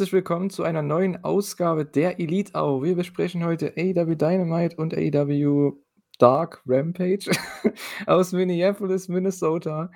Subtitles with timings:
[0.00, 2.82] Herzlich willkommen zu einer neuen Ausgabe der Elite Hour.
[2.82, 5.72] Wir besprechen heute AEW Dynamite und AEW
[6.18, 7.30] Dark Rampage
[8.06, 9.90] aus Minneapolis, Minnesota.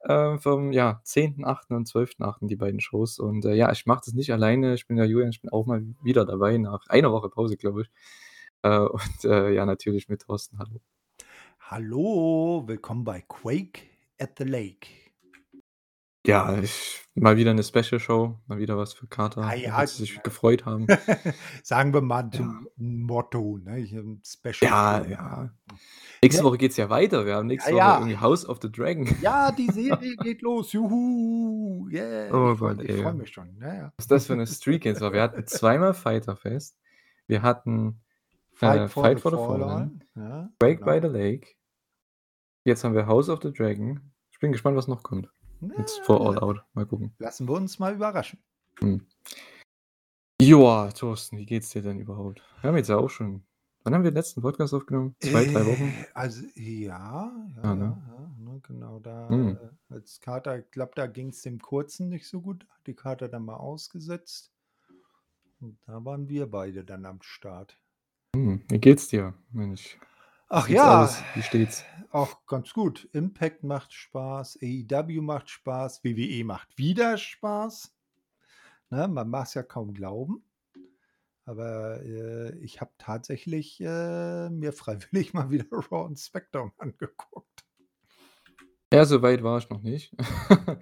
[0.00, 1.76] Äh, vom ja, 10.8.
[1.76, 2.46] und 12.8.
[2.46, 3.18] die beiden Shows.
[3.18, 4.72] Und äh, ja, ich mache das nicht alleine.
[4.72, 7.82] Ich bin der Julian, ich bin auch mal wieder dabei nach einer Woche Pause, glaube
[7.82, 7.90] ich.
[8.62, 10.58] Äh, und äh, ja, natürlich mit Thorsten.
[10.58, 10.80] Hallo.
[11.60, 13.82] Hallo, willkommen bei Quake
[14.18, 14.88] at the Lake.
[16.24, 20.22] Ja, ich, mal wieder eine Special-Show, mal wieder was für Kater, Ah ja, sie sich
[20.22, 20.86] gefreut haben.
[21.62, 22.30] Sagen wir mal Ja.
[22.30, 23.80] zum Motto, ne?
[23.80, 25.10] Ich, ähm, Special Ja, Show.
[25.10, 25.50] ja.
[26.22, 26.48] Nächste Ne?
[26.48, 27.26] Woche geht's ja weiter.
[27.26, 27.94] Wir haben nächste Ja, Woche ja.
[27.98, 29.06] irgendwie House of the Dragon.
[29.20, 30.72] Ja, die Serie geht los.
[30.72, 31.88] Juhu.
[31.90, 32.32] Yeah.
[32.34, 33.14] Oh ich freue Gott, ich freu ey.
[33.14, 33.56] mich schon.
[33.60, 33.92] Ja, ja.
[33.96, 35.12] Was ist das für eine Streak jetzt war?
[35.12, 36.78] Wir hatten zweimal Fighterfest.
[37.26, 38.00] Wir hatten
[38.52, 39.60] äh, Fight for Fight the for the Fallen.
[39.60, 40.92] Fallen, Ja, Break genau.
[40.92, 41.48] by the Lake.
[42.64, 44.12] Jetzt haben wir House of the Dragon.
[44.30, 45.28] Ich bin gespannt, was noch kommt.
[45.78, 46.64] Jetzt vor All Ja, Out.
[46.74, 47.12] Mal gucken.
[47.18, 48.38] Lassen wir uns mal überraschen.
[48.80, 49.06] Hm.
[50.40, 52.42] Joa, Thorsten, wie geht's dir denn überhaupt?
[52.60, 53.44] Wir haben jetzt ja auch schon.
[53.84, 55.14] Wann haben wir den letzten Podcast aufgenommen?
[55.20, 55.88] Zwei, drei Wochen?
[55.88, 57.84] Äh, Also, ja, ja, Ja, ne?
[58.06, 58.98] ja, ja ne, genau.
[59.00, 59.56] Da, Hm.
[59.90, 62.66] äh, als Kater, ich glaube, da ging es dem Kurzen nicht so gut.
[62.70, 64.52] Hat die Kater dann mal ausgesetzt.
[65.60, 67.78] Und da waren wir beide dann am Start.
[68.34, 68.62] Hm.
[68.68, 69.98] Wie geht's dir, Mensch?
[70.54, 71.22] Ach ja, alles?
[71.34, 71.84] Wie steht's?
[72.12, 73.08] auch ganz gut.
[73.12, 77.94] Impact macht Spaß, AEW macht Spaß, WWE macht wieder Spaß.
[78.90, 80.44] Ne, man mag es ja kaum glauben.
[81.44, 87.64] Aber äh, ich habe tatsächlich äh, mir freiwillig mal wieder Raw und SmackDown angeguckt.
[88.92, 90.14] Ja, so weit war ich noch nicht.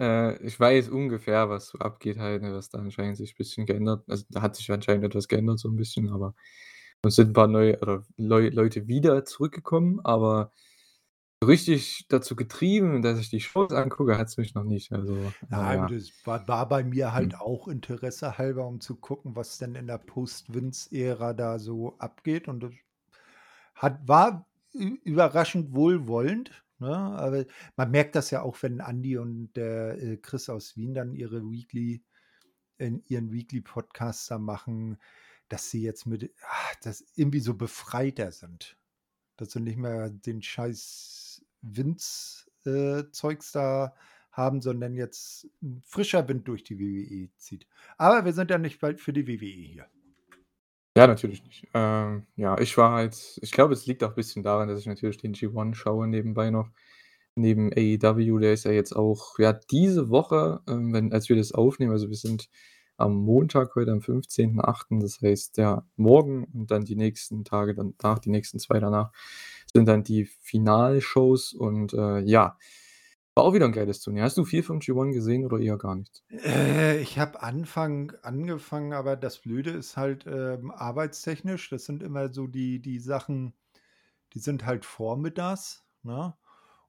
[0.00, 3.64] Äh, ich weiß ungefähr, was so abgeht halt, ne, dass da anscheinend sich ein bisschen
[3.64, 6.34] geändert also, da hat sich anscheinend etwas geändert so ein bisschen, aber
[7.08, 10.52] es sind ein paar neue oder Leu Leute wieder zurückgekommen, aber
[11.46, 14.92] richtig dazu getrieben, dass ich die Shows angucke, hat's mich noch nicht.
[14.92, 15.86] Also, Nein, ja.
[15.86, 17.40] das war, war bei mir halt Hm.
[17.40, 22.48] auch Interesse halber, um zu gucken, was denn in der Post-Vince-Ära da so abgeht.
[22.48, 22.72] Und das
[23.74, 26.64] hat, war überraschend wohlwollend.
[26.78, 26.96] Ne?
[26.96, 27.44] Aber
[27.76, 31.42] man merkt das ja auch, wenn Andy und der äh, Chris aus Wien dann ihre
[31.50, 32.02] Weekly,
[32.78, 34.98] in ihren Weekly-Podcast da machen,
[35.54, 38.76] dass sie jetzt mit, ah, das irgendwie so befreiter sind.
[39.36, 43.94] Dass sie nicht mehr den scheiß Winz-Zeugs da
[44.32, 47.68] haben, sondern jetzt ein frischer Wind durch die WWE zieht.
[47.98, 49.86] Aber wir sind ja nicht bald für die WWE hier.
[50.96, 51.68] Ja, natürlich nicht.
[51.72, 54.86] Ähm, ja, ich war halt ich glaube, es liegt auch ein bisschen daran, dass ich
[54.86, 56.68] natürlich den G1 schaue nebenbei noch.
[57.36, 61.52] Neben AEW, der ist ja jetzt auch ja, diese Woche, ähm, wenn als wir das
[61.52, 62.48] aufnehmen also, wir sind
[62.96, 68.18] am Montag heute am 15.8., das heißt, ja, morgen und dann die nächsten Tage danach,
[68.20, 69.12] die nächsten 2 danach,
[69.72, 72.58] sind dann die Finalshows und, äh, ja,
[73.36, 74.24] war auch wieder 'n geiles Turnier.
[74.24, 76.20] Hast du viel vom G1 gesehen oder eher gar nichts?
[76.30, 82.32] Äh, ich habe Anfang angefangen, aber das Blöde ist halt, ähm, arbeitstechnisch, das sind immer
[82.32, 83.54] so die die Sachen,
[84.34, 86.36] die sind halt vormittags, ne?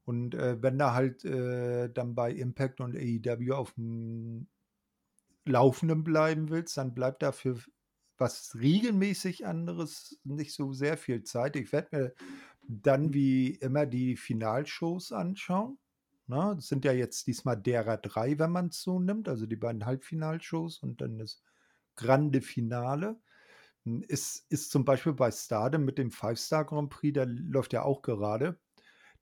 [0.06, 4.48] Und, äh, wenn du halt, äh, dann bei Impact und AEW aufm
[5.46, 7.60] Laufenden bleiben willst, dann bleibt da für
[8.18, 11.56] was regelmäßig anderes nicht so sehr viel Zeit.
[11.56, 12.14] Ich werde mir
[12.68, 15.78] dann wie immer die Finalshows anschauen,
[16.28, 16.54] ne?
[16.56, 20.80] Das sind ja jetzt diesmal derer 3, wenn man's so nimmt, also die beiden Halbfinalshows
[20.80, 21.44] und dann das
[21.96, 23.20] Grande Finale.
[23.86, 27.84] Hm, ist ist zum Beispiel bei Stardom mit dem Five-Star Grand Prix, der läuft ja
[27.84, 28.60] auch gerade.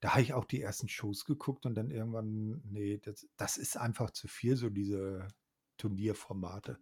[0.00, 3.76] Da habe ich auch die ersten Shows geguckt und dann irgendwann ne, das das ist
[3.78, 5.28] einfach zu viel, so diese
[5.78, 6.78] Turnierformate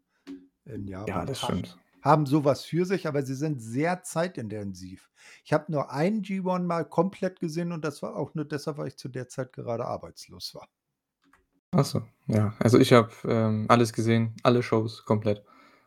[0.65, 1.27] in Ja, Japan.
[1.27, 1.79] das Ha stimmt.
[2.03, 5.11] haben so was für sich, aber sie sind sehr zeitintensiv.
[5.45, 8.89] Ich habe nur einen G1 mal komplett gesehen und das war auch nur deshalb, weil
[8.89, 10.69] ich zu der Zeit gerade arbeitslos war.
[11.75, 12.55] Ach so, ja.
[12.59, 15.43] Also, ich habe, ähm, alles gesehen, alle Shows komplett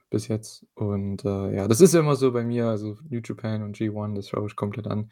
[0.09, 3.61] bis jetzt und, äh, ja, das ist ja immer so bei mir, also, New Japan
[3.63, 5.11] und G1, das schaue ich komplett an.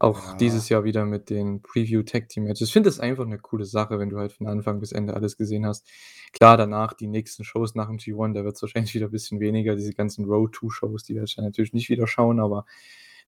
[0.00, 0.34] Auch Ja.
[0.36, 2.68] dieses Jahr wieder mit den Preview Tag Team Matches.
[2.68, 5.38] Ich finde das einfach 'ne coole Sache, wenn du halt von Anfang bis Ende alles
[5.38, 5.88] gesehen hast.
[6.32, 9.94] Klar, danach die nächsten Shows nach dem G1, da wird's wahrscheinlich wieder bisschen weniger, diese
[9.94, 12.66] ganzen Road to Shows, die werde ich dann natürlich nicht wieder schauen, aber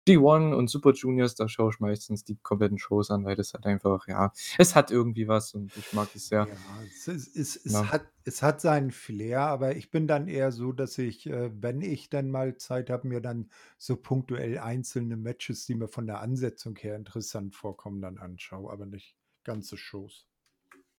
[0.08, 3.66] G1 und Super Juniors, da schaue ich meistens die kompletten Shows an, weil das halt
[3.66, 6.50] einfach ja, es hat irgendwie was und ich mag das sehr.
[6.50, 7.92] Ja, es ist es es Ja.
[7.92, 11.82] hat es hat seinen Flair, aber ich bin dann eher so, dass ich, äh, wenn
[11.82, 16.20] ich dann mal Zeit habe, mir dann so punktuell einzelne Matches, die mir von der
[16.22, 20.28] Ansetzung her interessant vorkommen, dann anschaue, aber nicht ganze Shows.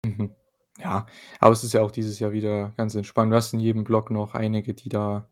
[0.05, 0.35] Mhm.
[0.79, 1.07] Ja,
[1.41, 3.33] aber es ist ja auch dieses Jahr wieder ganz entspannt.
[3.33, 5.29] Du hast in jedem Block noch einige, die da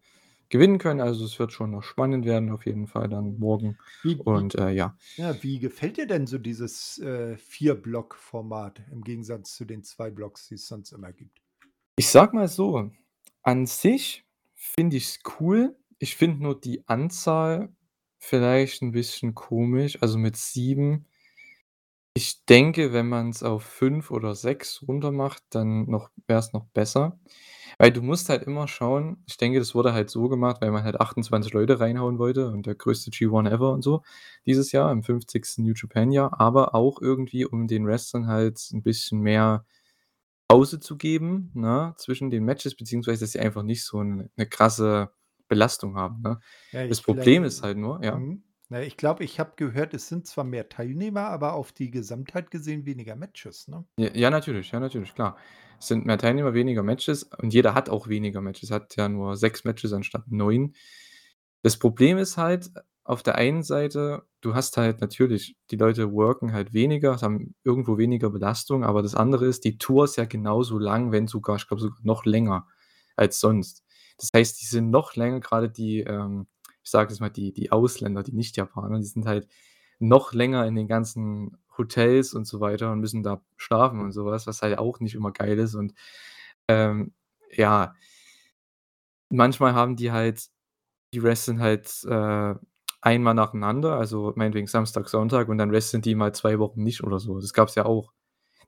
[0.51, 1.01] gewinnen können.
[1.01, 4.71] Also, es wird schon noch spannend werden auf jeden Fall dann morgen Wie und, äh,
[4.73, 4.97] ja.
[5.17, 10.49] ja, wie gefällt dir denn so dieses, äh, 4-Block-Format im Gegensatz zu den 2 Blocks,
[10.49, 11.41] die es sonst immer gibt?
[11.99, 12.91] Ich sage mal so,
[13.43, 15.77] An sich finde ich's cool.
[15.99, 17.75] Ich finde nur die Anzahl
[18.19, 21.07] vielleicht 'n bisschen komisch, also mit 7.
[22.19, 27.21] Ich denke, wenn man's auf 5 oder 6 runtermacht, dann noch wär's noch besser.
[27.77, 30.83] Weil du musst halt immer schauen ich denke, das wurde halt so gemacht, weil man
[30.83, 34.03] halt 28 Leute reinhauen wollte und der größte G1 ever und so
[34.47, 35.63] dieses Jahr im 50.
[35.63, 39.67] New Japan Jahr, aber auch irgendwie, um den Wrestlern halt 'n bisschen mehr
[40.49, 44.47] Pause zu geben, ne, zwischen den Matches, beziehungsweise dass sie einfach nicht so 'n 'ne
[44.49, 45.11] krasse
[45.49, 46.41] Belastung haben, ne?
[46.73, 48.23] Ja, Das ich Problem glaube ist halt nur ja?
[48.23, 48.43] mhm.
[48.69, 52.51] Na, ich glaube, ich habe gehört, es sind zwar mehr Teilnehmer, aber auf die Gesamtheit
[52.51, 53.85] gesehen weniger Matches, ne?
[53.97, 55.37] J ja, natürlich, ja, natürlich, klar.
[55.79, 59.37] Es sind mehr Teilnehmer, weniger Matches und jeder hat auch weniger Matches, hat ja nur
[59.37, 60.75] 6 Matches anstatt 9.
[61.63, 62.71] Das Problem ist halt
[63.05, 67.99] auf der einen Seite, du hast halt natürlich die Leute worken halt weniger, haben irgendwo
[67.99, 71.69] weniger Belastung, aber das andere ist, die Tour ist ja genauso lang, wenn sogar ich
[71.69, 72.67] glaube sogar noch länger
[73.17, 73.85] als sonst.
[74.19, 76.47] Das heißt, die sind noch länger, grade die, ähm,
[76.87, 79.49] ich sage jetzt mal, die die Ausländer, die Nicht-Japaner, die sind halt
[80.01, 84.27] noch länger in den ganzen Hotels und so weiter und müssen da schlafen und so
[84.27, 85.95] was, halt auch nicht immer geil ist und,
[86.69, 87.15] ähm,
[87.53, 87.95] ja
[89.31, 90.49] manchmal haben die halt
[91.15, 92.55] die wresteln halt, äh,
[93.03, 97.21] einmal nacheinander, also meinetwegen Samstag, Sonntag und dann wresteln die mal 2 Wochen nicht oder
[97.21, 97.41] so.
[97.41, 98.13] Das gab's ja auch.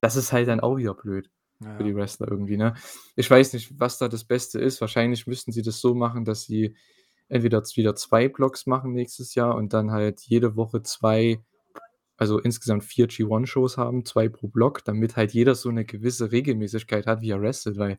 [0.02, 1.30] Das ist halt dann auch wieder blöd
[1.60, 2.74] Ja, für die Wrestler irgendwie, ne?
[3.16, 4.80] Ich weiß nicht, was da das Beste ist.
[4.80, 6.76] Wahrscheinlich müssten sie das so machen, dass sie
[7.28, 11.40] entweder wieder 2 Blocks machen nächstes Jahr und dann halt jede Woche 2
[12.18, 17.06] also insgesamt 4 G1-Shows haben, 2 pro Block, damit halt jeder so 'ne gewisse Regelmäßigkeit
[17.06, 17.98] hat, wie er wrestelt, weil,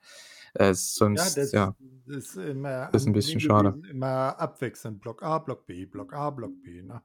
[0.55, 0.73] äh,
[1.13, 3.79] Ja, sonst das ja ist immer ist 'n angenehm bisschen schade.
[3.89, 7.01] immer abwechselnd Block A, Block B, Block A, Block B, ne?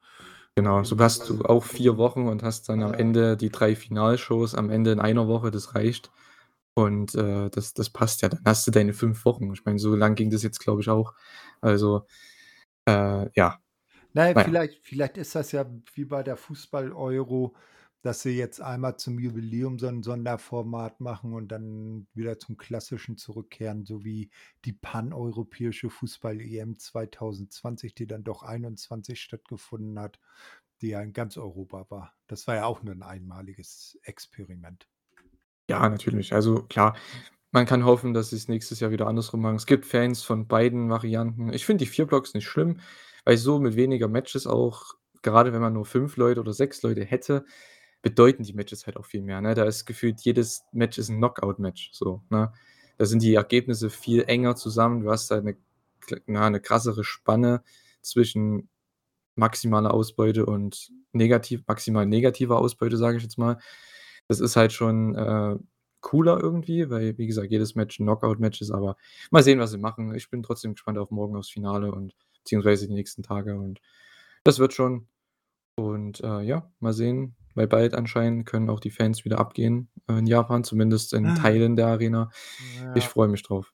[0.57, 2.95] Genau, so hast du auch 4 Wochen und hast dann Ja, am ja.
[2.95, 6.13] Ende die 3 Finalshows am Ende in einer Woche, das reicht.
[6.77, 8.29] Und, äh, das das passt ja.
[8.29, 9.53] Dann hast du deine 5 Wochen.
[9.53, 11.15] Ich meine, so lang ging das jetzt, glaube ich, auch.
[11.61, 12.07] Also,
[12.87, 13.61] äh, ja.
[14.17, 14.55] Na ja, Na ja.
[14.55, 17.57] vielleicht vielleicht ist das ja wie bei der Fußball-Euro,
[18.03, 23.17] dass sie jetzt einmal zum Jubiläum so 'n Sonderformat machen und dann wieder zum Klassischen
[23.17, 24.31] zurückkehren, so wie
[24.65, 30.21] die paneuropäische Fußball-EM 2020, die dann doch 21 stattgefunden hat,
[30.81, 32.15] die ja in ganz Europa war.
[32.29, 34.87] Das war ja auch nur 'n einmaliges Experiment.
[35.71, 36.35] Ja, natürlich.
[36.35, 36.95] Also klar,
[37.53, 39.57] man kann hoffen, dass sie's nächstes Jahr wieder andersrum machen.
[39.57, 41.53] Es gibt Fans von beiden Varianten.
[41.53, 42.81] Ich finde die 4 Blocks nicht schlimm,
[43.25, 47.03] weil so mit weniger Matches auch gerade wenn man nur 5 Leute oder 6 Leute
[47.05, 47.45] hätte,
[48.03, 49.55] bedeuten die Matches halt auch viel mehr, ne?
[49.55, 52.53] Da ist gefühlt jedes Match ist 'n Knockout-Match so, ne?
[52.99, 55.01] Da sind die Ergebnisse viel enger zusammen.
[55.03, 55.57] Du hast halt 'ne
[56.27, 57.63] na 'ne krassere Spanne
[58.03, 58.69] zwischen
[59.37, 63.59] maximaler Ausbeute und negativ maximal negativer Ausbeute, sage ich jetzt mal.
[64.31, 65.57] Das ist halt schon, äh,
[66.01, 68.97] cooler irgendwie, weil, wie gesagt, jedes Match 'n Knockout-Match ist, aber
[69.31, 70.15] mal sehen, was sie machen.
[70.15, 73.81] Ich bin trotzdem gespannt auf morgen aufs Finale und beziehungsweise die nächsten Tage und
[74.45, 75.09] das wird schon.
[75.77, 80.27] Und, äh, ja, mal sehen, weil bald anscheinend können auch die Fans wieder abgehen, in
[80.27, 82.31] Japan, zumindest in Teilen der Arena.
[82.95, 83.11] Ich Ja.
[83.11, 83.73] freue mich drauf.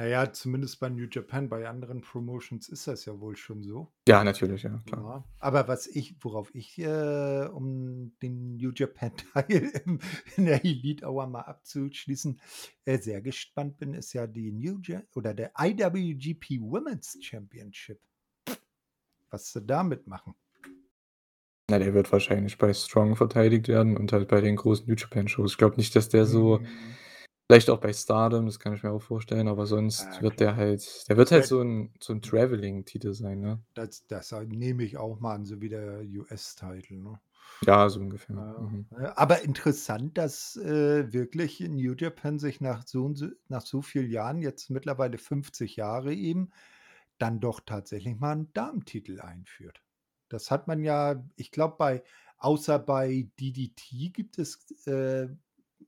[0.00, 1.50] Na ja, zumindest bei New Japan.
[1.50, 3.92] Bei anderen Promotions ist das ja wohl schon so.
[4.08, 5.02] Ja, natürlich, ja, klar.
[5.02, 9.70] Ja, aber was ich worauf ich, äh, um den New Japan-Teil
[10.38, 12.40] in der Elite Hour mal abzuschließen,
[12.86, 18.00] äh, sehr gespannt bin, ist ja die New Ja oder der IWGP Women's Championship.
[19.28, 20.34] Was sie damit machen.
[21.68, 25.52] Na, der wird wahrscheinlich bei Strong verteidigt werden und halt bei den großen New Japan-Shows.
[25.52, 26.66] Ich glaube nicht, dass der so Mhm.
[27.50, 30.56] Vielleicht auch bei Stardom, das kann ich mir auch vorstellen, aber sonst Ja, wird der
[30.56, 33.60] halt der wird halt so 'n so 'n Traveling-Titel sein, ne?
[33.76, 37.20] Das das nehme ich auch mal an, so wie der US-Title, ne?
[37.66, 38.46] Ja, so ungefähr.
[38.56, 38.90] Ja, Mhm.
[39.16, 43.12] Aber interessant, dass, äh, wirklich New Japan sich nach so
[43.48, 46.50] nach so viel Jahren, jetzt mittlerweile 50 Jahre eben,
[47.18, 49.82] dann doch tatsächlich mal 'n Damentitel einführt.
[50.28, 52.02] Das hat man ja ich glaube, bei
[52.38, 55.28] außer bei DDT gibt es, äh,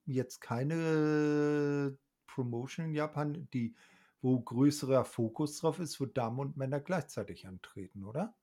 [0.06, 3.75] jetzt keine Promotion in Japan, die
[4.23, 8.37] wo größerer Fokus drauf ist, wo Damen und Männer gleichzeitig antreten, oder?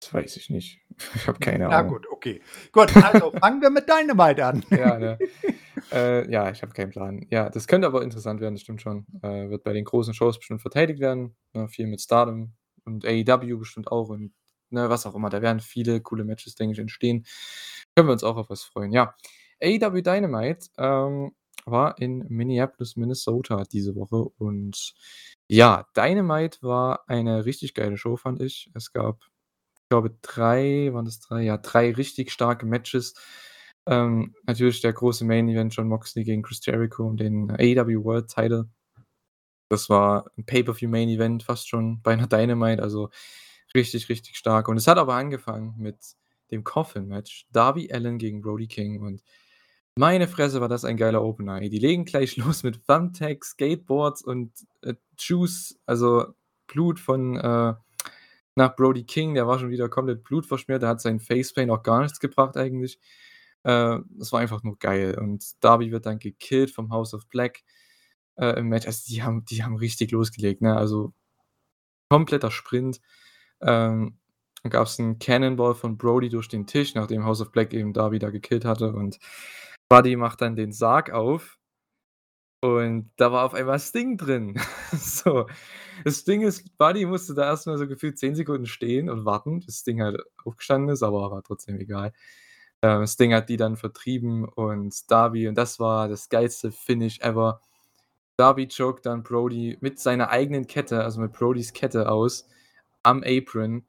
[0.00, 0.80] Das weiß ich nicht.
[1.14, 1.92] Ich habe keine Na Ahnung.
[1.94, 2.40] gut, okay.
[2.72, 4.64] Gut, also fangen wir mit Dynamite an.
[4.70, 5.18] Ja, ne?
[5.92, 7.26] Äh, ja, ich habe keinen Plan.
[7.30, 9.06] Ja, das könnte aber interessant werden, das stimmt schon.
[9.22, 11.68] Äh, wird bei den großen Shows bestimmt verteidigt werden, ne?
[11.68, 14.32] Viel mit Stardom und AEW bestimmt auch und,
[14.70, 15.30] ne, was auch immer.
[15.30, 17.24] Da werden viele coole Matches, denke ich, entstehen.
[17.96, 18.92] Können wir uns auch auf was freuen.
[18.92, 19.14] Ja,
[19.62, 21.32] AEW Dynamite, ähm,
[21.66, 24.94] war in Minneapolis, Minnesota diese Woche und
[25.48, 28.70] ja, Dynamite war eine richtig geile Show, fand ich.
[28.74, 29.20] Es gab,
[29.76, 31.42] ich glaube 3 waren das 3?
[31.44, 33.14] Ja, 3 richtig starke Matches.
[33.88, 38.28] Ähm, natürlich der große Main Event Jon Moxley gegen Chris Jericho um den AEW World
[38.30, 38.68] Title.
[39.70, 43.10] Das war 'n Pay-per-view-Main-Event fast schon bei 'ner Dynamite, also
[43.74, 44.68] richtig, richtig stark.
[44.68, 45.98] Und es hat aber angefangen mit
[46.50, 49.22] dem Coffin-Match, Darby Allin gegen Brody King und
[49.98, 51.60] meine Fresse, war das ein geiler Opener.
[51.60, 56.34] Die legen gleich los mit Thumbtacks, Skateboards und, äh, Juice, also
[56.66, 57.74] Blut von, äh
[58.56, 62.02] nach Brody King, der war schon wieder komplett blutverschmiert, der hat seinen Facepaint auch gar
[62.02, 62.98] nichts gebracht eigentlich.
[63.64, 67.62] Äh, das war einfach nur geil und Darby wird dann gekillt vom House of Black,
[68.36, 68.86] äh, im Match.
[68.86, 70.76] Also, die haben die haben richtig losgelegt, ne?
[70.76, 71.12] Also,
[72.08, 73.00] kompletter Sprint.
[73.62, 74.18] Ähm,
[74.62, 78.18] dann gab's 'n Cannonball von Brody durch den Tisch, nachdem House of Black eben Darby
[78.18, 79.18] da gekillt hatte und
[79.88, 81.58] Buddy macht dann den Sarg auf
[82.62, 84.58] und da war auf einmal Sting drin.
[84.92, 85.46] So,
[86.04, 89.60] das Ding ist, Buddy musste da erst mal so gefühlt 10 Sekunden stehen und warten,
[89.60, 92.12] bis Sting halt aufgestanden ist, aber war trotzdem egal.
[92.82, 97.60] Ähm, Sting hat die dann vertrieben und Darby und das war das geilste Finish ever.
[98.36, 102.48] Darby choked dann Brody mit seiner eigenen Kette, also mit Brodys Kette aus
[103.06, 103.86] am Apron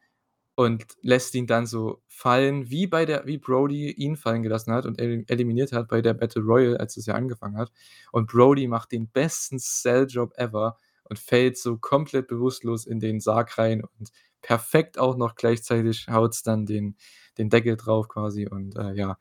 [0.56, 4.86] und lässt ihn dann so fallen, wie bei der wie Brody ihn fallen gelassen hat
[4.86, 7.72] und elim eliminiert hat bei der Battle Royal, als es ja angefangen hat.
[8.12, 13.58] Und Brody macht den besten Sell-Job ever und fällt so komplett bewusstlos in den Sarg
[13.58, 16.96] rein und perfekt auch noch gleichzeitig haut's dann den
[17.38, 19.18] den Deckel drauf quasi und, äh, ja,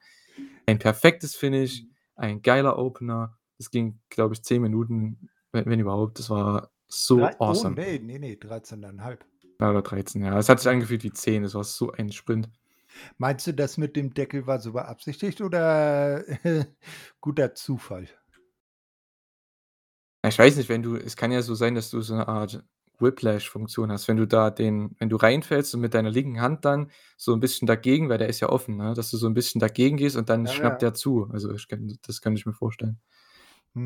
[0.67, 1.85] ein perfektes Finish,
[2.15, 3.39] ein geiler Opener.
[3.59, 6.19] Es ging, glaube ich, 10 Minuten, wenn wenn überhaupt.
[6.19, 7.75] Das war so Drei oh, awesome.
[7.75, 9.19] ne, ne, ne, 13,5.
[9.61, 10.39] Ja, oder 13, ja.
[10.39, 12.51] Es hat sich angefühlt wie 10, es war so ein Sprint.
[13.21, 16.23] Meinst du, das mit dem Deckel war so beabsichtigt oder
[17.21, 18.09] guter Zufall?
[20.25, 22.65] Ich weiß nicht, wenn du es kann ja so sein, dass du so 'ne Art
[22.99, 24.09] Whiplash-Funktion hast.
[24.09, 27.41] Wenn du da den wenn du reinfällst und mit deiner linken Hand dann so 'n
[27.41, 30.17] bisschen dagegen weil der ist ja offen, ne, dass du so 'n bisschen dagegen gehst
[30.17, 30.83] und dann Ja, schnappt ja.
[30.83, 31.29] der zu.
[31.33, 31.67] Also, ich
[32.03, 32.99] das kann ich mir vorstellen,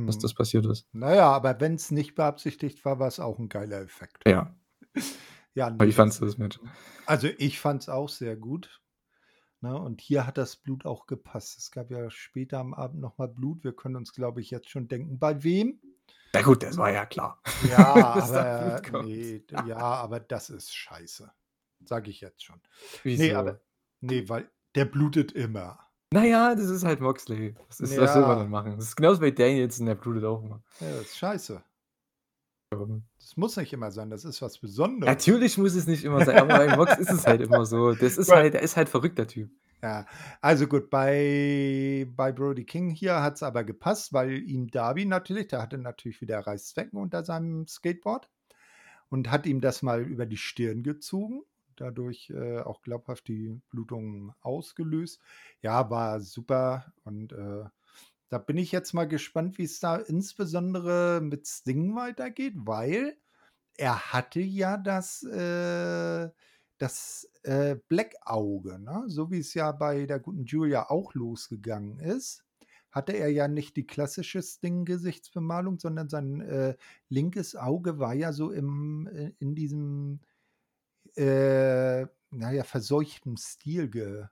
[0.06, 0.20] dass Mhm.
[0.20, 0.84] das passiert ist.
[0.92, 4.24] Na ja, aber wenn's nicht beabsichtigt war, war's auch 'n geiler Effekt.
[4.26, 4.54] Ja.
[5.54, 6.60] Ja, Aber ne, wie fandest du das das Match?
[7.06, 8.80] also, ich fand's auch sehr gut,
[9.60, 11.58] ne, und hier hat das Blut auch gepasst.
[11.58, 13.64] Es gab ja später am Abend noch mal Blut.
[13.64, 15.80] Wir können uns, glaube ich, jetzt schon denken, bei wem.
[16.32, 17.82] Na gut, das war ja klar, Ja,
[18.22, 21.30] aber ne, d ja, aber das ist scheiße,
[21.84, 22.60] sage ich jetzt schon.
[23.02, 23.34] Wieso?
[23.36, 23.60] aber
[24.00, 25.78] ne, weil der blutet immer.
[26.12, 27.54] Na ja, das ist halt Moxley.
[27.68, 28.50] Was ist was will man denn Ja.
[28.50, 28.76] machen?
[28.76, 30.62] Das ist genauso bei Danielson, der blutet auch immer.
[30.80, 31.62] Ja, das ist scheiße.
[32.70, 35.12] Das muss nicht immer sein, das ist was Besonderes.
[35.12, 37.94] Natürlich muss es nicht immer sein, aber bei Mox ist es halt immer so.
[37.94, 39.50] Das ist halt der ist halt verrückt, der Typ.
[39.82, 40.06] Ja,
[40.40, 45.62] also gut, bei bei Brody King hier hat's aber gepasst, weil ihm Darby natürlich der
[45.62, 48.30] hatte natürlich wieder Reißzwecken unter seinem Skateboard
[49.08, 51.42] und hat ihm das mal über die Stirn gezogen,
[51.74, 55.20] dadurch, äh, auch glaubhaft die Blutung ausgelöst.
[55.60, 57.64] Ja, war super und, äh,
[58.30, 63.16] da bin ich jetzt mal gespannt, wie's da insbesondere mit Sting weitergeht, weil
[63.76, 66.30] er hatte ja das, äh
[66.78, 69.04] das, äh, Black-Auge, ne?
[69.08, 72.44] So wie's ja bei der guten Julia auch losgegangen ist,
[72.90, 76.76] hatte er ja nicht die klassische Sting-Gesichtsbemalung, sondern sein, äh,
[77.10, 80.20] linkes Auge war ja so im äh, in diesem,
[81.16, 84.26] äh, na ja, verseuchten Stil ge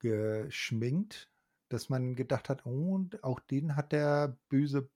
[0.00, 1.30] geschminkt,
[1.68, 4.88] dass man gedacht hat: „Oh, und auch den hat der böse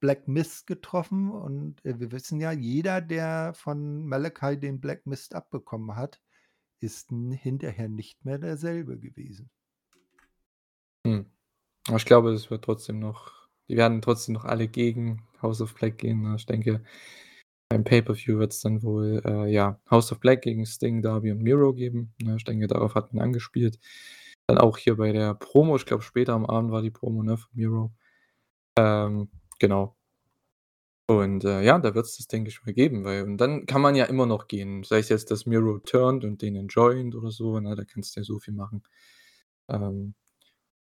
[0.00, 5.34] Black Mist getroffen.“ Und, äh, wir wissen ja, jeder, der von Malachi den Black Mist
[5.34, 6.20] abbekommen hat,
[6.80, 9.50] ist hinterher nicht mehr derselbe gewesen.
[11.06, 11.26] Hm.
[11.94, 15.98] Ich glaube, es wird trotzdem noch die werden trotzdem noch alle gegen House of Black
[15.98, 16.36] gehen, ne?
[16.36, 16.82] Ich denke,
[17.70, 21.72] beim Pay-per-View wird's dann wohl, äh, ja, House of Black gegen Sting, Darby und Miro
[21.72, 22.36] geben, ne?
[22.36, 23.78] Ich denke, darauf hat man angespielt.
[24.48, 27.36] Dann auch hier bei der Promo, ich glaube, später am Abend war die Promo, ne,
[27.38, 27.92] von Miro.
[28.78, 29.94] Ähm, genau.
[31.08, 33.94] Und, äh, ja, da wird's das, denke ich mal, geben, weil und dann kann man
[33.94, 37.60] ja immer noch gehen, sei es jetzt, dass Miro turnt und den enjoint oder so,
[37.60, 37.74] ne?
[37.76, 38.82] Da kannst du ja so viel machen.
[39.68, 40.14] Ähm,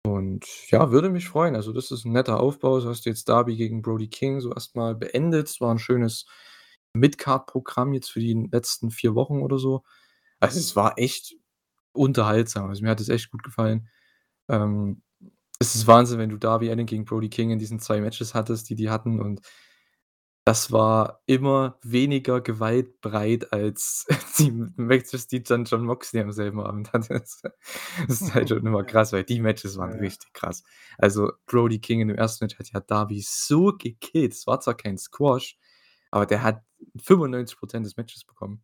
[0.05, 1.57] und ja, würde mich freuen.
[1.57, 2.81] Also, das ist 'n netter Aufbau.
[2.81, 5.49] So hast du jetzt Darby gegen Brody King so erst mal beendet.
[5.51, 6.27] Es war 'n schönes
[6.95, 9.85] Mid-Card-Programm jetzt für die letzten 4 Wochen oder so.
[10.41, 11.37] Also, es war echt
[11.97, 12.69] unterhaltsam.
[12.69, 13.89] Also, mir hat es echt gut gefallen.
[14.49, 15.03] Ähm,
[15.59, 18.69] es ist Wahnsinn, wenn du Darby Allin gegen Brody King in diesen 2 Matches hattest,
[18.71, 19.41] die die hatten und
[20.47, 24.07] das war immer weniger gewaltbereit als
[24.39, 27.15] die Matches, die dann Jon Moxley am selben Abend hatte.
[27.15, 27.43] Das
[28.21, 29.99] ist halt schon immer krass, weil die Matches waren ja.
[29.99, 30.63] richtig krass.
[30.99, 34.35] Also, Brody King in dem ersten Match hat ja Darby so gekillt.
[34.35, 35.59] Es war zwar kein Squash,
[36.13, 36.63] aber der hat
[37.03, 38.63] 95 % des Matches bekommen.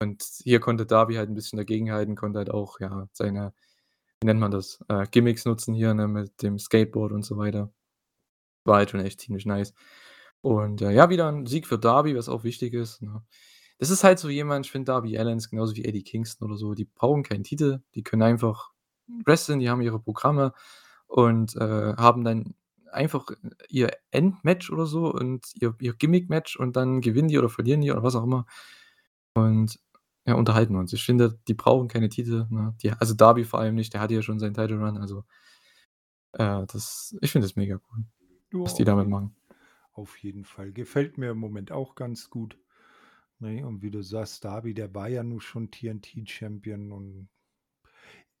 [0.00, 3.52] Und hier konnte Darby halt 'n bisschen dagegenhalten, konnte halt auch, ja, seine
[4.22, 7.72] wie nennt man das, äh, Gimmicks nutzen hier, ne, mit dem Skateboard und so weiter.
[8.64, 9.74] War halt schon echt ziemlich nice.
[10.42, 13.22] Und, äh, ja, wieder 'n Sieg für Darby, was auch wichtig ist, ne?
[13.80, 16.58] Das ist halt so jemand ich finde Darby Allin ist genauso wie Eddie Kingston oder
[16.58, 18.70] so, die brauchen keinen Titel, die können einfach
[19.26, 20.54] wresteln, die haben ihre Programme
[21.08, 22.54] und, äh, haben dann
[22.92, 23.28] einfach
[23.70, 27.92] ihr Endmatch oder so und ihr ihr Gimmick-Match und dann gewinnen die oder verlieren die
[27.92, 28.46] oder was auch immer
[29.34, 29.78] und,
[30.28, 30.92] ja, unterhalten uns.
[30.92, 32.74] Ich finde, die brauchen keine Titel, ne?
[32.82, 35.24] Die also Darby vor allem nicht, der hatte ja schon seinen Title Run, also
[36.32, 38.04] äh, das ich finde das mega cool,
[38.52, 39.36] Ja, was die damit machen.
[39.92, 40.72] auf jeden Fall.
[40.72, 42.58] Gefällt mir im Moment auch ganz gut,
[43.40, 43.66] ne?
[43.66, 47.28] Und wie du sagst, Darby, der war ja nun schon TNT-Champion und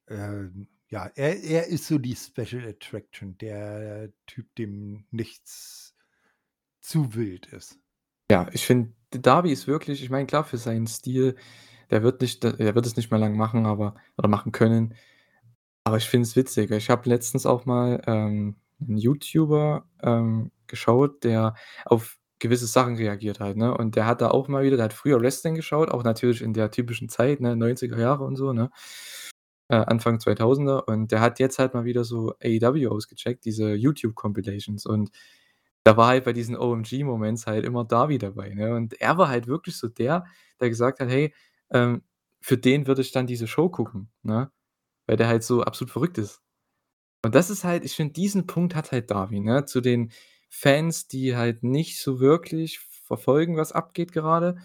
[0.08, 5.94] ähm, ja, er er ist so die Special Attraction, der Typ, dem nichts
[6.80, 7.78] zu wild ist.
[8.30, 11.36] Ja, ich finde, Darby ist wirklich ich meine, klar, für seinen Stil,
[11.90, 14.94] der wird nicht d er wird es nicht mehr lang machen, aber oder machen können.
[15.84, 16.70] Aber ich finde es witzig.
[16.72, 21.54] Ich habe letztens auch mal, ähm, 'n YouTuber, ähm, geschaut, der
[21.86, 23.76] auf gewisse Sachen reagiert halt, ne?
[23.76, 26.54] Und der hat da auch mal wieder der hat früher Wrestling geschaut, auch natürlich in
[26.54, 28.70] der typischen Zeit, ne, 90er Jahre und so, ne?
[29.70, 34.14] Äh, Anfang 2000er und der hat jetzt halt mal wieder so AEW ausgecheckt, diese YouTube
[34.14, 35.10] Compilations und
[35.84, 38.74] da war halt bei diesen OMG-Moments halt immer Darby dabei, ne?
[38.76, 40.24] Und er war halt wirklich so der,
[40.60, 41.34] der gesagt hat: „Hey,
[41.72, 42.02] ähm,
[42.40, 44.50] für den würde ich dann diese Show gucken“, ne?
[45.06, 46.42] Weil der halt so absolut verrückt ist.
[47.24, 49.66] Und das ist halt ich finde, diesen Punkt hat halt Darby, ne?
[49.66, 50.12] Zu den
[50.50, 54.56] Fans, die halt nicht so wirklich verfolgen, was abgeht gerade.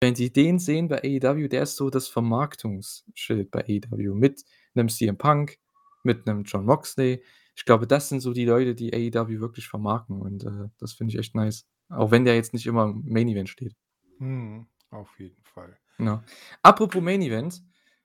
[0.00, 4.88] Wenn sie den sehen bei AEW, der ist so das Vermarktungsschild bei AEW mit 'nem
[4.88, 5.58] CM Punk,
[6.04, 7.22] mit 'nem Jon Moxley.
[7.56, 11.12] Ich glaube, das sind so die Leute, die AEW wirklich vermarkten und, äh, das finde
[11.14, 11.66] ich echt nice.
[11.90, 13.74] Auch wenn der jetzt nicht immer im Main Event steht.
[14.18, 15.78] Mhm, auf jeden Fall.
[16.00, 16.22] Ja.
[16.62, 17.62] Apropos Main Event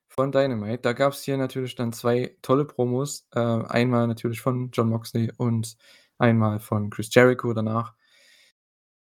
[0.09, 3.27] von Dynamite, da gab's hier natürlich dann 2 tolle Promos.
[3.33, 5.77] Äh, einmal natürlich von Jon Moxley und
[6.17, 7.93] einmal von Chris Jericho danach.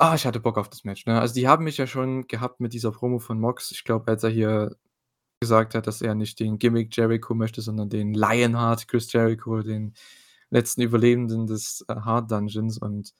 [0.02, 1.20] Ah, ich hatte Bock auf das Match, ne?
[1.20, 3.72] Also, die haben mich ja schon gehabt mit dieser Promo von Mox.
[3.72, 4.78] Ich glaube, als er hier
[5.42, 9.94] gesagt hat, dass er nicht den Gimmick Jericho möchte, sondern den Lionheart Chris Jericho, den
[10.52, 13.14] letzten Überlebenden des, äh, Hart Dungeons und,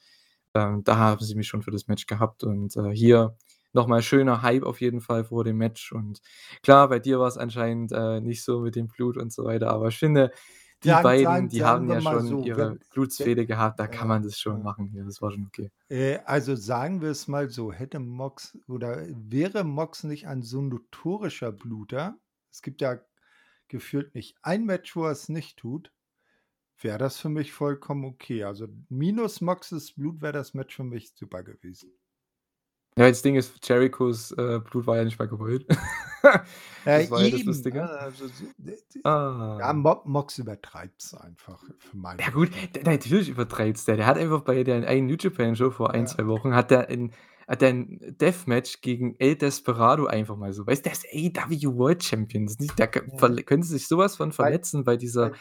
[0.54, 3.36] ähm, da haben sie mich schon für das Match gehabt und, äh, hier
[3.72, 6.20] noch mal schöner Hype auf jeden Fall vor dem Match und
[6.62, 9.88] klar, bei dir war's anscheinend, äh, nicht so mit dem Blut und so weiter, aber
[9.88, 10.32] ich finde,
[10.82, 14.14] die Sagen beiden, sagen die haben ja schon so, ihre Blutsfehde gehabt, da kann ja,
[14.14, 14.62] man das schon ja.
[14.62, 15.04] machen hier.
[15.04, 15.70] Das war schon okay.
[15.90, 20.62] Äh, also, sagen wir es mal so, hätte Mox oder wäre Mox nicht ein so
[20.62, 22.16] notorischer Bluter
[22.50, 23.00] es gibt ja
[23.68, 25.92] gefühlt nicht ein Match, wo er's nicht tut,
[26.80, 28.44] wäre das für mich vollkommen okay.
[28.44, 31.92] Also, minus Moxes Blut wäre das Match für mich super gewesen.
[32.98, 35.66] Ja, das Ding ist, Jerichos, äh, Blut war ja nicht mal gewollt.
[36.92, 37.46] Das war ja das eben, ne?
[37.46, 37.90] Lustige.
[37.90, 38.24] Also,
[39.58, 39.72] ja, Ah.
[39.74, 42.72] Mo Mox übertreibt's einfach für Ja gut, Geschmack.
[42.74, 43.96] d natürlich übertreibt's der.
[43.96, 46.16] Der hat einfach bei der einen New Japan Show vor 1, Ja.
[46.16, 47.12] 2 Wochen hat der 'n
[47.50, 51.76] hat der 'n Deathmatch gegen El Desperado einfach mal so weißt du, der ist AEW
[51.78, 52.46] World Champion.
[52.46, 53.18] Das ist nicht der k Ja.
[53.18, 55.32] verl könnte sich so was von verletzen bei dieser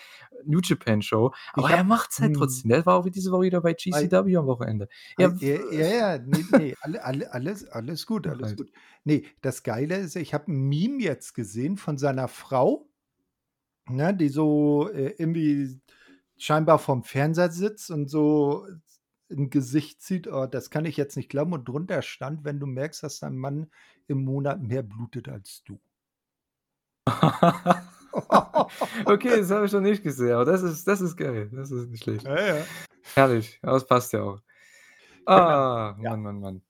[0.45, 2.36] New Japan Show, aber er macht's halt mhm.
[2.36, 2.69] trotzdem.
[2.72, 4.89] Der war auch diese Woche wieder bei GCW am Wochenende.
[5.17, 8.56] Ja, ja, ja, ja, ne, ne, alle alle alles alles gut, alles halt.
[8.56, 8.72] gut.
[9.04, 12.88] Ne, das Geile ist, ich habe 'n Meme jetzt gesehen von seiner Frau,
[13.89, 15.80] ne, die so, äh, irgendwie
[16.38, 18.67] scheinbar vorm Fernseher sitzt und so
[19.32, 22.65] 'n Gesicht zieht: „Oh, das kann ich jetzt nicht glauben“, und drunter stand: „Wenn du
[22.68, 23.72] merkst, dass dein Mann
[24.08, 25.80] im Monat mehr blutet als du.“
[29.06, 31.50] Okay, das habe ich noch nicht gesehen, aber das ist das ist geil.
[31.54, 32.30] Das ist nicht schlecht.
[32.30, 32.70] Ja, ja.
[33.15, 34.42] Herrlich, ja, das passt ja auch.
[35.28, 36.10] Ah, ja.
[36.10, 36.63] Mann, Mann, Mann.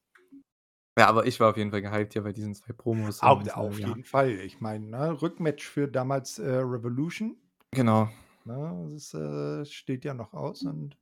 [0.97, 3.57] Ja, aber ich war auf jeden Fall gehypt hier bei diesen 2 Promos Au und,
[3.57, 4.31] äh, auf jeden Fall.
[4.39, 7.35] Ich meine, ne, Rückmatch für damals, äh, Revolution.
[7.73, 8.09] Genau.
[8.45, 10.97] Ne, das, äh, steht ja noch aus und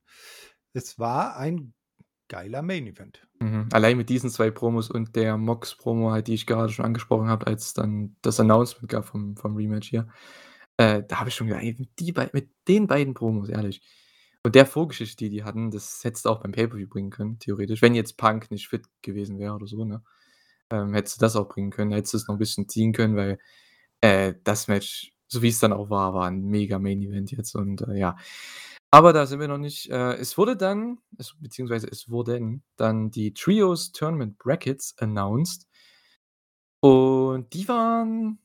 [0.78, 1.74] es war ein
[2.30, 3.28] geiler Main Event.
[3.42, 3.70] Mhm.
[3.74, 7.48] Allein mit diesen 2 Promos und der Mox-Promo halt, die ich gerade schon angesprochen habe,
[7.48, 10.08] als dann das Announcement gab vom vom Rematch hier.
[10.78, 13.82] Äh, da habe ich schon gedacht: „Ey, mit die mit den beiden Promos, ehrlich.“
[14.44, 17.82] Und der Vorgeschichte, die die hatten, das hättest du auch beim Pay-Per-View bringen können, theoretisch.
[17.82, 20.04] Wenn jetzt Punk nicht fit gewesen wäre oder so, ne?
[20.72, 23.40] Ähm, hättest du das auch bringen können, hättest du's noch 'n bisschen ziehen können, weil,
[24.02, 27.82] äh, das Match, so wie's dann auch war, war 'n mega Main Event jetzt und,
[27.84, 28.18] äh, ja.
[28.94, 29.90] Aber da sind wir noch nicht.
[29.90, 35.66] Äh, es wurde dann es beziehungsweise es wurden dann die Trios Tournament Brackets announced
[36.84, 38.40] und die waren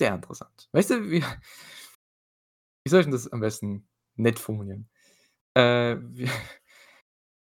[0.00, 0.68] sehr interessant.
[0.72, 1.24] Weißt du, wie
[2.84, 4.88] wie soll ich 'n das am besten nett formulieren?
[5.54, 6.30] Äh, wir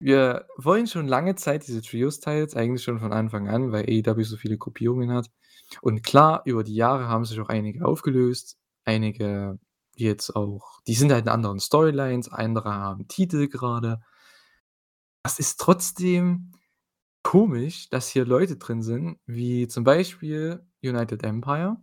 [0.01, 4.37] wir wollen schon lange Zeit diese Trios-Titles, eigentlich schon von Anfang an, weil AEW so
[4.37, 5.29] viele Gruppierungen hat.
[5.81, 9.59] Und klar, über die Jahre haben sich auch einige aufgelöst, einige
[9.99, 14.01] jetzt auch die sind halt in anderen Storylines, andere haben Titel gerade.
[15.25, 16.51] Das ist trotzdem
[17.23, 21.77] komisch, dass hier Leute drin sind, wie zum Beispiel United Empire.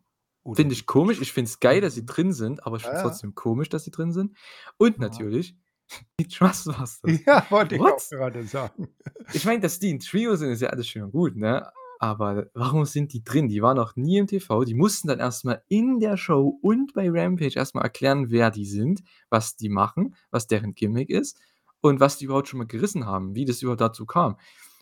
[0.55, 1.21] Finde ich komisch.
[1.21, 3.03] Ich finde es geil, dass sie drin sind, aber ich finde es Ja.
[3.03, 4.37] trotzdem komisch, dass sie drin sind.
[4.79, 5.01] Und Ja.
[5.01, 5.57] natürlich
[6.21, 7.27] die Trustbusters.
[7.27, 8.09] Ja, wollte ich auch What?
[8.11, 8.89] gerade sagen.
[9.33, 11.71] Ich meine, dass die 'n Trio sind, ist ja alles schön und gut, ne?
[12.05, 13.49] Aber warum sind die drin?
[13.49, 14.65] Die waren noch nie im TV.
[14.65, 18.51] Die mussten dann erst mal in der Show und bei Rampage erst mal erklären, wer
[18.51, 21.39] die sind, was die machen, was deren Gimmick ist
[21.81, 24.37] und was die überhaupt schon mal gerissen haben, wie das überhaupt dazu kam.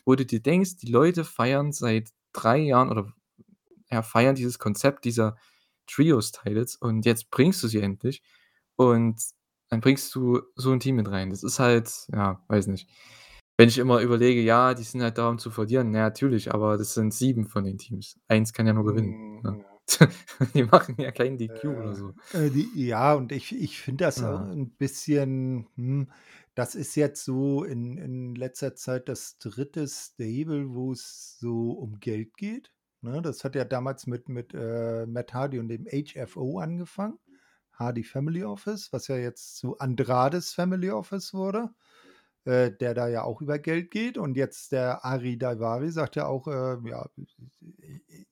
[0.05, 3.13] Wo du dir denkst, die Leute feiern seit 3 Jahren oder
[3.91, 5.37] ja, feiern dieses Konzept dieser
[5.87, 8.23] Trios-Titles und jetzt bringst du sie endlich
[8.77, 9.21] und
[9.69, 11.31] dann bringst du so 'n Team mit rein.
[11.31, 12.89] Das ist halt ja, weiß nicht.
[13.59, 15.91] Wenn ich immer überlege, ja, die sind halt da, um zu verlieren.
[15.91, 18.19] Na ja, natürlich, aber das sind 7 von den Teams.
[18.29, 19.59] Eins kann ja nur gewinnen, Mhm, ne?
[19.99, 20.53] ja.
[20.55, 22.15] Die machen ja keinen DQ oder Äh, so.
[22.31, 24.53] äh, die ja, und ich ich finde das auch Ja.
[24.53, 26.11] 'n bisschen hm,
[26.55, 29.87] das ist jetzt so in in letzter Zeit das 3.
[29.89, 33.21] Stable, wo's so um Geld geht, ne?
[33.23, 37.19] Das hat ja damals mit mit, äh, Matt Hardy und dem HFO angefangen,
[37.73, 41.71] Hardy Family Office, was ja jetzt zu Andrades Family Office wurde,
[42.45, 44.19] äh, der da ja auch über Geld geht.
[44.19, 47.09] Und jetzt der Ari Daivari sagt ja auch, äh, ja,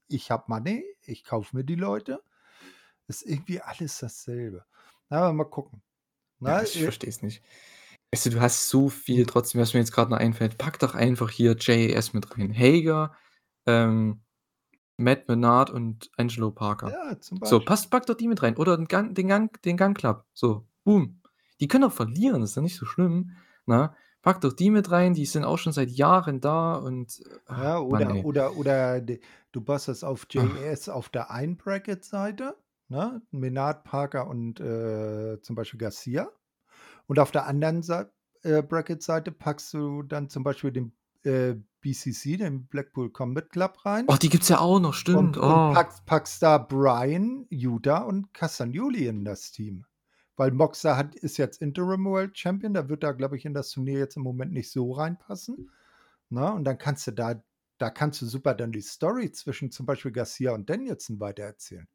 [0.08, 2.22] ich habe Money, ich kaufe mir die Leute.
[3.08, 4.66] Ist irgendwie alles dasselbe.
[5.10, 5.82] Na, aber mal gucken,
[6.46, 6.62] Ja, ne?
[6.62, 7.42] ich Äh verstehe es nicht.
[8.12, 10.58] Weißt du, du hast so viel trotzdem, was mir jetzt grad noch einfällt.
[10.58, 12.52] Pack doch einfach hier JAS mit rein.
[12.54, 13.14] Hager,
[13.66, 14.22] ähm,
[14.98, 16.96] Matt Menard und Angelo Parker.
[16.96, 17.64] Ja, zum So, Beispiel.
[17.64, 20.26] passt pack doch die mit rein oder 'n Gun den Gun den Gun Club.
[20.34, 21.22] So, boom.
[21.60, 23.32] Die können auch verlieren, ist ja nicht so schlimm,
[23.70, 23.94] ne?
[24.22, 27.80] Pack doch die mit rein, die sind auch schon seit Jahren da und ach, Ja,
[27.80, 28.22] Mann, oder ey.
[28.22, 30.34] oder oder du bastest auf Ach.
[30.34, 32.54] JAS auf der einen Bracket-Seite,
[32.88, 33.22] ne?
[33.30, 36.28] Menard, Parker und, äh, zum Beispiel Garcia.
[37.06, 37.82] Und auf der anderen
[38.42, 40.92] äh, Bracket-Seite packst du dann zum Beispiel den,
[41.24, 44.04] äh, BCC, den Blackpool Combat Club rein.
[44.06, 45.36] Oh, die gibt's ja auch noch, Und stimmt.
[45.38, 45.72] und Oh.
[45.72, 49.86] packst packst da Bryan, Yuta und Castagnoli in das Team.
[50.40, 53.72] Weil Moxer hat ist jetzt Interim World Champion, der wird da, glaube ich, in das
[53.72, 55.70] Turnier jetzt im Moment nicht so reinpassen,
[56.30, 56.50] ne?
[56.50, 57.44] Und dann kannst du da
[57.76, 61.86] da kannst du super dann die Story zwischen zum Beispiel Garcia und Danielson weitererzählen.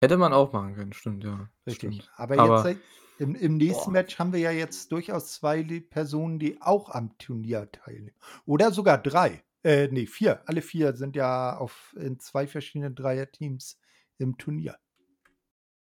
[0.00, 1.48] Hätte man auch machen können, stimmt, ja.
[1.68, 1.94] Richtig.
[1.94, 2.10] Stimmt.
[2.16, 2.78] Aber jetzt Aber seit
[3.20, 3.92] im im nächsten boah.
[3.92, 8.16] Match haben wir ja jetzt durchaus 2 li Personen, die auch am Turnier teilnehmen.
[8.44, 9.40] Oder sogar 3.
[9.62, 10.42] Äh, ne, 4.
[10.48, 13.78] Alle 4 sind ja auf in 2 verschiedenen Dreierteams
[14.18, 14.76] im Turnier.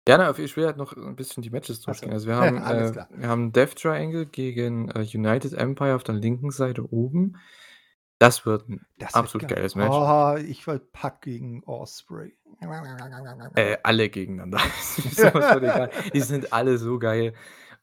[0.08, 2.08] Ja, na, ich will halt noch 'n bisschen die Matches Ach so.
[2.08, 2.12] durchgehen.
[2.12, 6.52] Also, wir haben, äh wir haben Death Triangle gegen, äh, United Empire auf der linken
[6.52, 7.38] Seite oben.
[8.20, 9.50] Das wird 'n Das wird absolut geil.
[9.50, 10.04] geiles Match.
[10.06, 12.38] Oh, ich will Pac gegen Osprey.
[13.56, 14.60] Äh, alle gegeneinander.
[16.14, 17.34] Die sind alle so geil.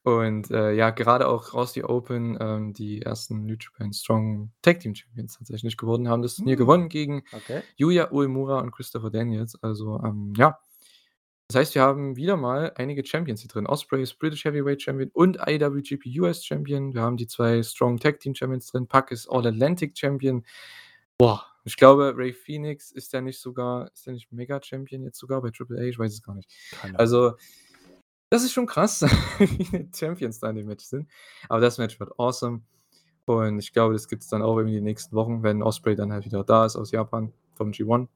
[0.03, 4.81] Und, äh, ja, gerade auch raus die Open, ähm, die ersten New Japan Strong Tag
[4.81, 6.57] Team Champions tatsächlich geworden, haben das Turnier Hm.
[6.57, 7.63] gewonnen gegen Okay.
[7.77, 9.57] Yuya Uemura und Christopher Daniels.
[9.63, 10.59] Also, ähm, ja.
[11.51, 13.67] Das heißt, wir haben wieder mal einige Champions hier drin.
[13.67, 16.95] Osprey ist British Heavyweight Champion und IWGP US Champion.
[16.95, 18.87] Wir haben die 2 Strong Tag Team Champions drin.
[18.87, 20.47] Pac ist All Atlantic Champion.
[21.19, 25.19] Boah, ich glaube, Rey Fenix ist der nicht sogar ist der nicht Mega Champion jetzt
[25.19, 25.83] sogar bei Triple A?
[25.83, 26.49] Ich weiß es gar nicht.
[26.71, 26.97] Keine.
[26.97, 27.33] Also,
[28.29, 29.03] das ist schon krass,
[29.41, 31.11] wie viele Champions da in dem Match sind.
[31.49, 32.63] Aber das Match wird awesome.
[33.25, 36.27] Und ich glaube, das gibt's dann auch in den nächsten Wochen, wenn Osprey dann halt
[36.27, 38.07] wieder da ist aus Japan vom G1.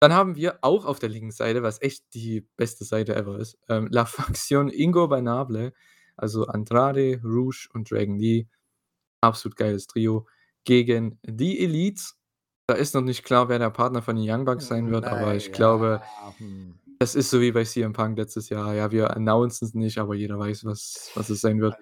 [0.00, 3.58] Dann haben wir auch auf der linken Seite, was echt die beste Seite ever ist,
[3.68, 5.72] ähm, La Facción Ingobernables,
[6.16, 8.46] also Andrade, Rouge und Dragon Lee.
[9.22, 10.26] Absolut geiles Trio
[10.64, 12.02] gegen die Elite.
[12.66, 15.34] Da ist noch nicht klar, wer der Partner von den Young Bucks sein wird, aber
[15.34, 16.02] ich glaube,
[16.38, 16.74] hm.
[16.98, 18.74] das ist so wie bei CM Punk letztes Jahr.
[18.74, 21.76] Ja, wir announcen es nicht, aber jeder weiß, was was es sein wird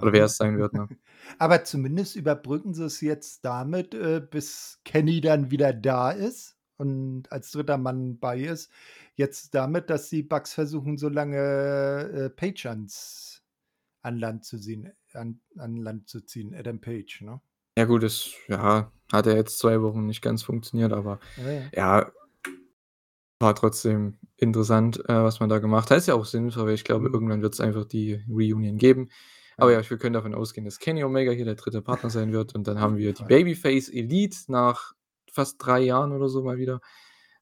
[0.00, 0.88] oder wer es sein wird, ne?
[1.38, 7.30] Aber zumindest überbrücken sie es jetzt damit, äh, bis Kenny dann wieder da ist und
[7.30, 7.78] als 3.
[7.78, 8.70] Mann bei ist.
[9.16, 11.38] Jetzt damit, dass die Bucks versuchen, so lange,
[12.12, 13.42] äh, Page ans
[14.02, 17.40] an Land zu ziehen an an Land zu ziehen, Adam Page, ne?
[17.78, 22.12] Ja gut, das ja, hat ja jetzt 2 Wochen nicht ganz funktioniert, aber Ja, ja.
[23.40, 25.98] war trotzdem interessant, äh, was man da gemacht hat.
[25.98, 27.14] Ist ja auch sinnvoll, weil ich glaube, Mhm.
[27.14, 29.08] irgendwann wird's einfach die Reunion geben.
[29.56, 29.88] Aber Ja.
[29.88, 31.80] wir können davon ausgehen, dass Kenny Omega hier der 3.
[31.82, 33.24] Partner sein wird und dann haben wir die.
[33.24, 34.94] Babyface Elite nach
[35.34, 36.80] fast 3 Jahren oder so mal wieder,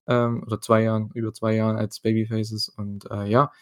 [0.08, 3.52] ähm, oder 2 Jahren, über 2 Jahren als Babyfaces und, äh, ja.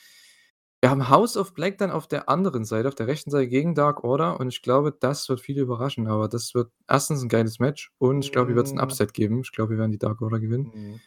[0.82, 3.74] Wir haben House of Black dann auf der anderen Seite, auf der rechten Seite gegen
[3.74, 7.58] Dark Order und ich glaube, das wird viele überraschen, aber das wird erstens 'n geiles
[7.60, 8.80] Match und ich glaube, hier wird's 'n Hm.
[8.80, 9.40] Upset geben.
[9.42, 10.70] Ich glaube, wir werden die Dark Order gewinnen.
[10.72, 11.02] Mhm.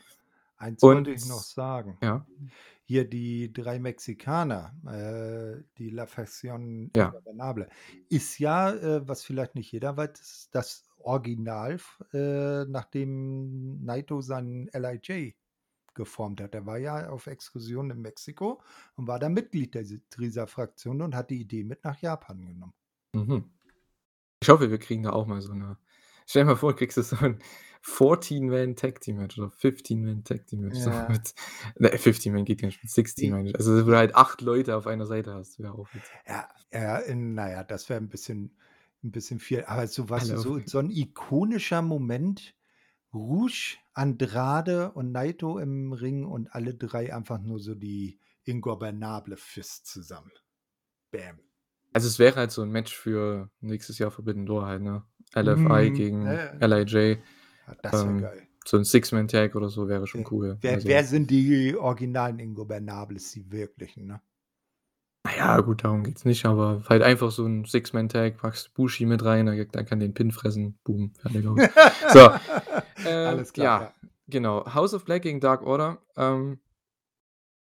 [0.58, 2.00] Eins wollte Und ich noch sagen.
[2.04, 2.26] ja.
[2.90, 7.20] Hier die drei Mexikaner, äh, die La Facción Ja.
[7.20, 7.70] Ingobernable,
[8.10, 11.78] ist ja, äh, was vielleicht nicht jeder weiß, das Original,
[12.14, 15.36] äh, nachdem Naito seinen LIJ
[15.96, 16.54] geformt hat.
[16.56, 18.62] Der war ja auf Exkursion in Mexiko
[18.96, 19.86] und war da Mitglied der
[20.20, 22.74] dieser Fraktion und hat die Idee mit nach Japan genommen.
[23.16, 23.50] Mhm.
[24.42, 25.78] Ich hoffe, wir kriegen da auch mal so 'ne
[26.30, 27.40] stell dir mal vor, du kriegst da so 'n
[27.82, 31.08] 14 Man Tag Team Match oder 15 Man Tag Team Match so Ja.
[31.08, 31.34] mit
[31.80, 33.56] ne, 15 Man geht gar nicht, mit 16 Die meine ich.
[33.58, 36.20] Also, wo du halt 8 Leute auf einer Seite hast, wäre auch witzig.
[36.28, 38.56] Ja, ja, in na ja, das wäre 'n bisschen
[39.04, 39.64] 'n bisschen viel.
[39.66, 42.56] Aber so du, auf so so 'n ikonischer Moment,
[43.14, 49.88] Rush, Andrade und Naito im Ring und alle 3 einfach nur so die Ingobernable Fist
[49.88, 50.32] zusammen.
[51.12, 51.40] Bam.
[51.96, 55.09] Also, es wäre halt so 'n Match für nächstes Jahr Forbidden Door halt, ne?
[55.36, 55.94] LFI Mhm.
[55.96, 56.68] gegen Ja, ja.
[56.68, 57.18] LIJ.
[57.82, 58.48] Das wäre Ähm, geil.
[58.66, 60.58] so 'n Six-Man-Tag oder so wäre schon cool.
[60.62, 64.22] wer Also wer sind die originalen Ingobernables, die wirklichen, ne?
[65.26, 69.24] Na ja, gut, darum geht's nicht, aber halt einfach so 'n Six-Man-Tag, packst Bushi mit
[69.24, 71.58] rein, der kann den Pin fressen, boom, fertig aus.
[72.14, 72.20] So,
[73.06, 73.94] ähm, Alles klar, ja, ja.
[74.28, 74.66] genau.
[74.74, 76.02] House of Black gegen Dark Order.
[76.18, 76.60] Ähm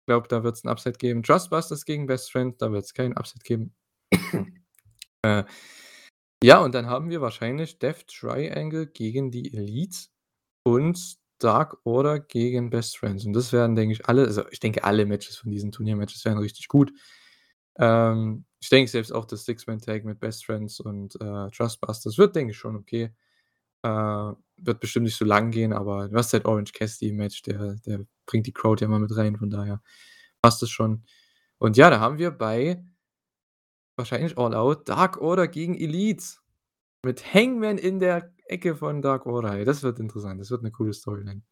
[0.08, 1.22] glaube, da wird's 'n Upset geben.
[1.22, 3.74] Trustbusters gegen Best Friends, da wird's keinen Upset geben.
[5.22, 5.44] Äh,
[6.44, 9.96] ja, und dann haben wir wahrscheinlich Death Triangle gegen die Elite
[10.64, 13.24] und Dark Order gegen Best Friends.
[13.24, 16.38] Und das werden, denke ich, alle also, ich denke, alle Matches von diesen Turnier-Matches werden
[16.38, 16.92] richtig gut.
[17.78, 22.52] Ähm, ich denke selbst auch das Six-Man-Tag mit Best Friends und, äh, Trustbusters wird, denke
[22.52, 23.14] ich, schon okay.
[23.84, 23.88] Äh,
[24.58, 27.76] wird bestimmt nicht so lang gehen, aber du hast halt Orange Cassidy im Match, der
[27.86, 29.82] der bringt die Crowd ja immer mit rein, von daher
[30.42, 31.04] passt das schon.
[31.58, 32.84] Und ja, da haben wir bei
[33.96, 36.24] wahrscheinlich All Out Dark Order gegen Elite
[37.02, 39.64] mit Hangman in der Ecke von Dark Order.
[39.64, 40.40] Das wird interessant.
[40.40, 41.42] Das wird 'ne coole Storyline.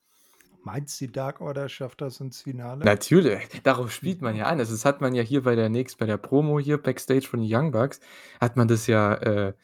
[0.64, 2.84] Meinst du, Dark Order schafft das ins Finale?
[2.84, 4.58] Natürlich, darauf spielt man ja an.
[4.60, 7.40] Also, das hat man ja hier bei der nächst bei der Promo hier Backstage von
[7.40, 8.00] den Young Bucks
[8.40, 9.54] hat man das ja, äh,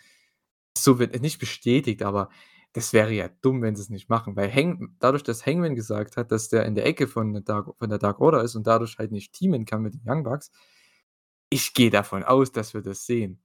[0.76, 2.30] so wird nicht bestätigt, aber
[2.72, 6.32] das wäre ja dumm, wenn sie's nicht machen, weil Hang dadurch, dass Hangman gesagt hat,
[6.32, 8.98] dass der in der Ecke von der Dark von der Dark Order ist und dadurch
[8.98, 10.50] halt nicht teamen kann mit den Young Bucks
[11.50, 13.42] ich gehe davon aus, dass wir das sehen.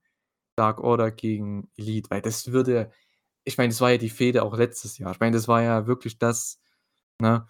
[0.57, 2.91] Dark Order gegen Elite, weil das würde
[3.45, 5.11] ich meine, das war ja die Fehde auch letztes Jahr.
[5.13, 6.61] Ich meine, das war ja wirklich das,
[7.21, 7.47] ne?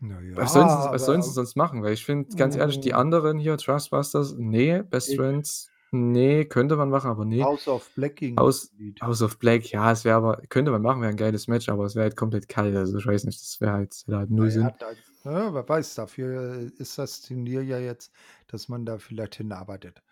[0.00, 1.82] Na ja, Was sollen sie was sollen sie sonst machen?
[1.82, 2.94] Weil ich finde, ganz ehrlich, die Hm.
[2.94, 7.48] anderen hier, Trustbusters, ne, Best Friends, ne, könnte man machen, aber ne.
[7.48, 9.02] House of Black gegen House Elite.
[9.02, 11.84] House of Black, ja, es wäre aber könnte man machen, wäre 'n geiles Match, aber
[11.86, 12.76] es wäre halt komplett kalt.
[12.76, 14.72] Also, ich weiß nicht, das wäre halt halt null Sinn.
[14.78, 14.92] da
[15.24, 18.10] ja, wer weiß, dafür ist das Turnier ja jetzt,
[18.52, 20.02] dass man da vielleicht hinarbeitet,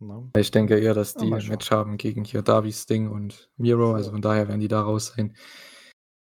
[0.00, 0.32] ne?
[0.34, 1.48] Ich denke eher, dass die mal 'n schauen.
[1.48, 4.12] Match haben gegen hier Darby, Sting und Miro, also So.
[4.12, 5.36] von daher werden die da raus sein.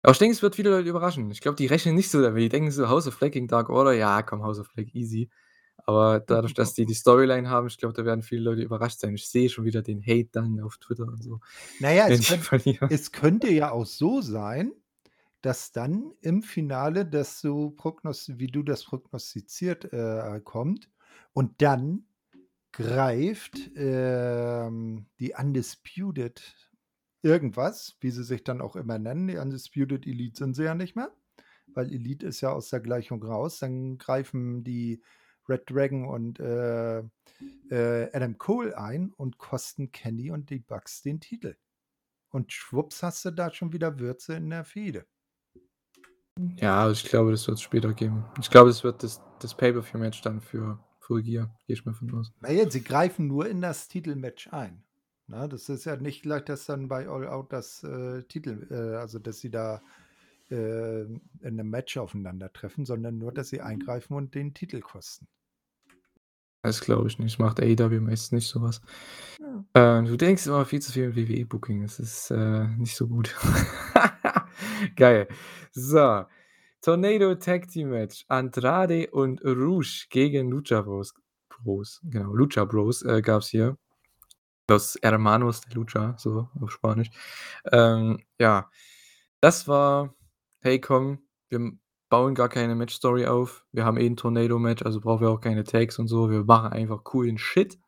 [0.04, 1.32] Aber ich denke, es wird viele Leute überraschen.
[1.32, 2.42] Ich glaube, die rechnen nicht so damit.
[2.44, 5.30] Die denken so: „House of Black gegen Dark Order, ja, komm, House of Black, easy.“
[5.86, 9.16] Aber dadurch, dass die die Storyline haben, ich glaube, da werden viele Leute überrascht sein.
[9.16, 11.40] Ich sehe schon wieder den Hate dann auf Twitter und so,
[11.80, 12.90] Na ja, wenn es die könnt verlieren.
[12.90, 14.74] es könnte ja auch so sein,
[15.42, 20.90] dass dann im Finale das so prognos wie du das prognostiziert, äh, kommt
[21.34, 22.06] und dann
[22.72, 26.42] greift, ähm, die Undisputed
[27.22, 29.28] irgendwas, wie sie sich dann auch immer nennen.
[29.28, 31.12] Die Undisputed Elite sind sie ja nicht mehr,
[31.68, 33.60] weil Elite ist ja aus der Gleichung raus.
[33.60, 35.02] Dann greifen die
[35.48, 37.00] Red Dragon und, äh,
[37.70, 41.56] äh, Adam Cole ein und kosten Kenny und die Bucks den Titel.
[42.30, 45.06] Und schwupps hast du da schon wieder Würze in der Fehde.
[46.56, 48.26] Ja, ich glaube, das wird's später geben.
[48.40, 50.80] Ich glaube, es wird das das Pay-per-View-Match dann für
[51.20, 52.32] Gear, gehe ich mal von aus.
[52.42, 54.84] Na ja, sie greifen nur in das Titelmatch ein,
[55.28, 55.48] ne?
[55.50, 59.20] Das ist ja nicht gleich, dass dann bei All Out das, äh, Titel äh, also,
[59.20, 59.82] dass sie da,
[60.50, 65.28] äh, in 'nem Match aufeinandertreffen, sondern nur, dass sie eingreifen und den Titel kosten.
[66.64, 67.40] Das glaube ich nicht.
[67.40, 68.82] Macht AEW meistens nicht so was.
[69.74, 70.00] Ja.
[70.00, 71.82] Äh, du denkst immer viel zu viel an WWE-Booking.
[71.82, 73.36] Das ist, äh, nicht so gut.
[74.96, 75.28] Geil.
[75.72, 76.26] So,
[76.84, 78.26] Tornado Tag Team Match.
[78.28, 81.14] Andrade und Rush gegen Lucha Bros
[81.64, 83.78] Bros, genau, Lucha Bros, äh, gab's hier.
[84.70, 87.10] Los Hermanos de Lucha, so auf Spanisch.
[87.72, 88.70] Ähm, ja,
[89.42, 90.16] das war:
[90.62, 91.74] „Hey, komm, wir
[92.10, 93.66] bauen gar keine Match-Story auf.
[93.74, 96.30] Wir haben eh 'n Tornado-Match, also brauchen wir auch keine Tags und so.
[96.32, 97.80] Wir machen einfach coolen Shit.“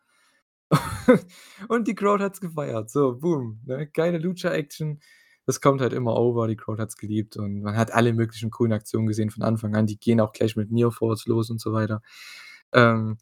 [1.69, 2.89] Und die Crowd hat's gefeiert.
[2.91, 3.87] So, boom, ne?
[3.93, 4.99] Geile Lucha-Action.
[5.47, 6.47] Das kommt halt immer over.
[6.47, 9.87] Die Crowd hat's geliebt und man hat alle möglichen coolen Aktionen gesehen von Anfang an.
[9.87, 12.01] Die gehen auch gleich mit Falls los und so weiter.
[12.73, 13.17] Ähm,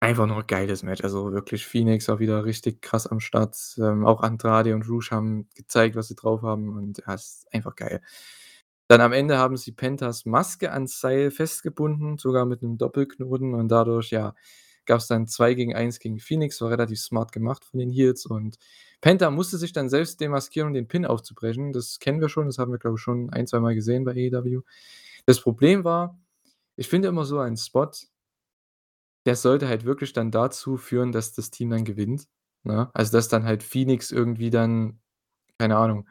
[0.00, 1.02] einfach nur 'n geiles Match.
[1.04, 3.56] Also, wirklich, Phoenix war wieder richtig krass am Start.
[3.78, 7.76] Ähm, auch Andrade und Rush haben gezeigt, was sie drauf haben und ja, ist einfach
[7.76, 8.02] geil.
[8.88, 13.68] Dann am Ende haben sie Pentas Maske ans Seil festgebunden, sogar mit 'nem Doppelknoten und
[13.70, 14.34] dadurch, ja,
[14.86, 18.58] gab's dann 2 gegen 1 gegen Phoenix, war relativ smart gemacht von den Heels und
[19.00, 21.72] Penta musste sich dann selbst demaskieren, um den Pin aufzubrechen.
[21.72, 24.60] Das kennen wir schon, das haben wir, glaube ich, schon ein, zweimal gesehen bei AEW.
[25.26, 26.18] Das Problem war,
[26.76, 27.90] ich finde immer so ein Spot
[29.26, 32.26] der sollte halt wirklich dann dazu führen, dass das Team dann gewinnt,
[32.64, 32.90] ne?
[32.94, 35.00] Also, dass dann halt Phoenix irgendwie dann,
[35.58, 36.08] keine Ahnung,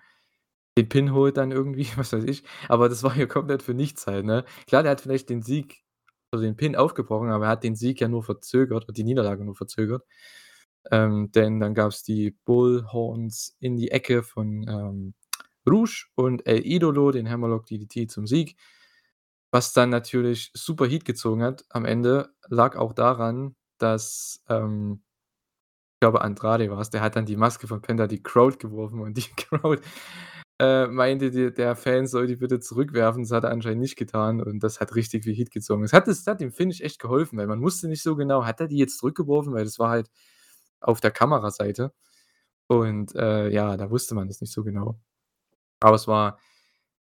[0.77, 2.43] den Pin holt dann irgendwie, was weiß ich.
[2.69, 4.45] Aber das war ja komplett für nichts halt, ne?
[4.67, 5.84] Klar, der hat vielleicht den Sieg
[6.32, 9.44] also den Pin aufgebrochen, aber er hat den Sieg ja nur verzögert oder die Niederlage
[9.46, 10.04] nur verzögert.
[10.92, 15.13] Ähm, denn dann gab's die Bullhorns in die Ecke von, ähm,
[15.68, 18.58] Rouge und El Idolo, den Hammerlock DDT zum Sieg.
[19.52, 25.02] Was dann natürlich super Heat gezogen hat am Ende, lag auch daran, dass, ähm
[25.96, 29.18] ich glaube, Andrade war's, der hat dann die Maske von Penta die Crowd geworfen und
[29.18, 29.82] die Crowd,
[30.60, 33.24] äh, meinte, d der Fan soll die bitte zurückwerfen.
[33.24, 35.84] Das hat er anscheinend nicht getan und das hat richtig viel Heat gezogen.
[35.84, 38.60] Das hat das hat dem Finish echt geholfen, weil man wusste nicht so genau, hat
[38.62, 40.10] er die jetzt zurückgeworfen, weil das war halt
[40.82, 41.93] auf der Kameraseite
[42.67, 45.00] und, äh, ja, da wusste man das nicht so genau.
[45.82, 46.39] Aber es war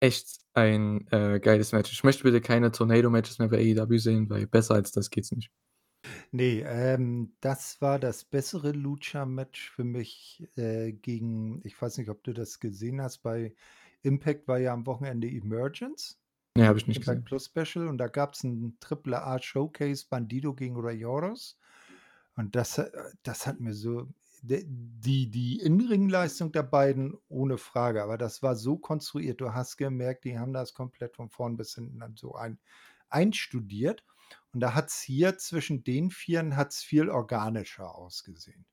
[0.01, 1.91] echt ein, äh, geiles Match.
[1.93, 5.51] Ich möchte bitte keine Tornado-Matches mehr bei AEW sehen, weil besser als das geht's nicht.
[6.35, 12.23] Ne, ähm, das war das bessere Lucha-Match für mich, äh, gegen ich weiß nicht, ob
[12.23, 13.53] du das gesehen hast, bei
[14.01, 16.19] Impact war ja am Wochenende Emergence,
[16.57, 17.25] Ne, habe ich nicht Impact gesehen.
[17.25, 21.59] Plus Special und da gab's 'n Triple A Showcase, Bandido gegen Rey Horus.
[22.35, 22.91] Und das, äh
[23.23, 24.07] das hat mir so
[24.43, 29.41] die die In-Ring-Leistung der beiden ohne Frage, aber das war so konstruiert.
[29.41, 32.59] Du hast gemerkt, die haben das komplett von vorn bis hinten dann so ein
[33.09, 34.03] einstudiert.
[34.53, 38.65] Und da hat's hier zwischen den Vieren hat's viel organischer ausgesehen.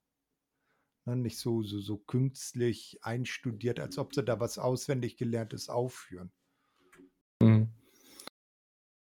[1.05, 6.33] Ne, nicht so so so künstlich einstudiert, als ob sie da was auswendig Gelerntes aufführen.
[7.43, 7.71] Mhm.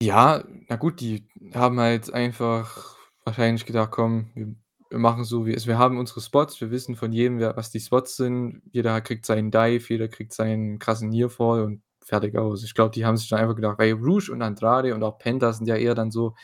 [0.02, 4.54] Ja, na gut, die haben halt einfach wahrscheinlich gedacht: „Komm, wir
[4.92, 7.70] wir machen so, wie es wir haben unsere Spots, wir wissen von jedem, wer was
[7.70, 8.60] die Spots sind.
[8.72, 13.04] Jeder kriegt seinen Dive, jeder kriegt seinen krassen Nearfall und fertig aus.“ Ich glaube, die
[13.06, 15.94] haben sich dann einfach gedacht weil Rouge und Andrade und auch Penta sind ja eher
[15.94, 16.34] dann so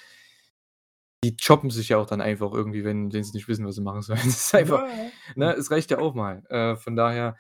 [1.25, 3.81] die choppen sich ja auch dann einfach irgendwie, wenn wenn sie nicht wissen, was sie
[3.83, 4.19] machen sollen.
[4.25, 6.43] Das ist einfach Ja, ne, es reicht ja auch mal.
[6.51, 7.37] Äh, von daher,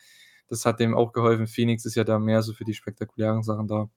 [0.48, 1.46] das hat dem auch geholfen.
[1.46, 3.88] Phoenix ist ja da mehr so für die spektakulären Sachen da.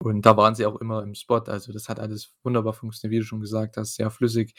[0.00, 1.38] Und da waren sie auch immer im Spot.
[1.46, 4.54] Also, das hat alles wunderbar funktioniert, wie du schon gesagt hast, sehr flüssig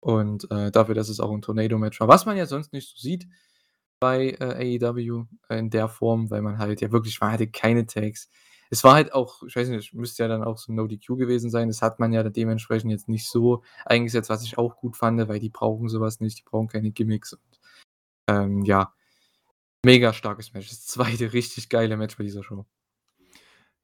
[0.00, 2.96] und, äh, dafür, dass es auch 'n Tornado-Match war, was man ja sonst nicht so
[3.00, 3.26] sieht
[4.00, 8.30] bei, äh, AEW in der Form, weil man halt ja wirklich man hatte keine Tags.
[8.70, 11.50] Es war halt auch ich weiß nicht, müsste ja dann auch so 'n No-DQ gewesen
[11.50, 11.68] sein.
[11.68, 15.40] Das hat man ja dementsprechend jetzt nicht so eingesetzt, was ich auch gut fand, weil
[15.40, 17.42] die brauchen so was nicht, die brauchen keine Gimmicks und,
[18.28, 18.94] ähm, ja,
[19.84, 20.70] mega starkes Match.
[20.70, 21.28] Das 2.
[21.34, 22.66] richtig geile Match bei dieser Show.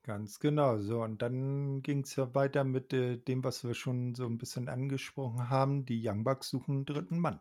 [0.05, 0.79] Ganz genau.
[0.79, 4.68] So, und dann ging's ja weiter mit, äh, dem, was wir schon so 'n bisschen
[4.68, 5.85] angesprochen haben.
[5.85, 7.18] Die Young Bucks suchen 'n 3.
[7.18, 7.40] Mann.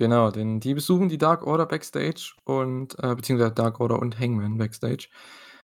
[0.00, 4.58] Genau, denn die besuchen die Dark Order backstage und äh, beziehungsweise Dark Order und Hangman
[4.58, 5.08] backstage.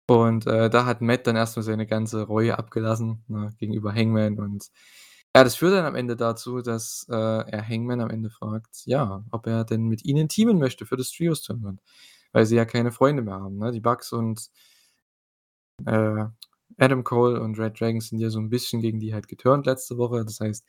[0.07, 4.39] Und, äh, da hat Matt dann erst mal seine ganze Reue abgelassen, ne, gegenüber Hangman
[4.39, 4.69] und
[5.35, 9.23] ja, das führt dann am Ende dazu, dass, äh, er Hangman am Ende fragt, ja,
[9.31, 11.81] ob er denn mit ihnen teamen möchte für das Trios Tournament,
[12.31, 13.71] weil sie ja keine Freunde mehr haben, ne?
[13.71, 14.49] Die Bucks und
[15.85, 16.25] äh,
[16.77, 19.97] Adam Cole und Red Dragon sind ja so 'n bisschen gegen die halt geturnt letzte
[19.97, 20.23] Woche.
[20.25, 20.65] Das heißt,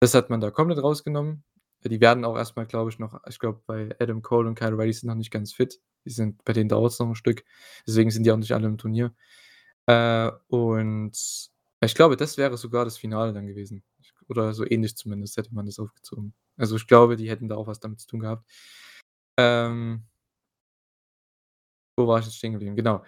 [0.00, 1.44] das hat man da komplett rausgenommen.
[1.84, 4.74] Die werden auch erst mal, glaube ich, noch ich glaube, bei Adam Cole und Kyle
[4.74, 5.80] O'Reilly sind noch nicht ganz fit.
[6.04, 7.44] Die sind bei denen dauert's noch 'n Stück.
[7.86, 9.14] Deswegen sind die auch nicht alle im Turnier.
[9.86, 11.12] Äh, und
[11.82, 13.82] ich glaube, das wäre sogar das Finale dann gewesen.
[14.28, 16.34] Oder so ähnlich zumindest hätte man das aufgezogen.
[16.58, 18.46] Also, ich glaube, die hätten da auch was damit zu tun gehabt.
[19.38, 20.04] Ähm
[21.98, 22.76] wo war ich jetzt stehen geblieben?
[22.76, 23.02] Genau.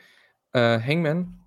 [0.53, 1.42] Äh, Hangman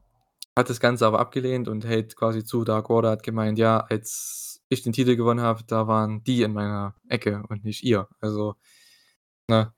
[0.57, 2.63] hat das Ganze aber abgelehnt und hält quasi zu.
[2.63, 6.53] Dark Order hat gemeint: „Ja, als ich den Titel gewonnen habe, da waren die in
[6.53, 8.55] meiner Ecke und nicht ihr.“ Also,
[9.49, 9.73] ne?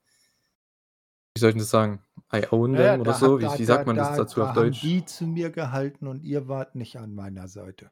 [1.36, 2.02] Wie soll ich das sagen?
[2.34, 3.40] I own Ja, ja, them oder da so?
[3.40, 5.00] Wie da wie da sagt man das da dazu auf Deutsch?
[5.00, 7.90] die zu mir gehalten und ihr wart nicht an meiner Seite,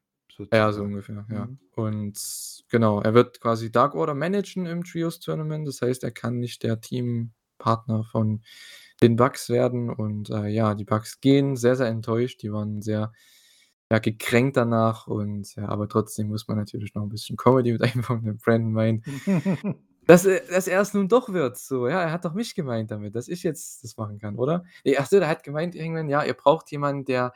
[0.53, 0.85] Ja, so sozusagen.
[0.85, 1.49] ungefähr, ja.
[1.49, 1.59] Mhm.
[1.75, 2.19] Und
[2.69, 5.67] genau, er wird quasi Dark Order managen im Trios Tournament.
[5.67, 8.43] Das heißt, er kann nicht der Teampartner von
[9.03, 12.43] den Bucks werden und, äh, ja, die Bucks gehen sehr, sehr enttäuscht.
[12.43, 13.13] Die waren sehr,
[13.91, 17.83] ja, gekränkt danach und ja, aber trotzdem muss man natürlich noch 'n bisschen Comedy mit
[17.83, 19.05] einbauen, wenn Brandon meint,
[20.07, 21.89] dass er dass er's nun doch wird so.
[21.89, 24.65] Ja, er hat doch mich gemeint damit, dass ich jetzt das machen kann, oder?
[24.85, 27.33] Ne, ach so, der hat gemeint irgendwann: „Ja, ihr braucht jemanden, der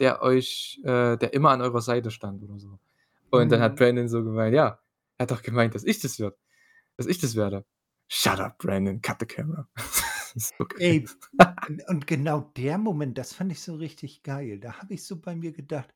[0.00, 2.78] der euch äh, der immer an eurer Seite stand“ oder so.
[3.30, 3.76] Und dann hat Mhm.
[3.76, 4.80] Brandon so gemeint: „Ja,
[5.18, 6.36] er hat doch gemeint, dass ich das wird
[6.98, 7.64] dass ich das werde.“
[8.08, 9.68] „Shut up, Brandon, cut the camera.“
[10.34, 11.06] ist so Ey,
[11.88, 14.58] und genau der Moment, das fand ich so richtig geil.
[14.60, 15.94] Da habe ich so bei mir gedacht: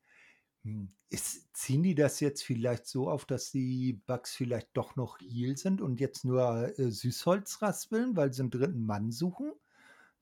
[0.64, 5.18] „Hm, ist ziehen die das jetzt vielleicht so auf, dass die Bugs vielleicht doch noch
[5.20, 9.53] Heel sind und jetzt nur, äh, Süßholz raspeln, weil sie 'n dritten Mann suchen?“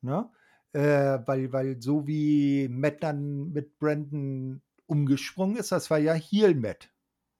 [0.02, 0.30] Ne?
[0.72, 6.54] Äh, weil weil so wie Matt dann mit Brandon umgesprungen ist, das war ja Heel
[6.54, 6.90] Matt,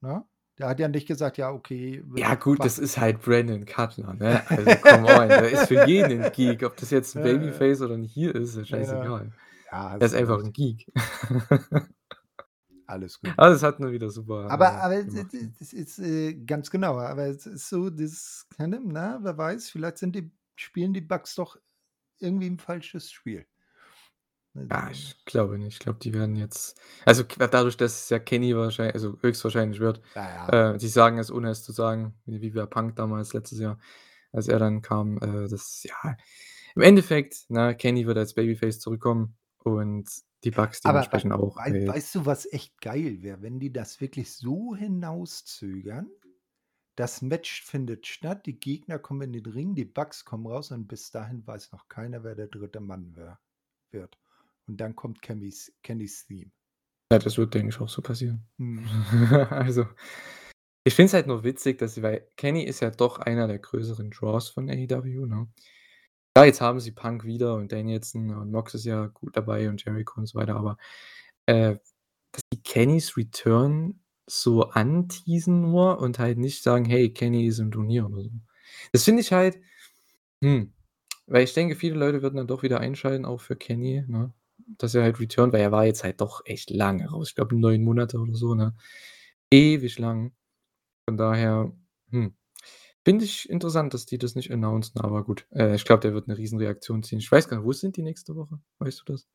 [0.03, 0.25] ne?
[0.59, 4.15] Der hat ja nicht gesagt: „Ja, okay, Ja gut, mach“ das ist halt Brandon Cutler,
[4.15, 4.43] ne?
[4.57, 6.63] Also, come on, der ist für jeden 'n Geek.
[6.63, 7.67] Ob das jetzt 'n Ja, ja.
[7.69, 8.71] Babyface oder 'n Heel ist, ist Ja.
[8.71, 9.35] scheißegal.
[9.73, 10.45] Ja, Er ist einfach recht.
[10.45, 10.87] 'n Geek.
[12.89, 13.39] Alles gut.
[13.39, 15.53] Aber das hat man wieder super, Aber äh, aber gemacht, ne?
[15.59, 17.91] das ist, äh ganz genau, aber es ist so
[18.57, 21.57] keine na, wer weiß, vielleicht sind die spielen die Bugs doch
[22.21, 23.47] irgendwie 'n falsches Spiel.
[24.71, 25.75] Ja, Also ich glaube nicht.
[25.75, 30.01] Ich glaube, die werden jetzt also, dadurch, dass es ja Kenny wahrschei also, höchstwahrscheinlich wird
[30.15, 30.75] Ja, ja.
[30.75, 33.79] äh, sie sagen es, ohne es zu sagen, wie bei Punk damals letztes Jahr,
[34.33, 36.17] als er dann kam, äh, das ja
[36.75, 40.09] im Endeffekt, ne, Kenny wird als Babyface zurückkommen und
[40.45, 43.73] die Bugs Aber dementsprechend auch, wei weil weißt du, was echt geil wäre, wenn die
[43.73, 46.09] das wirklich so hinauszögern?
[46.97, 50.87] Das Match findet statt, die Gegner kommen in den Ring, die Bugs kommen raus und
[50.87, 53.39] bis dahin weiß noch keiner, wer der dritte Mann wär
[53.91, 54.19] wird.
[54.67, 56.51] Und dann kommt Kennys Kennys Theme.
[57.13, 58.47] Ja, das wird, denke ich, auch so passieren.
[58.59, 58.85] Mhm.
[59.51, 59.87] Also,
[60.85, 63.59] ich finde es halt nur witzig, dass sie weil Kenny ist ja doch einer der
[63.59, 65.49] größeren Draws von AEW, ne?
[66.37, 69.85] Ja, jetzt haben sie Punk wieder und Danielson und Mox ist ja gut dabei und
[69.85, 70.77] Jericho und so weiter, aber,
[71.47, 71.77] äh,
[72.33, 77.71] dass die Kennys Return so anteasen nur und halt nicht sagen: „Hey, Kenny ist im
[77.73, 78.31] Turnier“ oder so.
[78.93, 79.61] Das finde ich halt
[80.43, 80.73] hm,
[81.27, 84.33] weil ich denke, viele Leute würden dann doch wieder einschalten, auch für Kenny, ne,
[84.67, 87.29] dass er halt returnt, weil er war jetzt halt doch echt lange raus.
[87.31, 88.75] Ich glaube 9 Monate oder so, ne?
[89.53, 90.33] Ewig lang.
[91.09, 91.73] Von daher,
[92.11, 92.35] hm,
[93.05, 95.47] finde ich interessant, dass die das nicht announcen, aber gut.
[95.53, 97.19] Äh, ich glaube, der wird 'ne Riesenreaktion ziehen.
[97.21, 98.61] Ich weiß gar nicht, wo sind die nächste Woche?
[98.81, 99.29] Weißt du das?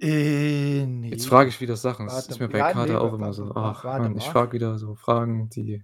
[0.00, 2.06] Äh, Jetzt ne, frage ich wieder Sachen.
[2.06, 4.24] Warte ist mir bei ja, Carter ne, auch wa immer so ach warte Mann, ich
[4.24, 5.82] frage wieder so Fragen, die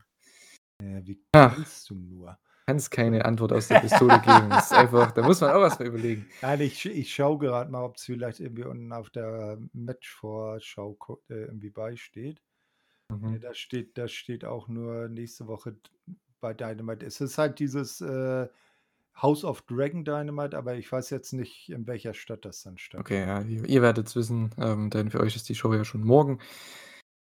[0.82, 1.54] Ja, wie Ach.
[1.54, 2.38] kannst du nur?
[2.66, 3.24] Kannst keine.
[3.24, 4.54] Antwort aus der Pistole geben.
[4.54, 6.28] Das ist einfach da muss man auch erst mal überlegen.
[6.42, 10.96] Nein, ich ich schaue grad mal, ob's vielleicht irgendwie unten auf der Matchvorschau
[11.28, 12.42] äh, irgendwie bei steht.
[13.26, 13.40] Ne, Mhm.
[13.40, 15.76] da steht da steht auch nur nächste Woche
[16.40, 17.06] bei Dynamite.
[17.06, 18.48] Es ist halt dieses, äh,
[19.22, 23.20] House of Dragon Dynamite, aber ich weiß jetzt nicht, in welcher Stadt das dann Okay,
[23.20, 23.26] stattfindet.
[23.26, 26.38] ja, ihr ihr werdet's wissen, ähm, denn für euch ist die Show ja schon morgen.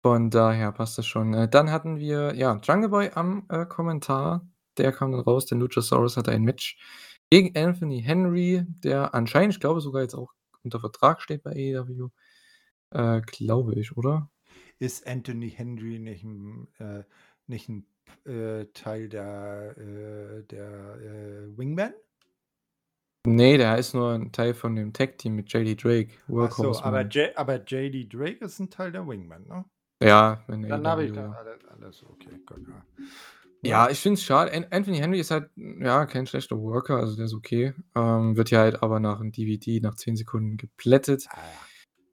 [0.02, 1.34] Von daher passt das schon.
[1.34, 4.46] Äh, dann hatten wir, ja, Jungle Boy am, äh, Kommentar.
[4.78, 6.76] Der kam dann raus, der Luchasaurus hatte ein Match
[7.30, 12.08] gegen Anthony Henry, der anscheinend, ich glaube sogar jetzt auch unter Vertrag steht bei AEW.
[12.92, 14.30] Äh, glaube ich, oder?
[14.80, 17.04] Ist Anthony Henry nicht 'n äh,
[17.46, 17.86] nicht 'n
[18.24, 21.94] p äh, Teil der äh, der, äh, Wingmen?
[23.26, 27.02] Ne, der ist nur 'n Teil von dem Tag-Team mit JD Drake, Ach so, aber.
[27.02, 29.64] J aber JD Drake ist 'n Teil der Wingmen, ne?
[30.02, 31.38] Ja, in Dann habe ich AEW, da ja.
[31.38, 32.86] alle alles okay, gut, ja.
[33.66, 34.52] Ja, ich finde es schade.
[34.52, 37.72] An Anthony Henry ist halt, ja, kein schlechter Worker, also der ist okay.
[37.96, 41.26] Ähm, wird ja halt aber nach 'm DVD nach 10 Sekunden geplättet.
[41.30, 41.66] Ah, ja.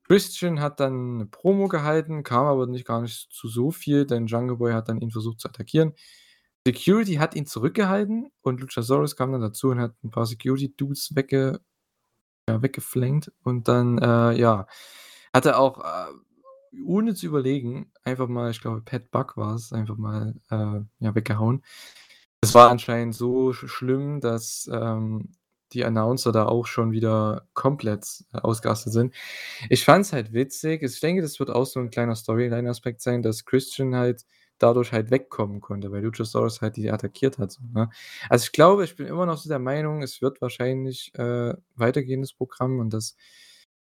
[0.08, 4.28] Christian hat dann 'ne Promo gehalten, kam aber nicht gar nicht zu so viel, denn
[4.28, 5.94] Jungle Boy hat dann ihn versucht zu attackieren.
[6.68, 11.16] Security hat ihn zurückgehalten und Luchasaurus kam dann dazu und hat 'n paar Security Dudes
[11.16, 11.62] wegge
[12.50, 14.68] ja, weggeflankt und dann, äh, ja,
[15.34, 16.14] hat er auch, äh,
[16.86, 21.64] ohne zu überlegen, einfach mal, ich glaube, Pat Buck war's, einfach mal, äh, ja, weggehauen.
[22.42, 25.30] Es war anscheinend so sch schlimm, dass, ähm,
[25.74, 29.14] die Announcer da auch schon wieder komplett, äh, ausgerastet sind.
[29.70, 30.84] Ich fand's halt witzig.
[30.84, 34.26] Ich denke, das wird auch so 'n kleiner Storyline-Aspekt sein, dass Christian halt
[34.60, 37.90] dadurch halt wegkommen konnte, weil Luchasaurus halt die attackiert hat so, ne?
[38.30, 42.22] Also, ich glaube ich bin immer noch so der Meinung, es wird wahrscheinlich, äh, weitergehen,
[42.22, 43.16] das Programm und dass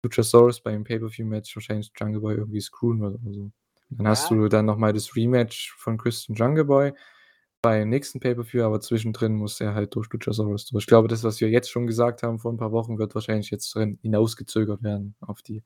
[0.03, 3.51] Luchasaurus beim Pay-per-View-Match wahrscheinlich Jungle Boy irgendwie screwen wird oder so.
[3.89, 4.31] Dann hast Ja.
[4.31, 6.93] du dann noch mal das Rematch von Christian Jungle Boy
[7.63, 10.83] beim nächsten Pay-per-View, aber zwischendrin muss er halt durch Luchasaurus durch.
[10.83, 13.51] Ich glaube, das, was wir jetzt schon gesagt haben vor 'n paar Wochen, wird wahrscheinlich
[13.51, 15.63] jetzt drin hinausgezögert werden auf die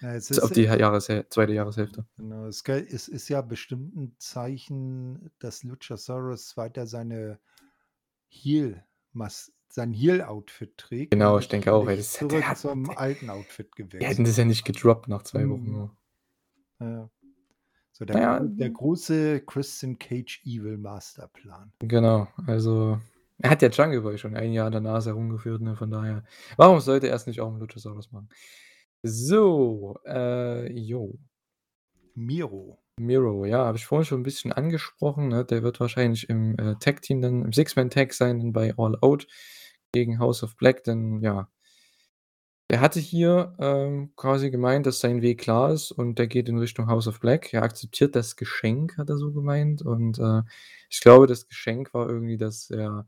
[0.00, 1.54] Ja, es auf die Jahreshäl 2.
[1.54, 2.06] Jahreshälfte.
[2.18, 2.62] Genau, es
[3.08, 7.40] ist ja bestimmt 'n Zeichen, dass Luchasaurus weiter seine
[8.28, 12.90] Heel Mas sein Heel-Outfit trägt Genau, ich denke auch, ey, nicht das zurück hat zum
[12.90, 15.72] alten Outfit die hätten gewechselt das ja nicht gedroppt nach 2 Wochen Mhm.
[15.72, 15.96] nur.
[16.80, 17.10] Ja.
[17.92, 21.72] So der Na ja, gro der hm große Christian Cage Evil Masterplan.
[21.80, 23.00] Genau, also
[23.38, 26.24] er hat ja Jungle Boy schon 1 Jahr an der Nase herumgeführt, ne, von daher.
[26.56, 28.28] Warum sollte er's nicht auch mit Luchasaurus machen?
[29.02, 31.18] So, äh, jo.
[32.14, 32.83] Miro.
[33.00, 35.44] Miro, ja, habe ich vorhin schon 'n bisschen angesprochen, ne?
[35.44, 39.26] Der wird wahrscheinlich im, äh, Tag-Team dann im Six-Man-Tag sein bei All Out
[39.92, 41.48] gegen House of Black, denn ja
[42.70, 46.56] er hatte hier, ähm, quasi gemeint, dass sein Weg klar ist und der geht in
[46.58, 47.52] Richtung House of Black.
[47.52, 50.42] Er akzeptiert das Geschenk, hat er so gemeint und, äh,
[50.88, 53.06] ich glaube, das Geschenk war irgendwie, dass er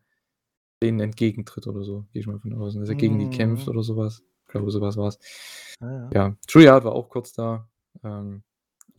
[0.83, 3.73] denen entgegentritt oder so, gehe ich mal von aus, dass er gegen die kämpft Mhm.
[3.73, 4.23] oder so was.
[4.47, 5.19] Ich glaube, so was war's.
[5.81, 6.37] Ja, ja.
[6.55, 7.69] Ja, Hart war auch kurz da,
[8.05, 8.43] ähm,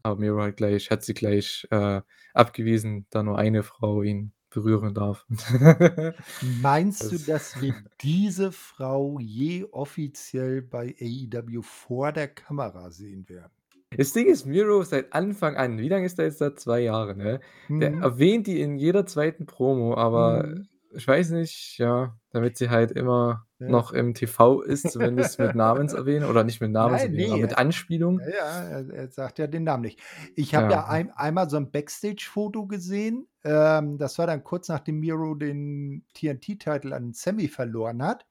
[0.07, 2.01] aber Miro halt gleich hat sie gleich, äh,
[2.33, 5.25] abgewiesen, da nur eine Frau ihn berühren darf.
[6.39, 13.27] Meinst du, Das dass wir diese Frau je offiziell bei AEW vor der Kamera sehen
[13.29, 13.53] werden?
[13.95, 16.55] Das Ding ist, Miro seit Anfang an wie lange ist der jetzt da?
[16.55, 17.39] 2 Jahre, ne?
[17.79, 18.01] Der Mhm.
[18.01, 20.67] erwähnt die in jeder zweiten Promo, aber Mhm.
[20.97, 23.67] Ich weiß nicht, ja, damit sie halt immer Ja.
[23.69, 27.57] noch im TV ist, zumindest mit Namenserwähnung oder nicht mit Nein, Namenserwähnung, aber ne, mit
[27.57, 28.21] Anspielung.
[28.21, 29.99] ja, ja, er sagt ja den Namen nicht.
[30.35, 30.71] Ich habe Ja.
[30.73, 36.05] ja ein einmal so 'n Backstage-Foto gesehen, ähm, das war dann kurz nachdem Miro den
[36.13, 38.25] TNT-Title an Sammy verloren hat,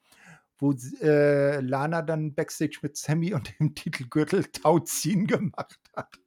[0.59, 6.19] wo äh, Lana dann Backstage mit Sammy und dem Titelgürtel Tauziehen gemacht hat.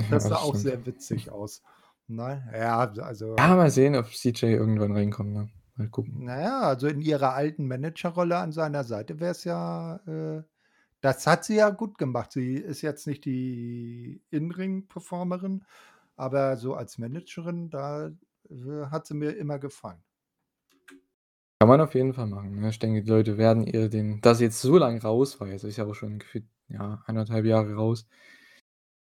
[0.00, 0.62] Ja, Das sah das auch stimmt.
[0.64, 1.62] sehr witzig aus,
[2.08, 2.48] ne?
[2.54, 5.48] Ja, also Ja, mal sehen, ob CJ irgendwann reinkommt, ne?
[5.76, 6.24] Mal gucken.
[6.24, 10.42] Na ja, also in ihrer alten Managerrolle an seiner Seite wäre es ja äh,
[11.00, 12.32] das hat sie ja gut gemacht.
[12.32, 15.64] Sie ist jetzt nicht die In-Ring-Performerin,
[16.16, 18.08] aber so als Managerin, da,
[18.50, 20.02] äh, hat sie mir immer gefallen.
[21.60, 22.68] Kann man auf jeden Fall machen, ne?
[22.70, 25.68] Ich denke, die Leute werden ihr den da sie jetzt so lang raus war, also
[25.68, 28.06] ist ja auch schon gefühlt, ja, 1,5 Jahre raus.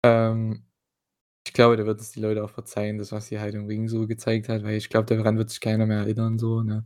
[0.03, 0.65] Ähm,
[1.47, 3.87] ich glaube, da wird es die Leute auch verzeihen, das, was sie halt im Ring
[3.87, 6.85] so gezeigt hat, weil ich glaube, daran wird sich keiner mehr erinnern so, ne?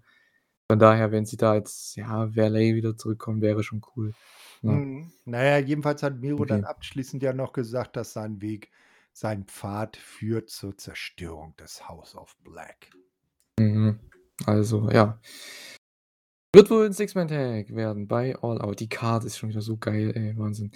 [0.72, 4.14] Von daher, wenn sie da jetzt, ja, Valet wieder zurückkommt, wäre schon cool,
[4.62, 4.72] ne?
[4.72, 5.12] Mhm.
[5.26, 6.70] Na ja, jedenfalls hat Miro dann Okay.
[6.70, 8.72] abschließend ja noch gesagt, dass sein Weg
[9.14, 12.90] sein Pfad führt zur Zerstörung des House of Black.
[13.60, 14.00] Mhm.
[14.46, 15.20] Also, ja.
[16.54, 18.80] Wird wohl 'n Six-Man-Tag werden bei All Out.
[18.80, 20.72] Die Card ist schon wieder so geil, ey, Wahnsinn.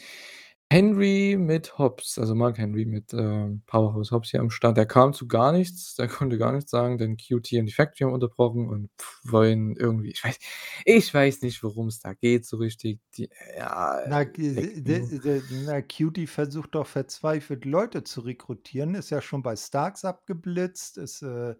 [0.71, 4.77] Henry mit Hobbs, also Mark Henry mit, ähm, Powerhouse Hobbs hier am Start.
[4.77, 8.05] Der kam zu gar nichts, der konnte gar nichts sagen, denn QT und die Factory
[8.07, 8.91] haben unterbrochen und
[9.23, 10.37] wollen irgendwie ich weiß
[10.85, 12.99] ich weiß nicht, worum's da geht so richtig.
[13.17, 19.43] Die ja, Na, d na, QT versucht doch verzweifelt Leute zu rekrutieren, ist ja schon
[19.43, 21.55] bei Starks abgeblitzt, ist, äh,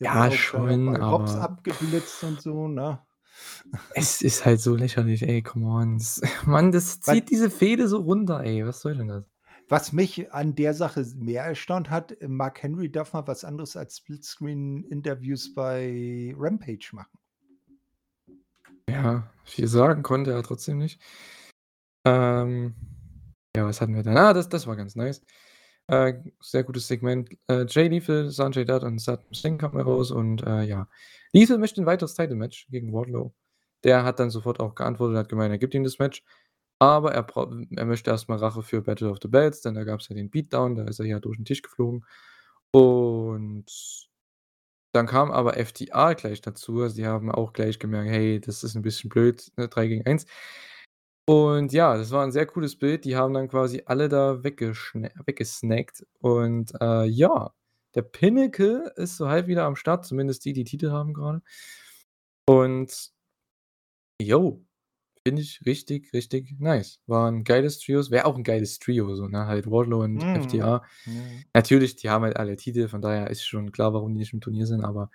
[0.00, 3.06] Ja, schon, bei Hobbs aber abgeblitzt und so, ne?
[3.94, 6.02] Es ist halt so lächerlich, ey, come on.
[6.46, 8.66] Mann, das zieht diese Fehde so runter, ey.
[8.66, 9.24] Was soll denn das?
[9.68, 13.76] Was mich an der Sache mehr erstaunt hat, äh, Mark Henry darf mal was anderes
[13.76, 17.18] als Splitscreen-Interviews bei Rampage machen.
[18.88, 21.00] Ja, viel sagen konnte er trotzdem nicht.
[22.04, 22.74] Ähm,
[23.56, 24.30] ja, was hatten wir da?
[24.30, 25.22] Ah, das das war ganz nice.
[25.86, 27.30] Äh, sehr gutes Segment.
[27.48, 30.88] Äh, Jay Lethal, Sanjay Dutt und Satnam Singh kamen raus und, äh, ja.
[31.34, 33.34] Lethal möchte 'n weiteres Title-Match gegen Wardlow.
[33.84, 36.22] Der hat dann sofort auch geantwortet und hat gemeint, er gibt ihm das Match,
[36.78, 37.26] aber er
[37.76, 40.30] er möchte erst mal Rache für Battle of the Belts, denn da gab's ja den
[40.30, 42.04] Beatdown, da ist er ja durch 'n Tisch geflogen.
[42.72, 43.66] Und
[44.94, 46.80] dann kam aber FTR gleich dazu.
[46.82, 50.02] Also, die haben auch gleich gemerkt: „Hey, das ist 'n bisschen blöd, ne, 3 gegen
[50.06, 50.26] 1.“
[51.28, 53.04] Und ja, das war 'n sehr cooles Bild.
[53.04, 57.52] Die haben dann quasi alle da weggesnackt und, äh, ja,
[57.94, 61.42] der Pinnacle ist so halb wieder am Start, zumindest die, die Titel haben grade.
[62.48, 63.12] Und
[64.20, 64.64] jo,
[65.26, 67.00] finde ich richtig, richtig nice.
[67.06, 70.32] War 'n geiles Trios wäre auch 'n geiles Trio so, ne, halt Wardlow und Mhm.
[70.34, 70.82] FTR.
[71.06, 71.44] Mhm.
[71.54, 74.40] Natürlich, die haben halt alle Titel, von daher ist schon klar, warum die nicht im
[74.42, 75.10] Turnier sind, aber,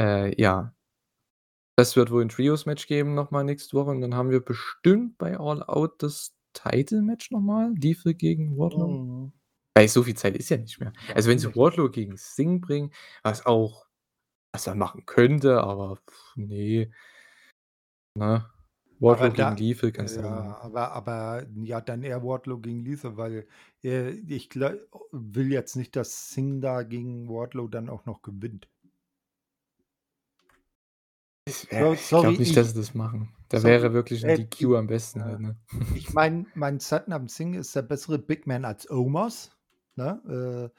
[0.00, 0.74] äh, ja.
[1.78, 5.18] Es wird wohl 'n Trios-Match geben noch mal nächste Woche und dann haben wir bestimmt
[5.18, 8.98] bei All Out das Title-Match noch mal, Lethal gegen Wardlow.
[8.98, 9.32] Mhm.
[9.76, 10.94] Weil so viel Zeit ist ja nicht mehr.
[11.14, 11.54] Also, wenn sie?
[11.54, 13.84] Wardlow gegen Singh bringen, was auch
[14.52, 15.98] was man machen könnte, aber
[16.34, 16.90] ne.
[18.14, 18.50] Ne?
[18.98, 22.58] Aber Wardlow gegen da Lethal kannst du auch ja, aber aber ja, dann eher Wardlow
[22.58, 23.46] gegen Lethal, weil,
[23.84, 24.72] äh, ich gla
[25.12, 28.68] will jetzt nicht, dass Singh da gegen Wardlow dann auch noch gewinnt.
[31.44, 33.34] Ich äh, So ich glaube nicht, dass sie das machen.
[33.50, 35.26] Da so wäre wirklich 'n äh, DQ am besten ja.
[35.26, 35.56] halt, ne?
[35.94, 39.55] Ich meine mein Satnam Singh ist der bessere Big Man als Omos,
[39.96, 40.72] ne?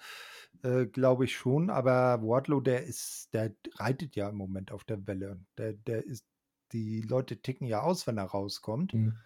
[0.64, 4.84] Äh, äh, glaube ich schon, aber Wardlow, der ist der reitet ja im Moment auf
[4.84, 5.40] der Welle.
[5.58, 6.26] Der der ist
[6.74, 9.18] die Leute ticken ja aus, wenn er rauskommt, Mhm.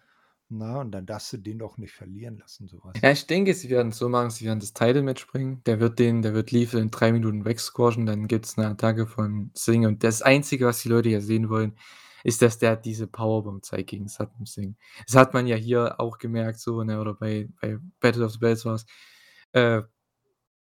[0.50, 0.78] ne?
[0.80, 3.00] Und dann darfst du den doch nicht verlieren lassen, so was.
[3.02, 5.62] Ja, ich denke, sie werden's so machen, sie werden das Title-Match bringen.
[5.64, 9.50] Der wird den der wird Lethal in 3 Minuten wegsquashen, dann gibt's 'ne Attacke von
[9.54, 11.74] Singh und das Einzige, was die Leute ja sehen wollen,
[12.22, 14.76] ist, dass der diese Powerbomb zeigt gegen Satnam Singh.
[15.06, 18.38] Das hat man ja hier auch gemerkt so, ne, oder bei bei Battle of the
[18.38, 18.84] Belts war's.
[19.54, 19.82] Äh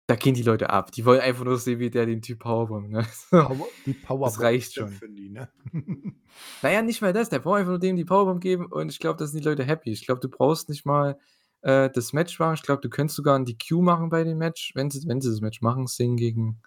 [0.07, 0.91] Da gehen die Leute ab.
[0.91, 3.05] Die wollen einfach nur sehen, wie der den Typ powerbombt, ne?
[3.41, 5.01] Power die Das Powerbomb reicht schon.
[5.01, 5.49] Symphony, ne?
[6.61, 7.29] Na ja, nicht mal das.
[7.29, 9.63] Der braucht einfach nur dem die Powerbomb geben und ich glaube, da sind die Leute
[9.65, 9.91] happy.
[9.91, 11.17] Ich glaube, du brauchst nicht mal,
[11.61, 12.55] äh, das Match machen.
[12.55, 15.29] Ich glaube, du könntest sogar 'n DQ machen bei dem Match, wenn sie wenn sie
[15.29, 16.61] das Match machen, Singh gegen,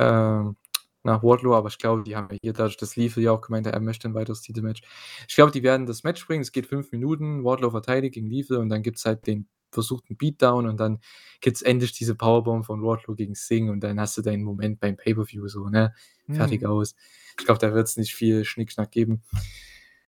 [0.00, 0.56] ähm,
[1.04, 3.66] na, Wardlow, aber ich glaube, die haben ja hier dadurch, dass Lethal ja auch gemeint
[3.66, 4.82] hat, er möchte 'n weiteres Titelmatch.
[5.28, 6.42] Ich glaube, die werden das Match bringen.
[6.42, 7.44] Es geht 5 Minuten.
[7.44, 11.00] Wardlow verteidigt gegen Lethal und dann gibt's halt den versuchten Beatdown und dann
[11.40, 14.96] gibt's endlich diese Powerbomb von Wardlow gegen Singh und dann hast du deinen Moment beim
[14.96, 15.94] Pay-per-View so, ne?
[16.30, 16.66] Fertig Mhm.
[16.68, 16.94] aus.
[17.38, 19.22] Ich glaube, da wird's nicht viel Schnickschnack geben.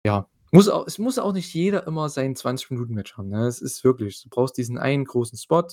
[0.06, 3.47] Ja, muss au es muss auch nicht jeder immer sein 20-Minuten-Match haben, ne?
[3.47, 5.68] Es ist wirklich du brauchst diesen einen großen Spot,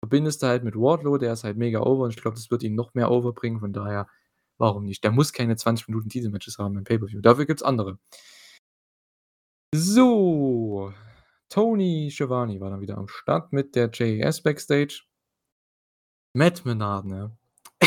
[0.00, 2.62] verbindest du halt mit Wardlow, der ist halt mega over und ich glaube, das wird
[2.62, 4.08] ihn noch mehr over bringen, von daher,
[4.58, 5.04] warum nicht?
[5.04, 7.20] Der muss keine 20 Minuten Titelmatches haben im Pay-per-View.
[7.22, 7.98] Dafür gibt's andere.
[9.74, 10.92] So,
[11.48, 15.02] Tony Schiavone war dann wieder am Start mit der JAS Backstage.
[16.34, 17.36] Matt Menard, ne?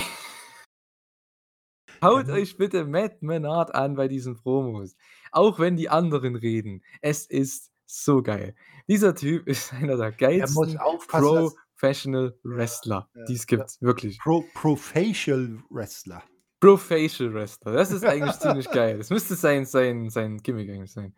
[2.01, 2.34] Haut Ja.
[2.34, 4.95] euch bitte Matt Menard an bei diesen Promos.
[5.32, 6.84] Auch wenn die anderen reden.
[7.01, 8.55] Es ist so geil.
[8.88, 13.57] Dieser Typ ist einer der Er geilsten Professional Wrestler, ja, die's ja.
[13.57, 14.20] gibt, wirklich.
[14.20, 16.24] Pro Profacial Wrestler.
[16.60, 17.72] Profacial Wrestler.
[17.74, 18.97] Das ist eigentlich ziemlich geil.
[18.97, 21.16] Das müsste sein sein sein Gimmick eigentlich sein.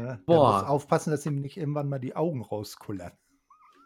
[0.00, 0.68] Ja, er muss Boah.
[0.68, 3.12] aufpassen, dass ihm nicht irgendwann mal die Augen rauskullern.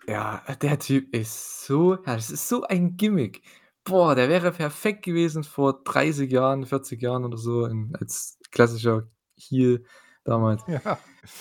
[0.07, 3.43] Ja, der Typ ist so ja, das ist so ein Gimmick.
[3.85, 9.09] Boah, der wäre perfekt gewesen vor 30 Jahren, 40 Jahren oder so in als klassischer
[9.37, 9.85] Heel
[10.25, 10.63] damals.
[10.69, 10.99] Ja.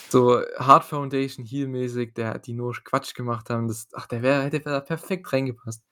[0.09, 3.67] So Hart Foundation Heel-mäßig, der die nur Quatsch gemacht haben.
[3.67, 5.83] Das ach, der wäre hätte da perfekt reingepasst.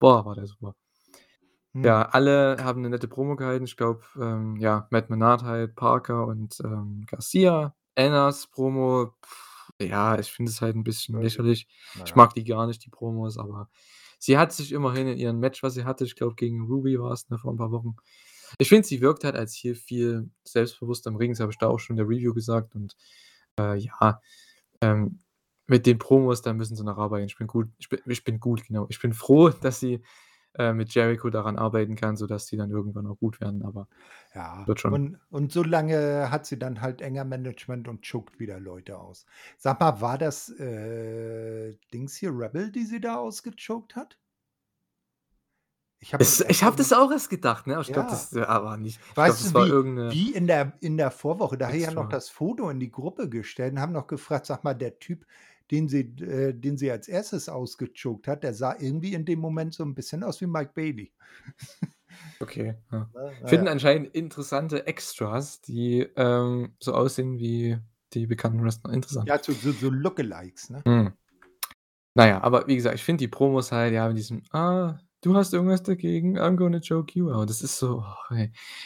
[0.00, 0.74] Boah, war der super.
[1.74, 1.84] Hm.
[1.84, 3.64] Ja, alle haben 'ne nette Promo gehalten.
[3.64, 7.74] Ich glaube, ähm, ja, Matt Menard halt, Parker und, ähm, Garcia.
[7.98, 9.12] Annas Promo,
[9.80, 11.66] ja, ich finde es halt 'n bisschen Ja, lächerlich.
[11.94, 13.68] na Ich mag die gar nicht, die Promos, aber
[14.20, 17.28] sie hat sich immerhin in ihrem Match, was sie hatte ich glaube, gegen Ruby war's,
[17.30, 17.96] ne, vor 'n paar Wochen
[18.58, 21.32] ich finde, sie wirkt halt als Heel viel selbstbewusster im Ring.
[21.32, 22.96] Das habe ich da auch schon in der Review gesagt und,
[23.60, 24.20] äh, ja,
[24.82, 25.20] ähm,
[25.68, 27.26] mit den Promos, da müssen sie noch arbeiten.
[27.26, 28.86] Ich bin gut ich bin ich bin gut, genau.
[28.90, 30.02] Ich bin froh, dass sie,
[30.54, 33.88] äh, mit Jericho daran arbeiten kann, sodass die dann irgendwann auch gut werden, aber
[34.34, 35.00] Ja, wird schon.
[35.00, 39.26] und und so lange hat sie dann halt enger Management und choked wieder Leute aus.
[39.56, 44.18] Sag mal, war das, äh, Dings hier, Rebel, die sie da ausgechoked hat?
[46.00, 47.74] Ich habe das ich so das auch erst gedacht, ne?
[47.74, 48.10] Aber ich glaube, Ja.
[48.10, 50.96] das ja, war nicht ich glaube, Weißt das du, war wie wie in der in
[50.98, 53.92] der Vorwoche, da habe ich ja noch das Foto in die Gruppe gestellt und haben
[53.92, 55.26] noch gefragt: „Sag mal, der Typ,
[55.70, 59.74] den sie äh, den sie als Erstes ausgechoked hat, der sah irgendwie in dem Moment
[59.74, 61.12] so 'n bisschen aus wie Mike Bailey.“
[62.42, 63.10] Okay, ja.
[63.14, 63.68] Na Finden ja.
[63.68, 67.78] anscheinend interessante Extras, die, ähm, so aussehen wie
[68.12, 68.92] die bekannten Wrestler.
[68.92, 69.28] Interessant.
[69.28, 70.84] Ja, so so so Lookalikes, ne?
[70.86, 71.14] Mhm.
[72.14, 75.34] Na ja, aber wie gesagt, ich finde die Promos halt, ja, mit diesem: „Ah, du
[75.36, 76.38] hast irgendwas dagegen?
[76.38, 78.34] I'm gonna choke you out.“ Das ist so oh.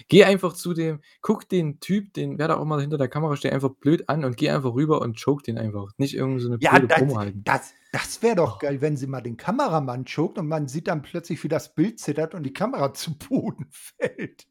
[0.09, 3.37] Geh einfach zu dem guck den Typ, den wer da auch immer hinter der Kamera
[3.37, 5.93] steht, einfach blöd an und geh einfach rüber und choke den einfach.
[5.99, 7.43] Nicht irgend so 'ne Ja, blöde das Promo halten.
[7.45, 8.59] das das wäre doch Oh.
[8.61, 12.01] geil, wenn sie mal den Kameramann choked und man sieht dann plötzlich, wie das Bild
[12.01, 14.47] zittert und die Kamera zu Boden fällt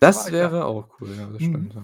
[0.00, 0.32] Das weiter.
[0.32, 1.82] wäre auch cool, ja, das stimmt, ja.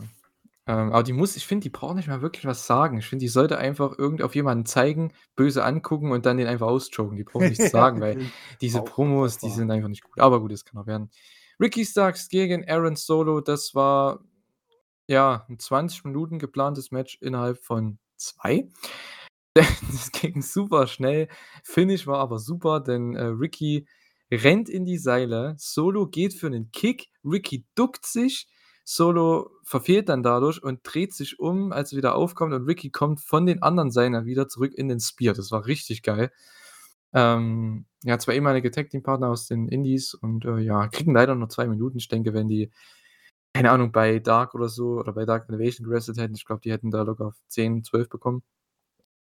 [0.69, 2.99] Ähm, aber die muss ich finde, die braucht nicht mal wirklich was sagen.
[2.99, 6.69] Ich finde, die sollte einfach irgend auf jemanden zeigen, böse angucken und dann den einfach
[6.69, 7.17] auschoken.
[7.17, 8.19] Die braucht nichts sagen, weil
[8.61, 10.21] diese Auch Promos, die sind einfach nicht gut.
[10.21, 11.11] Aber gut, das kann noch werden.
[11.61, 14.21] Ricky Starks gegen Aaron Solo, das war,
[15.09, 18.69] ja, 'n 20 Minuten geplantes Match innerhalb von 2.
[19.93, 21.29] Das ging super schnell.
[21.65, 23.87] Finish war aber super, denn, äh, Ricky
[24.33, 28.47] rennt in die Seile, Solo geht für 'nen Kick, Ricky duckt sich,
[28.91, 33.21] Solo verfehlt dann dadurch und dreht sich um, als er wieder aufkommt und Ricky kommt
[33.21, 35.35] von den anderen Seilen wieder zurück in den Spear.
[35.35, 36.33] Das war richtig geil.
[37.13, 41.67] Ähm, ja, 2 ehemalige Tag-Team-Partner aus den Indies und, äh, ja, kriegen leider nur 2
[41.69, 41.99] Minuten.
[41.99, 42.71] Ich denke, wenn die,
[43.55, 46.73] keine Ahnung, bei Dark oder so oder bei Dark Elevation gewrestelt hätten, ich glaube, die
[46.73, 48.43] hätten da locker 10, 12 bekommen,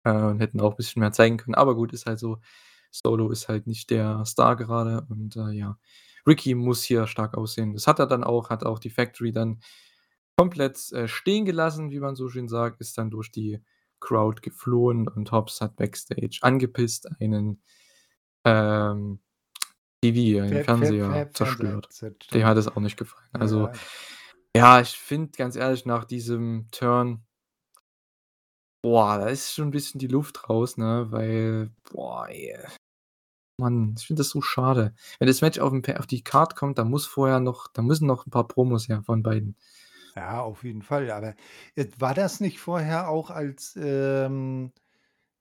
[0.05, 1.55] äh, und hätten auch bisschen mehr zeigen können.
[1.55, 2.39] Aber gut, ist halt so.
[2.91, 5.77] Solo ist halt nicht der Star gerade und, äh, ja,
[6.27, 7.73] Ricky muss hier stark aussehen.
[7.73, 9.61] Das hat er dann auch, hat auch die Factory dann
[10.37, 13.61] komplett, äh, stehen gelassen, wie man so schön sagt, ist dann durch die
[13.99, 17.61] Crowd geflohen und Hobbs hat backstage angepisst einen,
[18.45, 19.19] ähm,
[20.01, 21.85] TV, einen Fer Fernseher Fer zerstört.
[21.87, 22.45] Fernseher Dem zerstört.
[22.45, 23.27] hat es auch nicht gefallen.
[23.33, 23.73] Also, Ja.
[24.55, 27.25] ja, ich finde ganz ehrlich, nach diesem Turn
[28.81, 32.57] boah, da ist schon 'n bisschen die Luft raus, ne, weil boah, ey.
[33.59, 34.93] Mann, ich finde das so schade.
[35.19, 38.07] Wenn das Match aufm Pa auf die Card kommt, da muss vorher noch da müssen
[38.07, 39.55] noch 'n paar Promos her von beiden.
[40.15, 41.09] Ja, auf jeden Fall.
[41.11, 41.35] Aber,
[41.75, 44.73] äh, war das nicht vorher auch als, ähm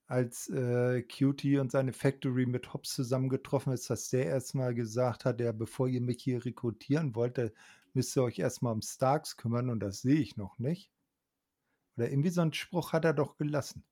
[0.08, 5.40] als äh, Cutie und seine Factory mit Hobbs zusammengetroffen ist, dass der erstmal gesagt hat,
[5.40, 7.40] ja, bevor ihr mich hier rekrutieren wollt,
[7.94, 10.92] müsst ihr euch erstmal um Starks kümmern und das sehe ich noch nicht.
[11.98, 13.84] Oder irgendwie so einen Spruch hat er doch gelassen.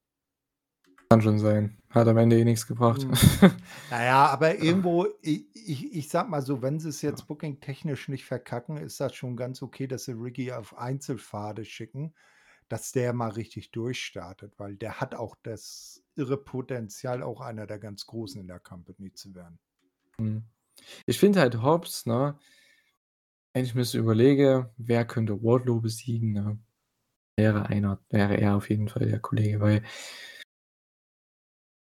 [1.08, 1.76] Kann schon sein.
[1.90, 3.02] Hat am Ende eh nichts gebracht.
[3.02, 3.50] Hm.
[3.90, 8.24] Naja, aber irgendwo, ich, ich, ich sag mal so, wenn sie es jetzt booking-technisch nicht
[8.24, 12.12] verkacken, ist das schon ganz okay, dass sie Ricky auf Einzelpfade schicken,
[12.68, 17.78] dass der mal richtig durchstartet, weil der hat auch das irre Potenzial, auch einer der
[17.78, 19.58] ganz Großen in der Company zu werden.
[20.18, 20.42] Hm.
[21.06, 22.36] Ich finde halt Hobbs, ne,
[23.52, 26.58] wenn ich mir so überlege, wer könnte Wardlow besiegen, ne,
[27.36, 29.82] wäre einer, wäre er auf jeden Fall der Kollege, weil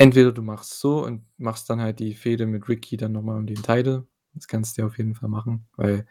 [0.02, 3.46] entweder du machst so und machst dann halt die Fehde mit Ricky dann nochmal um
[3.46, 4.08] den Titel.
[4.34, 6.08] Das kannst du auf jeden Fall machen, weil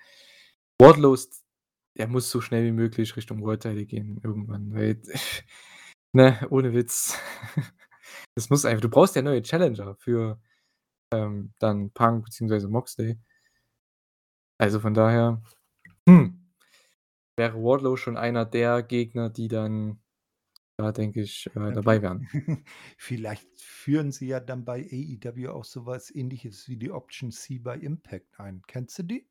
[0.80, 1.16] Wardlow
[1.98, 5.02] der muss so schnell wie möglich Richtung World Title gehen irgendwann, weil,
[6.12, 7.18] ne, ohne Witz.
[8.36, 10.40] Das muss einfach, du brauchst ja neue Challenger für
[11.12, 12.66] ähm, dann Punk bzw.
[12.68, 13.18] Moxley.
[14.58, 15.42] Also von daher,
[16.08, 16.52] hm,
[17.36, 20.00] wäre Wardlow schon einer der Gegner, die dann
[20.80, 22.28] da denke ich, äh, dabei wären.
[22.96, 27.76] Vielleicht führen sie ja dann bei AEW auch sowas ähnliches wie die Option C bei
[27.76, 28.62] Impact ein.
[28.66, 29.26] Kennst du die?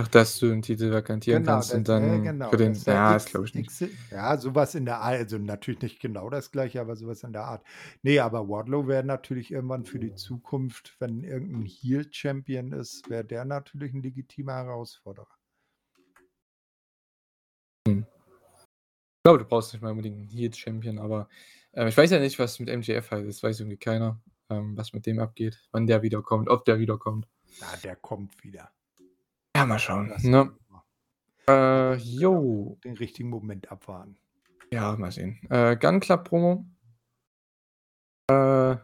[0.00, 2.72] Ach, dass du den Titel vakantieren genau, kannst das, und dann äh, genau, für den.
[2.72, 3.70] Ja, das glaube ich nicht.
[4.10, 7.44] Ja, sowas in der Art, also natürlich nicht genau das gleiche, aber sowas in der
[7.44, 7.62] Art.
[8.02, 13.44] Nee, aber Wardlow wäre natürlich irgendwann für die Zukunft, wenn irgendein Heel-Champion ist, wäre der
[13.44, 15.28] natürlich ein legitimer Herausforderer.
[17.86, 18.06] Hm.
[19.20, 21.28] Ich glaube, du brauchst nicht mal unbedingt einen Heat-Champion, aber
[21.72, 23.42] äh, ich weiß ja nicht, was mit MJF halt ist.
[23.42, 24.18] Weiß irgendwie keiner,
[24.48, 27.28] ähm, was mit dem abgeht, wann der wiederkommt, ob der wiederkommt.
[27.60, 28.70] Ja, der kommt wieder.
[29.54, 30.14] Ja, mal schauen.
[30.22, 30.50] Ne?
[31.46, 32.78] Äh, jo.
[32.82, 34.16] Den richtigen Moment abwarten.
[34.72, 35.38] Ja, mal sehen.
[35.50, 36.64] Äh, Gun Club Promo.
[38.30, 38.76] Äh,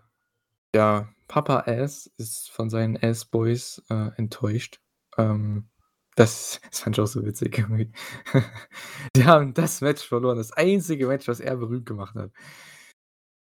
[0.74, 4.82] ja, Papa Ass ist von seinen Ass-Boys äh, enttäuscht.
[5.16, 5.70] Ähm,
[6.16, 7.92] das, das fand ich auch so witzig irgendwie.
[9.14, 12.32] Die haben das Match verloren, das einzige Match, was er berühmt gemacht hat.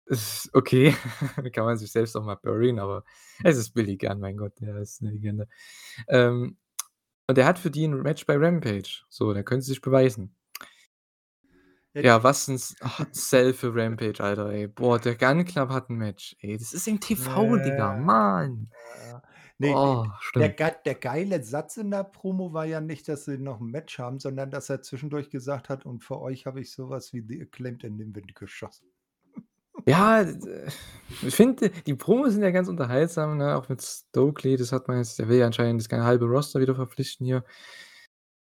[0.05, 0.95] Ist okay,
[1.53, 3.03] kann man sich selbst auch mal burien, aber
[3.43, 5.47] es ist Billy Gunn, mein Gott, der ist eine Legende.
[6.07, 6.57] Ähm,
[7.27, 9.03] und er hat für die ein Match bei Rampage.
[9.09, 10.35] So, da können sie sich beweisen.
[11.93, 12.59] Ja, ja was ein
[13.11, 14.67] Sell für Rampage, Alter, ey.
[14.67, 16.35] Boah, der Gun Club hat ein Match.
[16.41, 18.69] Ey, das ist im TV, äh, Digga, Mann.
[19.61, 23.61] Nee, oh, der, der, geile Satz in der Promo war ja nicht, dass sie noch
[23.61, 27.13] ein Match haben, sondern dass er zwischendurch gesagt hat, und für euch habe ich sowas
[27.13, 28.87] wie The Acclaimed in den Wind geschossen.
[29.85, 30.25] Ja,
[31.21, 33.55] ich finde, die Promos sind ja ganz unterhaltsam, ne?
[33.55, 36.59] auch mit Stokely, das hat man jetzt, der will ja anscheinend das ganze halbe Roster
[36.59, 37.43] wieder verpflichten hier.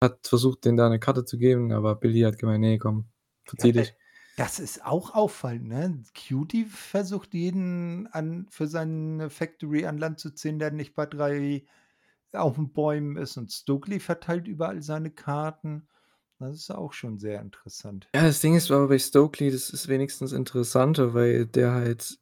[0.02, 3.06] Hat versucht, denen da eine Karte zu geben, aber Billy hat gemeint, nee, komm,
[3.44, 3.94] verzieh dich.
[4.36, 6.02] Das ist auch auffallend, ne?
[6.28, 11.64] Cutie versucht jeden an für seine Factory an Land zu ziehen, der nicht bei drei
[12.32, 15.88] auf den Bäumen ist und Stokely verteilt überall seine Karten.
[16.40, 18.08] Das ist auch schon sehr interessant.
[18.14, 22.18] Ja, das Ding ist aber bei Stokely, das ist wenigstens interessanter, weil der halt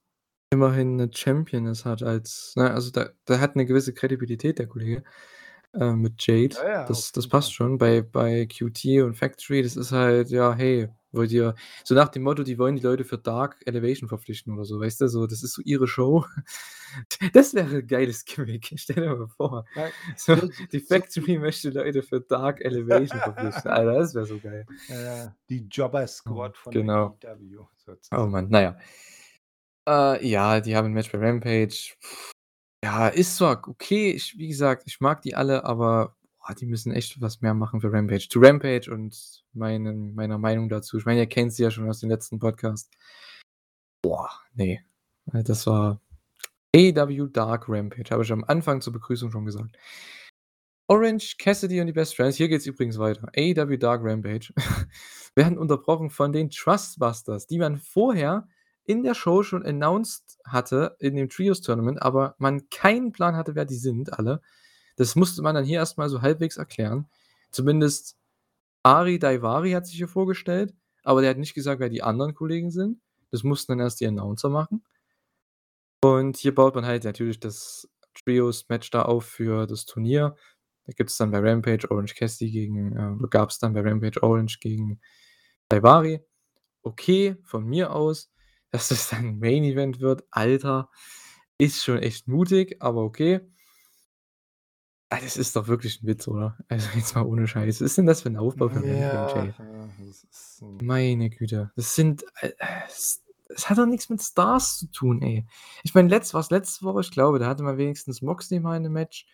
[0.51, 5.03] immerhin eine Championess hat als, ne, also da, der hat eine gewisse Kredibilität, der Kollege
[5.73, 6.57] äh, mit Jade.
[6.57, 7.79] Ja, ja, das, das passt schon.
[7.79, 11.55] Bei, bei QT und Factory, das ist halt, ja, hey, wollt ihr,
[11.85, 15.03] so nach dem Motto, die wollen die Leute für Dark Elevation verpflichten oder so, weißt
[15.03, 16.25] du, so, das ist so ihre Show.
[17.33, 19.65] Das wäre ein geiles Gimmick, stell dir mal vor.
[20.15, 20.37] So,
[20.73, 24.67] die Factory möchte Leute für Dark Elevation verpflichten, Alter, das wäre so geil.
[25.49, 27.17] Die Jobber Squad von genau.
[27.25, 27.67] AEW.
[28.15, 28.77] Oh Mann, naja.
[29.89, 31.95] Äh, ja, die haben ein Match bei Rampage.
[32.85, 36.93] Ja, ist zwar okay, ich, wie gesagt, ich mag die alle, aber boah, die müssen
[36.93, 38.29] echt was mehr machen für Rampage.
[38.29, 40.99] Zu Rampage und meinen, meiner Meinung dazu.
[40.99, 42.93] Ich meine, ihr kennt sie ja schon aus dem letzten Podcast.
[44.03, 44.83] Boah, nee.
[45.27, 46.01] Das war
[46.75, 49.77] AW Dark Rampage, habe ich am Anfang zur Begrüßung schon gesagt.
[50.89, 53.29] Orange, Cassidy und die Best Friends, hier geht es übrigens weiter.
[53.37, 54.53] AW Dark Rampage
[55.37, 58.49] werden unterbrochen von den Trustbusters, die man vorher
[58.85, 63.65] in der Show schon announced hatte, in dem Trios-Tournament, aber man keinen Plan hatte, wer
[63.65, 64.43] die sind, alle.
[64.97, 67.09] Das musste man dann hier erstmal so halbwegs erklären.
[67.51, 68.17] Zumindest
[68.83, 70.75] Ari Daivari hat sich hier vorgestellt,
[71.05, 73.01] aber der hat nicht gesagt, wer die anderen Kollegen sind.
[73.31, 74.85] Das mussten dann erst die Announcer machen.
[76.03, 80.37] Und hier baut man halt natürlich das Trios-Match da auf für das Turnier.
[80.85, 84.23] Da gibt es dann bei Rampage Orange Cassidy gegen, äh, gab es dann bei Rampage
[84.23, 85.01] Orange gegen
[85.69, 86.21] Daivari.
[86.83, 88.33] Okay, von mir aus
[88.73, 90.91] dass das dann ein Main Event wird, Alter,
[91.59, 93.41] ist schon echt mutig, aber okay.
[95.15, 96.57] Ah, das ist doch wirklich ein Witz, oder?
[96.69, 97.67] Also jetzt mal ohne Scheiß.
[97.77, 101.71] Was ist denn das für ein Aufbau für ja, ja, so Meine Güte.
[101.77, 102.25] Das sind.
[102.41, 102.53] Äh,
[103.55, 105.47] es hat doch nichts mit Stars zu tun, ey.
[105.83, 107.01] Ich meine, letzt war's letzte Woche?
[107.03, 109.27] Ich glaube, da hatte man wenigstens Moxley mal in 'nem Match.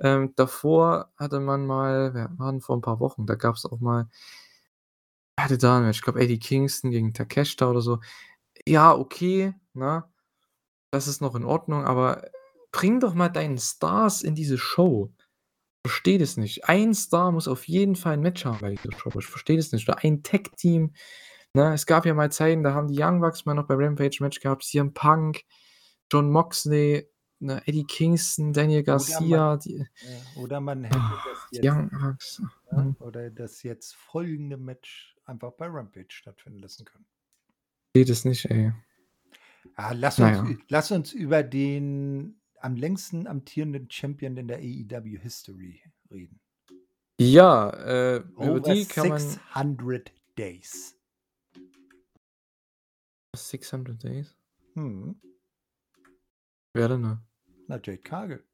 [0.00, 3.26] Ähm, davor hatte man mal wer war denn vor 'n paar Wochen?
[3.26, 4.08] Da gab's auch mal
[5.38, 5.98] hatte da 'n Match?
[5.98, 8.00] Ich glaube, Eddie Kingston gegen Takeshita oder so.
[8.66, 10.04] Ja, okay, ne?
[10.92, 12.22] Das ist noch in Ordnung, aber
[12.76, 15.10] bring doch mal deine Stars in diese Show.
[15.82, 16.68] Verstehe das nicht.
[16.68, 19.18] Ein Star muss auf jeden Fall 'n Match haben bei dieser Show.
[19.18, 19.88] Ich verstehe das nicht.
[19.88, 20.92] Oder ein Tag-Team,
[21.54, 21.72] ne?
[21.72, 24.40] Es gab ja mal Zeiten, da haben die Young Bucks mal noch bei Rampage Match
[24.40, 25.44] gehabt, CM Punk,
[26.12, 27.08] Jon Moxley,
[27.38, 31.88] ne, Eddie Kingston, Daniel Oder Garcia, man die ja, oder man hätte das jetzt Young
[31.88, 32.96] Bucks, ne, mhm.
[32.98, 37.06] oder das jetzt folgende Match einfach bei Rampage stattfinden lassen können.
[37.94, 38.72] Verstehe das nicht, ey.
[39.76, 40.44] Ah, lass uns ja.
[40.44, 46.40] ü lass uns über den am längsten amtierenden Champion in der AEW History reden.
[47.18, 50.98] Ja, äh, über die kann man 600 Days.
[53.34, 54.36] 600 Days?
[54.74, 55.20] Mhm.
[56.74, 57.22] Wer denn da?
[57.68, 58.44] Na, Jade Cargill.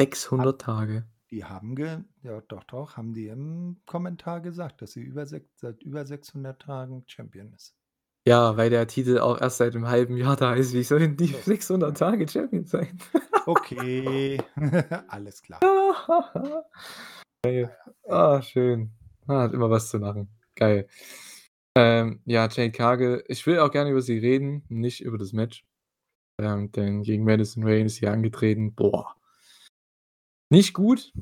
[0.00, 1.08] 600 Hat Tage.
[1.30, 5.82] die haben ge ja, doch, doch, haben die im Kommentar gesagt, dass sie über seit
[5.82, 7.76] über 600 Tagen Champion ist.
[8.26, 10.74] Ja, weil der Titel auch erst seit 'nem halben Jahr da ist.
[10.74, 12.06] Wie sollen die So, 600 ja.
[12.10, 12.98] Tage Champion sein?
[13.46, 14.38] Okay,
[15.08, 15.60] alles klar.
[17.42, 17.74] Geil.
[18.08, 18.90] Ah, schön.
[19.28, 20.28] Ah, hat immer was zu lachen.
[20.56, 20.88] Geil.
[21.76, 25.64] Ähm, ja, Jade Cargill, ich will auch gerne über sie reden, nicht über das Match.
[26.40, 28.74] Ähm, denn gegen Madison Rayne ist sie angetreten.
[28.74, 29.14] Boah.
[30.50, 31.12] Nicht gut.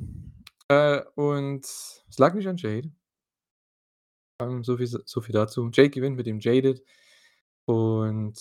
[0.68, 2.90] Äh, und es lag nicht an Jade.
[4.40, 5.68] Ähm, so viel so viel dazu.
[5.72, 6.82] Jade gewinnt mit dem Jaded.
[7.64, 8.38] Und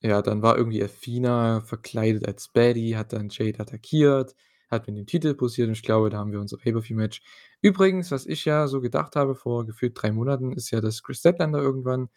[0.00, 4.34] ja, dann war irgendwie Athena verkleidet als Baddie, hat dann Jade attackiert,
[4.70, 7.20] hat mit dem Titel posiert und ich glaube, da haben wir unser Pay-per-View-Match.
[7.60, 11.18] Übrigens, was ich ja so gedacht habe vor gefühlt 3 Monaten, ist ja, dass Chris
[11.18, 12.08] Statlander irgendwann,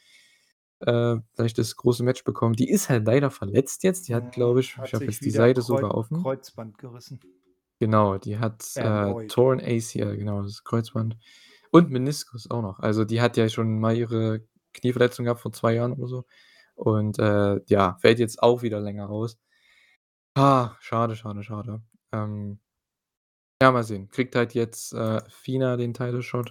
[0.80, 2.60] äh, vielleicht das große Match bekommt.
[2.60, 4.08] Die ist halt leider verletzt jetzt.
[4.08, 6.22] Die hat, glaube ich hat ich habe jetzt die Seite Kreu sogar offen.
[6.22, 7.20] Kreuzband gerissen.
[7.80, 9.28] Genau, die hat, äh.
[9.28, 11.18] Torn ACL, genau, das Kreuzband
[11.74, 12.80] und Meniskus auch noch.
[12.80, 14.42] Also, die hat ja schon mal ihre
[14.74, 16.26] Knieverletzung gehabt vor 2 Jahren oder so
[16.76, 19.38] und, äh, ja, fällt jetzt auch wieder länger aus.
[20.36, 21.82] Ah, schade, schade, schade.
[22.12, 22.60] Ähm
[23.62, 24.10] ja, mal sehen.
[24.10, 26.50] Kriegt halt jetzt, äh, Athena den Title Shot.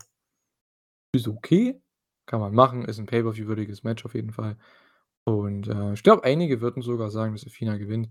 [1.15, 1.79] Ist okay,
[2.27, 4.57] kann man machen, ist 'n Pay-per-View-würdiges Match auf jeden Fall.
[5.25, 8.09] Und, äh, ich glaube, einige würden sogar sagen, dass Athena gewinnt.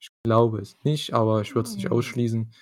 [0.00, 1.92] Ich glaube es nicht, aber ich würde es nicht Hm.
[1.92, 2.52] ausschließen.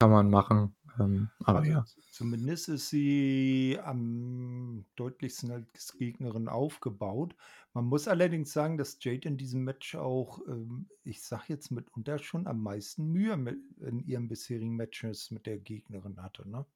[0.00, 1.84] Kann man machen, ähm, aber Also, ja.
[2.10, 7.34] zumindest ist sie am deutlichsten als Gegnerin aufgebaut.
[7.74, 12.18] Man muss allerdings sagen, dass Jade in diesem Match auch, ähm, ich sage jetzt mitunter
[12.18, 16.66] schon am meisten Mühe mit in ihren bisherigen Matches mit der Gegnerin hatte, ne?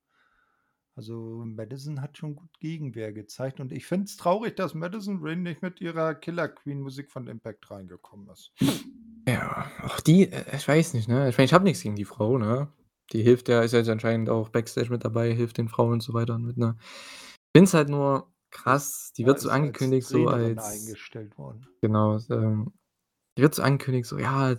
[0.94, 5.40] Also, Madison hat schon gut Gegenwehr gezeigt und ich finde es traurig, dass Madison Rayne
[5.40, 8.52] nicht mit ihrer Killer Queen Musik von Impact reingekommen ist.
[9.26, 11.28] Ja, auch die, äh, ich weiß nicht, ne?
[11.30, 12.68] Ich meine, ich habe nix gegen die Frau, ne?
[13.12, 16.00] Die hilft ja ist ja jetzt anscheinend auch Backstage mit dabei, hilft den Frauen und
[16.02, 16.76] so weiter mit 'ner
[17.56, 21.38] finde es halt nur krass, die ja, wird so als angekündigt so Trainerin als eingestellt
[21.38, 21.68] worden.
[21.82, 22.72] genau, ähm,
[23.38, 24.56] die wird so angekündigt, so, ja,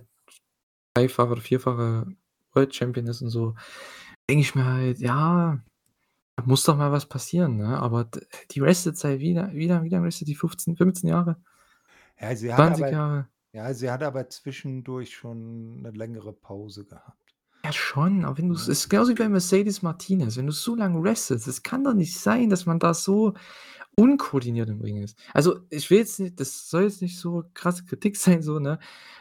[0.95, 2.07] dreifache oder vierfache
[2.53, 3.55] World Champion ist und so.
[4.29, 5.61] Denke ich mir halt: „Ja,
[6.37, 8.09] da muss doch mal was passieren, ne?“ Aber
[8.51, 10.35] die restet seit wie la wie lang wie lang restet die?
[10.35, 11.37] 15, 15 Jahre?
[12.19, 13.29] Ja, sie hat 20 aber Jahre?
[13.53, 17.22] ja, sie hat aber zwischendurch schon 'ne längere Pause gehabt.
[17.73, 18.73] Ja schon, aber wenn du's Ne?
[18.73, 20.37] ist genauso wie bei Mercedes Martinez.
[20.37, 23.33] Wenn du so lange restest, es kann doch nicht sein, dass man da so
[23.95, 25.17] unkoordiniert im Ring ist.
[25.33, 28.79] Also, ich will jetzt nicht das soll jetzt nicht so krasse Kritik sein so, ne?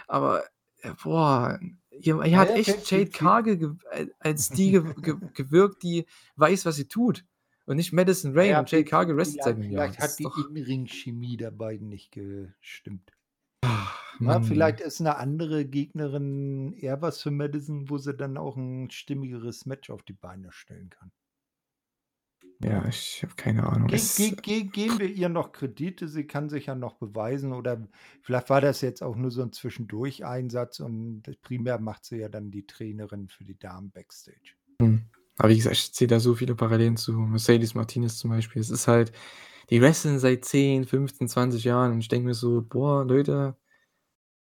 [0.08, 0.44] Aber,
[0.82, 1.58] äh, boah,
[1.90, 6.06] ihr ihr Na hat ja, echt Jade Cargill al als die gew gew gewirkt, die
[6.36, 7.24] weiß, was sie tut
[7.66, 9.88] und nicht Madison Rayne ja, und Jade Cargill restet seit vielleicht 'nem Jahr.
[9.88, 13.12] vielleicht hat die doch In-Ring-Chemie der beiden nicht gestimmt.
[14.24, 18.56] Ach, Ne, vielleicht ist 'ne andere Gegnerin eher was für Madison, wo sie dann auch
[18.56, 21.10] 'n stimmigeres Match auf die Beine stellen kann.
[22.60, 23.90] Ja, ich habe keine Ahnung.
[23.90, 27.88] Ge ge ge geben wir ihr noch Kredite, sie kann sich ja noch beweisen oder
[28.22, 32.50] vielleicht war das jetzt auch nur so 'n Zwischendurch-Einsatz und primär macht sie ja dann
[32.50, 34.54] die Trainerin für die Damen Backstage.
[34.80, 35.06] Hm,
[35.38, 38.60] aber wie gesagt, ich sehe da so viele Parallelen zu Mercedes Martinez zum Beispiel.
[38.60, 39.12] Es ist halt
[39.70, 43.56] die wresteln seit 10, 15, 20 Jahren und ich denke mir so: „Boah, Leute“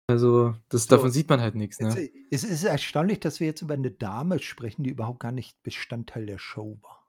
[0.07, 1.97] also, das davon So, sieht man halt nix, es ne?
[1.97, 5.61] i es ist erstaunlich, dass wir jetzt über 'ne Dame sprechen, die überhaupt gar nicht
[5.63, 7.05] Bestandteil der Show war.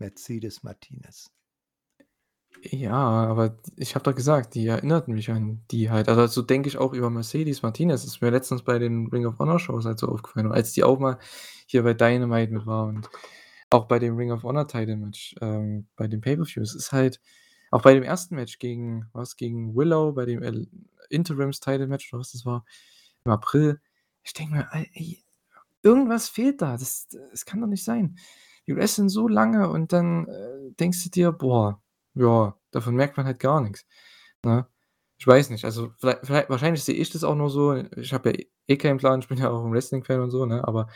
[0.00, 1.30] Mercedes Martinez.
[2.62, 6.08] Ja, aber ich habe doch gesagt, die erinnerten mich an die halt.
[6.08, 8.02] Also, so denke ich auch über Mercedes Martinez.
[8.02, 10.82] Das ist mir letztens bei den Ring of Honor Shows halt so aufgefallen, als die
[10.84, 11.18] auch mal
[11.66, 13.08] hier bei Dynamite mit war und
[13.70, 16.62] auch bei dem Ring of Honor Title Match, ähm, bei dem Pay-per-View.
[16.62, 17.20] Es ist halt
[17.70, 20.68] auch bei dem ersten Match gegen was gegen Willow, bei dem L
[21.10, 22.64] Interims-Title-Match oder was das war,
[23.24, 23.80] im April.
[24.24, 25.24] Ich denke mir, ey,
[25.82, 26.72] irgendwas fehlt da.
[26.76, 28.18] Das das kann doch nicht sein.
[28.66, 31.82] Die wresteln so lange und dann, äh, denkst du dir: „Boah,
[32.14, 33.86] ja, davon merkt man halt gar nix“,
[34.44, 34.66] ne?
[35.18, 37.74] Ich weiß nicht, also viellei viellei wahrscheinlich sehe ich das auch nur so.
[37.96, 38.38] Ich habe ja
[38.68, 40.88] eh keinen Plan, ich bin ja auch 'n Wrestling-Fan und so, ne, aber,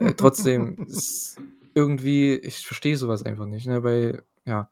[0.00, 0.78] äh, trotzdem
[1.74, 4.70] irgendwie ich verstehe so was einfach nicht, ne, weil ja.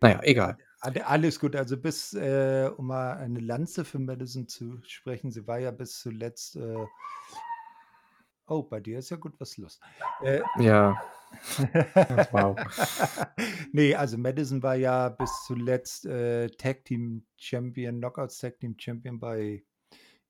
[0.00, 0.56] Na ja, egal.
[0.80, 1.56] All alles gut.
[1.56, 6.00] Also bis äh, um mal eine Lanze für Madison zu sprechen, sie war ja bis
[6.00, 6.86] zuletzt, äh
[8.48, 9.80] Oh, bei dir ist ja gut was los.
[10.22, 11.00] Äh Ja.
[12.30, 12.56] Wow.
[13.72, 19.18] Ne, also Madison war ja bis zuletzt, äh, Tag Team Champion Knockouts Tag Team Champion
[19.18, 19.64] bei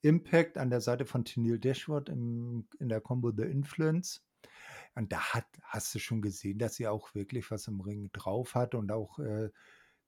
[0.00, 4.25] Impact an der Seite von Tenille Dashwood im in der Combo The Influence.
[4.96, 8.54] Und da hat hast du schon gesehen, dass sie auch wirklich was im Ring drauf
[8.56, 9.50] hat und auch, äh,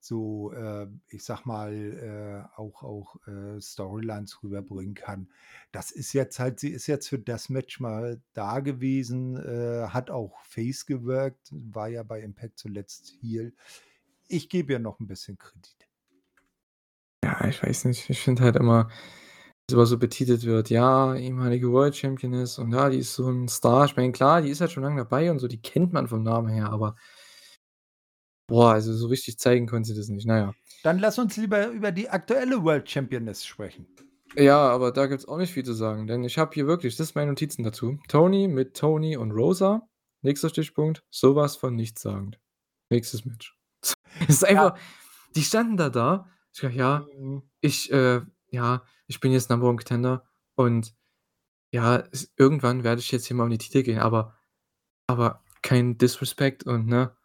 [0.01, 5.31] so, äh, ich sage mal, äh, auch auch, äh, Storylines rüberbringen kann.
[5.73, 10.11] Das ist jetzt halt sie ist jetzt für das Match mal da gewesen, äh, hat
[10.11, 13.55] auch Face gewirkt, war ja bei Impact zuletzt Heel.
[14.29, 15.89] Ich gebe ihr noch 'n bisschen Kredit.
[17.25, 18.09] Ja, ich weiß nicht.
[18.11, 18.89] Ich finde halt immer,
[19.71, 23.49] so was so betitelt wird: „Ja, ehemalige World Championess und ja, die ist so 'n
[23.49, 26.09] Star.“ Ich meine, klar, die ist halt schon lange dabei und so, die kennt man
[26.09, 26.97] vom Namen her, aber
[28.51, 30.27] boah, also so richtig zeigen konnte sie das nicht.
[30.27, 30.55] Na ja.
[30.83, 33.87] Dann lass uns lieber über die aktuelle World Championess sprechen.
[34.37, 37.09] Ja, aber da gibt's auch nicht viel zu sagen, denn ich habe hier wirklich das
[37.09, 37.99] sind meine Notizen dazu.
[38.09, 39.89] Toni mit Toni und Rosa.
[40.23, 42.39] Nächster Stichpunkt, so was von nichtssagend.
[42.91, 43.57] Nächstes Match.
[44.29, 44.69] Es ist Ja.
[44.69, 44.79] einfach
[45.37, 46.27] die standen da da.
[46.55, 47.43] Ich sage: „Ja, Mhm.
[47.61, 50.25] ich, äh ja, ich bin jetzt Number One Contender
[50.57, 50.95] und
[51.73, 54.39] ja, es irgendwann werde ich jetzt hier mal um die Titel gehen, aber
[55.09, 57.17] aber kein Disrespect und ne,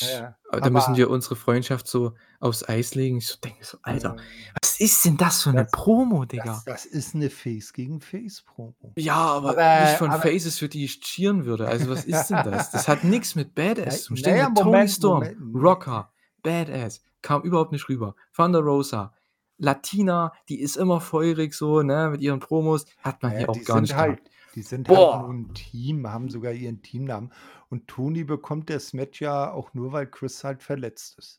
[0.00, 3.38] Ja, ich ja, äh, da müssen wir unsere Freundschaft so aufs Eis legen.“ Ich so
[3.44, 4.16] denke so: „Alter,
[4.62, 8.00] was ist denn das für 'ne Das Promo, das Digga?“ das ist 'ne Face gegen
[8.00, 8.96] Face Promo.
[8.96, 11.68] Ja, aber nicht Aber von aber Faces, für die ich cheeren würde.
[11.68, 12.70] Also, was ist denn das?
[12.70, 14.16] Das hat nix mit Badass zu tun.
[14.16, 15.44] na Stell ja, dir Toni Moment, Storm, Moment.
[15.54, 16.12] Rocker,
[16.42, 18.16] Badass, kam überhaupt nicht rüber.
[18.34, 19.12] Thunder Rosa,
[19.58, 22.86] Latina, die ist immer feurig so, ne, mit ihren Promos.
[23.02, 24.30] Hat man ja, hier auch gar sind nicht halt gehabt.
[24.54, 25.18] die sind halt Boah!
[25.18, 27.32] nun 'n Team, haben sogar ihren Teamnamen.
[27.68, 31.38] Und Toni bekommt das Match ja auch nur, weil Chris halt verletzt ist.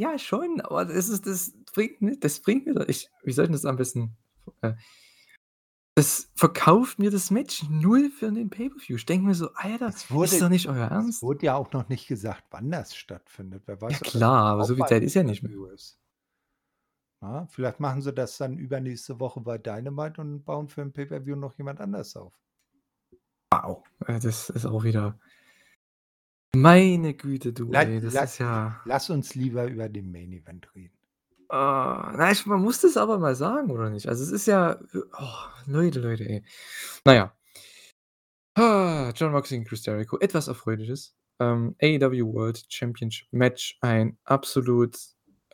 [0.00, 3.52] Ja, schon, aber das ist das bringt mi das bringt mir ich wie soll ich
[3.52, 4.16] das am besten
[4.60, 4.74] äh
[5.96, 8.96] das verkauft mir das Match null für den Pay-per-View.
[8.96, 11.54] Ich denke mir so: „Alter, Es ist wurde doch nicht euer es Ernst?“ wurde ja
[11.56, 13.64] auch noch nicht gesagt, wann das stattfindet.
[13.66, 15.52] Wer Ja weiß, das klar, aber so viel Zeit ist ja nicht mehr.
[15.74, 15.96] Ist.
[17.24, 21.36] Ja, vielleicht machen sie das dann übernächste Woche bei Dynamite und bauen für 'n Pay-per-View
[21.36, 22.38] noch jemand anders auf.
[23.50, 25.18] Wow, äh, das ist auch wieder
[26.54, 30.72] meine Güte, du, ey, das la ist ja lass uns lieber über den Main Event
[30.74, 30.96] reden.
[31.48, 34.06] Ah, na, ich man muss das aber mal sagen, oder nicht?
[34.06, 34.78] Also, es ist ja
[35.18, 36.44] oh, Leute, Leute, ey.
[37.04, 37.36] Na ja.
[39.16, 41.16] Jon Moxley gegen Chris Jericho, etwas Erfreuliches.
[41.40, 44.96] Ähm, AEW World Championship Match, ein absolut,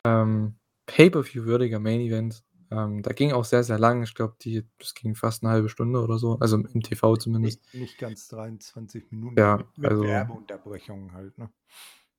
[0.03, 0.59] ähm,
[0.95, 2.43] Pay-per-View-würdiger Main Event.
[2.71, 4.03] Ähm, da ging auch sehr, sehr lang.
[4.03, 7.59] Ich glaube, die das ging fast 'ne 1/2 Stunde oder so, also im TV zumindest.
[7.61, 11.51] Nicht nicht ganz 23 Minuten, ja, mit mit also Werbeunterbrechungen halt, ne?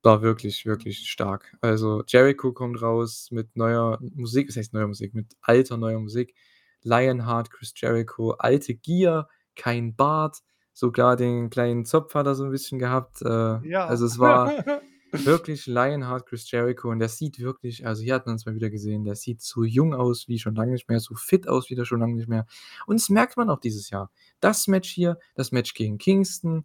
[0.05, 1.57] war wirklich, wirklich stark.
[1.61, 6.35] Also, Jericho kommt raus mit neuer Musik was heißt neuer Musik, mit alter, neuer Musik.
[6.83, 10.39] Lionheart, Chris Jericho, alte Gier, kein Bart,
[10.73, 13.23] sogar den kleinen Zopf hat er so 'n bisschen gehabt.
[13.23, 13.29] Äh,
[13.63, 13.87] Ja.
[13.87, 14.57] also, es war
[15.13, 19.05] wirklich Lionheart, Chris Jericho und der sieht wirklich also, hier hat man's mal wieder gesehen,
[19.05, 22.01] der sieht so jung aus wie schon lange nicht mehr, so fit aus wie schon
[22.01, 22.47] lange nicht mehr.
[22.87, 24.11] Und das merkt man auch dieses Jahr.
[24.41, 26.65] Das Match hier, das Match gegen Kingston,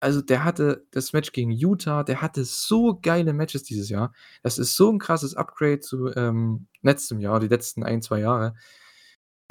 [0.00, 4.12] also, der hatte das Match gegen Yuta, der hatte so geile Matches dieses Jahr.
[4.42, 8.54] Das ist so 'n krasses Upgrade zu, ähm, letztem Jahr, die letzten 1, 2 Jahre.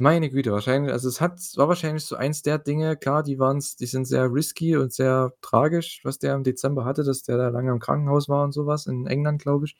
[0.00, 3.74] Meine Güte, wahrscheinlich also, es hat war wahrscheinlich so eins der Dinge klar, die waren's
[3.74, 7.48] die sind sehr risky und sehr tragisch, was der im Dezember hatte, dass der da
[7.48, 9.76] lange im Krankenhaus war und so was in England, glaube ich.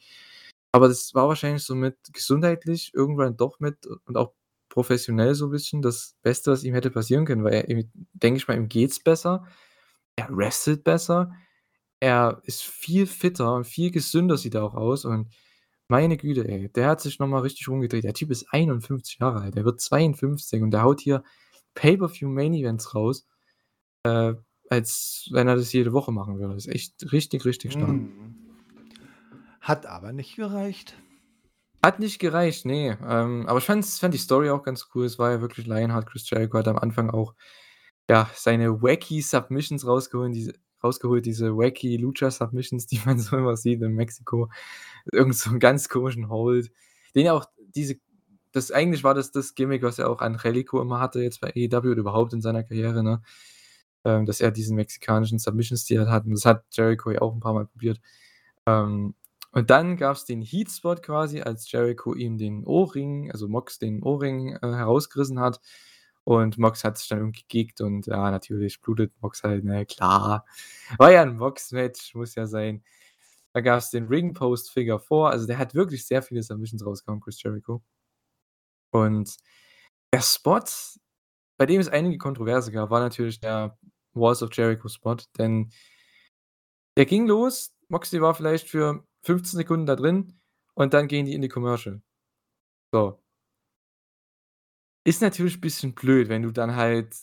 [0.72, 4.32] Aber das war wahrscheinlich so mit gesundheitlich irgendwann doch mit und auch
[4.70, 8.48] professionell so 'n bisschen das Beste, was ihm hätte passieren können, weil er denke ich
[8.48, 9.46] mal, ihm geht's besser.
[10.16, 11.32] Er wrestelt besser.
[12.00, 15.28] Er ist viel fitter und viel gesünder sieht er auch aus und
[15.88, 18.04] meine Güte, ey, der hat sich noch mal richtig rumgedreht.
[18.04, 19.56] Der Typ ist 51 Jahre alt.
[19.56, 21.24] Der wird 52 und der haut hier
[21.74, 23.26] Pay-per-View Main Events raus,
[24.02, 24.34] äh,
[24.68, 26.54] als wenn er das jede Woche machen würde.
[26.54, 27.88] Das ist echt richtig, richtig stark.
[27.88, 28.36] Mhm.
[29.60, 30.96] Hat aber nicht gereicht.
[31.82, 32.98] Hat nicht gereicht, ne.
[33.06, 35.04] Ähm, aber ich fand's fand die Story auch ganz cool.
[35.04, 36.06] Es war ja wirklich Lionheart.
[36.06, 37.34] Chris Jericho hat am Anfang auch,
[38.10, 40.54] ja, seine wacky Submissions rausgeholt, diese
[40.84, 44.50] rausgeholt, diese wacky Lucha-Submissions, die man so immer sieht in Mexiko.
[45.12, 46.72] Irgend so 'n ganz komischen Hold,
[47.16, 47.96] den ja auch diese
[48.52, 51.92] das eigentlich war das das Gimmick, was er auch Angelico immer hatte jetzt bei AEW
[51.92, 53.22] oder überhaupt in seiner Karriere, ne?
[54.04, 57.66] Ähm, dass er diesen mexikanischen Submission-Stil hat und das hat Jericho ja auch 'n paarmal
[57.66, 58.00] probiert.
[58.66, 59.14] Ähm,
[59.52, 64.56] und dann gab's den Heat-Spot quasi, als Jericho ihm den Ohrring also Mox den Ohrring,
[64.56, 65.60] äh, herausgerissen hat
[66.28, 70.44] und Mox hat sich dann irgendwie geeked und ja, natürlich blutet Mox halt, ne, klar.
[70.98, 72.84] War ja 'n Mox-Match, muss ja sein.
[73.54, 77.20] Da gab's den Ring Post Figure 4, also der hat wirklich sehr viele Submissions rausgehauen,
[77.22, 77.82] Chris Jericho.
[78.94, 79.36] Und
[80.12, 80.60] der Spot,
[81.58, 83.78] bei dem es einige Kontroverse gab, war natürlich der
[84.14, 85.70] Walls of Jericho Spot, denn
[86.96, 90.38] der ging los, Moxley war vielleicht für 15 Sekunden da drin
[90.74, 92.02] und dann gehen die in die Commercial.
[92.92, 93.20] So.
[95.06, 97.14] Ist natürlich bisschen blöd, wenn du dann halt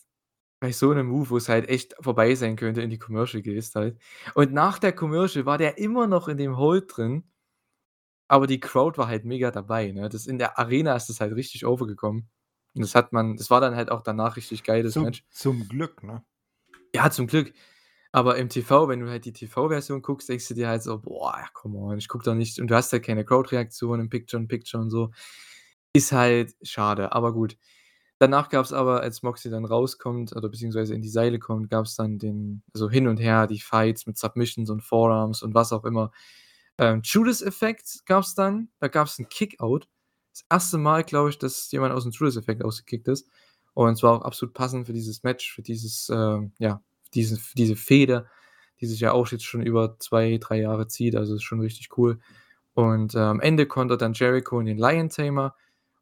[0.62, 4.00] bei so 'nem Move, wo's halt echt vorbei sein könnte, in die Commercial gehst halt.
[4.36, 7.26] Und nach der Commercial war der immer noch in dem Hold drin
[8.32, 10.10] aber die Crowd war halt mega dabei, ne?
[10.10, 12.30] Das in der Arena ist das halt richtig overgekommen.
[12.74, 15.24] Und das hat man das war dann halt auch danach richtig geil, das Zum Match.
[15.30, 16.24] zum Glück, ne?
[16.94, 17.54] Ja, zum Glück.
[18.12, 21.46] Aber im TV, wenn du halt die TV-Version guckst, denkst du dir halt so: „Boah,
[21.54, 24.90] come on, ich gucke doch nicht“ und du hast halt keine Crowd-Reaktion im Picture-in-Picture und
[24.90, 25.12] so.
[25.96, 27.58] Ist halt schade, aber gut.
[28.20, 32.20] Danach gab's aber, als Moxley dann rauskommt oder beziehungsweise in die Seile kommt, gab's dann
[32.20, 36.12] den so hin und her, die Fights mit Submissions und Forearms und was auch immer.
[36.78, 39.88] Ähm, Judas-Effekt gab's dann, da gab's 'n Kickout.
[40.34, 43.30] Das erste Mal, glaube ich, dass jemand aus'm Judas-Effekt ausgekickt ist.
[43.74, 46.82] Und es war auch absolut passend für dieses Match, für dieses, ähm, ja,
[47.14, 48.28] diese diese Fehde,
[48.82, 51.98] die sich ja auch jetzt schon über 2, 3 Jahre zieht, also ist schon richtig
[51.98, 52.20] cool.
[52.76, 55.56] Und, äh, am Ende kontert dann Jericho in den Lion Tamer.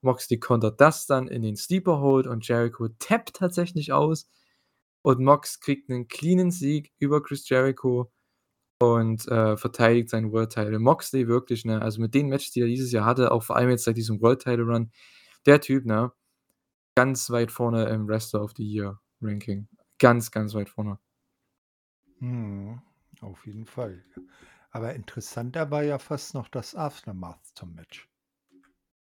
[0.04, 4.30] Moxley kontert das dann in den Sleeper Hold und Jericho tappt tatsächlich aus.
[5.04, 8.12] Und Mox kriegt 'nen cleanen Sieg über Chris Jericho
[8.82, 10.80] und, äh, verteidigt seinen World Title.
[10.80, 13.70] Moxley wirklich, ne, also mit den Matches, die er dieses Jahr hatte, auch vor allem
[13.72, 14.91] jetzt seit diesem World Title Run,
[15.47, 16.12] der Typ, ne,
[16.95, 19.68] ganz weit vorne im Wrestler of the Year Ranking.
[19.99, 20.99] Ganz, ganz weit vorne.
[22.20, 22.82] Mhm,
[23.22, 24.04] auf jeden Fall.
[24.72, 28.10] Aber interessanter war ja fast noch das Aftermath zum Match.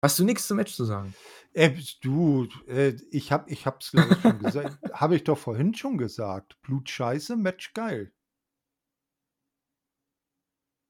[0.06, 1.16] Hast du nix zum Match zu sagen?
[1.53, 1.72] Äh,
[2.03, 5.74] du, äh, ich habe ich habe es, glaube ich, schon gesagt habe ich doch vorhin
[5.74, 6.62] schon gesagt.
[6.62, 8.12] Blut scheiße, Match geil.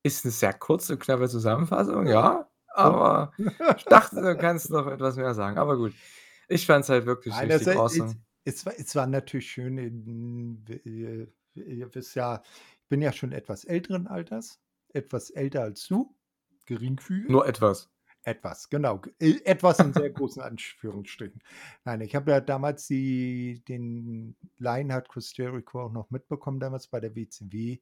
[0.04, 3.32] Ist 'ne sehr kurze, knappe Zusammenfassung, ja, aber
[3.78, 5.94] ich dachte, du kannst noch etwas mehr sagen, aber gut.
[6.50, 8.16] Ich fand's halt wirklich Nein, richtig also, es awesome.
[8.44, 10.66] es war es war natürlich schön in
[11.54, 12.42] ihr wisst ja,
[12.82, 14.60] ich bin ja schon etwas älteren Alters,
[14.90, 16.14] etwas älter als du,
[16.66, 17.30] geringfügig.
[17.30, 17.90] Nur etwas.
[18.28, 19.02] Etwas, genau.
[19.20, 21.42] Äh, etwas in sehr großen Anführungsstrichen.
[21.84, 27.00] Nein, ich habe ja damals die den Lionheart Chris Jericho auch noch mitbekommen damals bei
[27.00, 27.78] der WCW.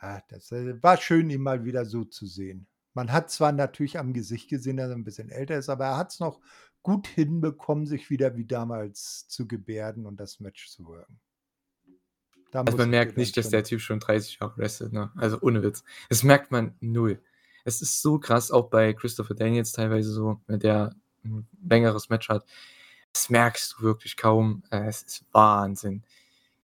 [0.00, 2.66] Ah, das, äh, war schön, ihn mal wieder so zu sehen.
[2.94, 5.96] Man hat zwar natürlich am Gesicht gesehen, dass er 'n bisschen älter ist, aber er
[5.98, 6.40] hat's noch
[6.82, 11.20] gut hinbekommen, sich wieder wie damals zu gebärden und das Match zu worken.
[12.52, 15.10] Da Also, man merkt nicht, dass der Typ schon 30 Jahre wrestelt, ne?
[15.16, 15.84] Also, ohne Witz.
[16.08, 17.20] Das merkt man 0.
[17.66, 20.94] Es ist so krass, auch bei Christopher Daniels teilweise so, wenn der
[21.24, 22.44] 'n längeres Match hat.
[23.12, 24.62] Das merkst du wirklich kaum.
[24.70, 26.04] Äh, es ist Wahnsinn,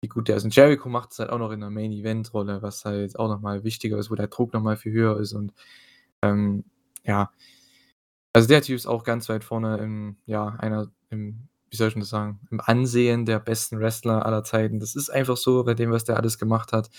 [0.02, 0.44] wie gut der ist.
[0.44, 3.98] Und Jericho macht's halt auch noch in 'ner Main-Event-Rolle, was halt auch noch mal wichtiger
[3.98, 5.52] ist, wo der Druck noch mal viel höher ist und,
[6.22, 6.64] ähm,
[7.04, 7.30] ja.
[8.34, 11.94] Also, der Typ ist auch ganz weit vorne im ja, einer im wie soll ich
[11.94, 14.78] das sagen, im Ansehen der besten Wrestler aller Zeiten.
[14.78, 16.90] Das ist einfach so bei dem, was der alles gemacht hat,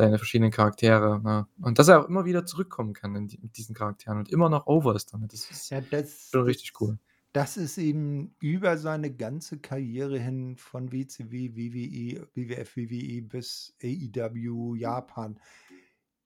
[0.00, 1.46] seine verschiedenen Charaktere, ne?
[1.60, 4.48] Und dass er auch immer wieder zurückkommen kann in die mit diesen Charakteren und immer
[4.48, 5.32] noch over ist damit.
[5.32, 6.98] Das ist Ja, das schon richtig cool.
[7.32, 14.74] das ist eben über seine ganze Karriere hin von WCW, WWE, WWF, WWE bis AEW,
[14.76, 15.38] Japan.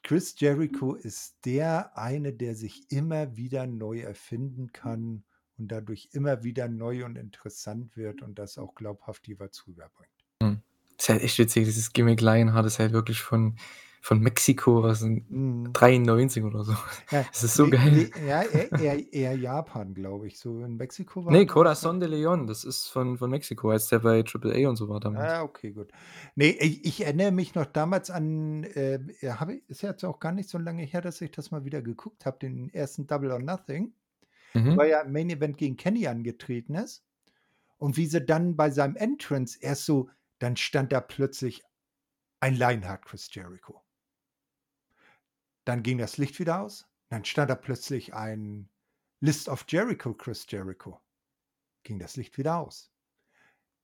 [0.02, 5.24] Chris Jericho ist der eine, der sich immer wieder neu erfinden kann
[5.56, 10.12] und dadurch immer wieder neu und interessant wird und das auch glaubhaft jeweils rüberbringt.
[10.40, 10.62] Mhm.
[11.04, 13.56] Ist halt echt witzig, dieses Gimmick Lionheart ist halt wirklich von
[14.00, 15.72] von Mexiko aus den Mhm.
[15.72, 16.72] 93 oder so.
[17.10, 17.90] Ja, Das ist so ne geil.
[17.92, 20.38] ne ja, eher eher eher Japan, glaube ich.
[20.38, 23.70] So in Mexiko war Ne, glaube ich, Corazon de Leon, das ist von von Mexiko,
[23.70, 25.30] als der bei Triple A und so war damals.
[25.32, 25.90] Ah, okay, gut.
[26.36, 30.32] Ne, ich ich erinnere mich noch damals an, äh, ja, habe ist jetzt auch gar
[30.32, 33.38] nicht so lange her, dass ich das mal wieder geguckt habe, den ersten Double or
[33.40, 33.92] Nothing,
[34.54, 34.78] Mhm.
[34.78, 37.04] er ja im Main Event gegen Kenny angetreten ist.
[37.78, 40.08] Und wie sie dann bei seinem Entrance erst so
[40.44, 41.64] dann stand da plötzlich
[42.40, 43.82] ein Lionheart Chris Jericho.
[45.64, 46.86] Dann ging das Licht wieder aus.
[47.08, 48.68] Dann stand da plötzlich ein
[49.20, 51.00] List of Jericho Chris Jericho.
[51.82, 52.92] Ging das Licht wieder aus.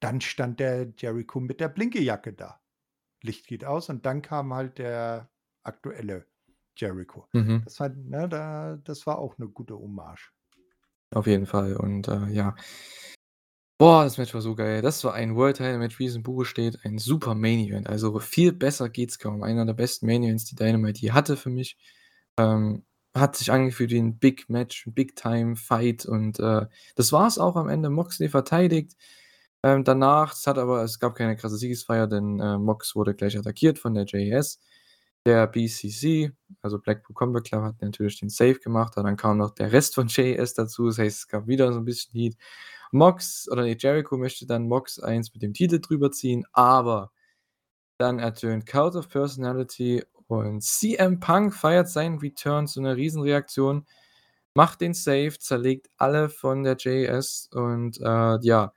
[0.01, 2.61] Dann stand der Jericho mit der Blinkejacke da.
[3.23, 5.31] Licht geht aus und dann kam halt der
[5.63, 6.27] aktuelle
[6.77, 7.27] Jericho.
[7.33, 7.63] Mhm.
[7.65, 10.31] Das war, ne, da, das war auch eine gute Hommage.
[11.15, 11.75] Auf jeden Fall.
[11.77, 12.55] Und äh, ja.
[13.81, 14.83] Boah, das Match war so geil.
[14.83, 16.85] Das war ein World Title Match, wie es im Buche steht.
[16.85, 17.89] Ein super Main Event.
[17.89, 19.43] Also viel besser geht's kaum.
[19.43, 21.79] Einer der besten Main Events, die Dynamite je hatte für mich.
[22.37, 22.85] Ähm,
[23.15, 26.05] hat sich angefühlt wie ein Big Match, ein Big Time Fight.
[26.05, 27.89] Und äh, das war es auch am Ende.
[27.89, 28.97] Moxley verteidigt.
[29.63, 33.39] Ähm, danach, es hat aber, es gab keine krasse Siegesfeier, denn äh, Mox wurde gleich
[33.39, 34.61] attackiert von der JS.
[35.25, 39.73] Der BCC, also Blackpool Combat Club, hat natürlich den Save gemacht, dann kam noch der
[39.73, 42.37] Rest von JS dazu, das heißt, es gab wieder so ein bisschen Heat.
[42.93, 47.13] Mox, oder nee, Jericho möchte dann Mox 1 mit dem Titel drüber ziehen, aber
[47.99, 53.87] dann ertönt Cult of Personality und CM Punk feiert seinen Return zu einer Riesenreaktion,
[54.55, 58.73] macht den Save, zerlegt alle von der JS und äh, ja,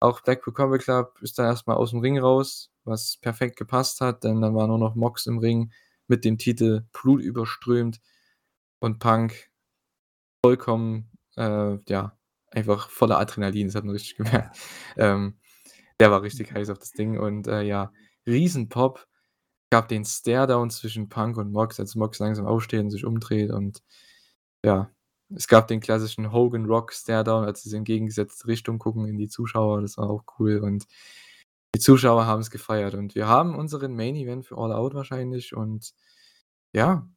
[0.00, 4.24] auch Blackpool Combat Club ist dann erstmal aus dem Ring raus, was perfekt gepasst hat,
[4.24, 5.72] denn dann war nur noch Mox im Ring
[6.08, 8.00] mit dem Titel Blut überströmt
[8.80, 9.50] und Punk
[10.44, 12.18] vollkommen, äh, ja,
[12.54, 14.56] einfach voller Adrenalin, das hat man richtig gemerkt.
[14.96, 15.36] Ähm,
[16.00, 17.92] der war richtig heiß auf das Ding und äh, ja,
[18.26, 19.06] Riesenpop.
[19.70, 23.82] Gab den Stare-Down zwischen Punk und Mox, als Mox langsam aufsteht und sich umdreht und
[24.64, 24.90] ja,
[25.34, 29.28] es gab den klassischen Hogan Rock Stare-Down, als sie in entgegengesetzte Richtung gucken in die
[29.28, 30.86] Zuschauer, das war auch cool und
[31.74, 35.56] die Zuschauer haben es gefeiert und wir haben unseren Main Event für All Out wahrscheinlich
[35.56, 35.92] und
[36.72, 37.08] ja,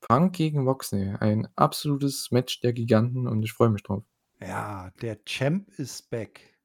[0.00, 4.04] Punk gegen Moxley, ein absolutes Match der Giganten und ich freue mich drauf.
[4.40, 6.56] Ja, der Champ ist back.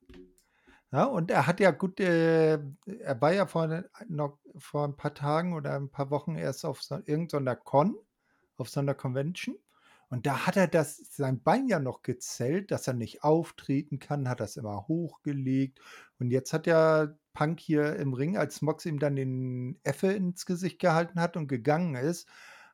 [0.92, 5.14] Ja, und er hat ja gut, äh, er war ja vor, noch, vor ein paar
[5.14, 7.96] Tagen oder ein paar Wochen erst auf so, irgendeiner Con,
[8.58, 9.56] auf so einer Convention.
[10.10, 14.28] Und da hat er das, sein Bein ja noch gezählt, dass er nicht auftreten kann,
[14.28, 15.80] hat das immer hochgelegt.
[16.20, 20.46] Und jetzt hat ja Punk hier im Ring, als Mox ihm dann den Effe ins
[20.46, 22.28] Gesicht gehalten hat und gegangen ist,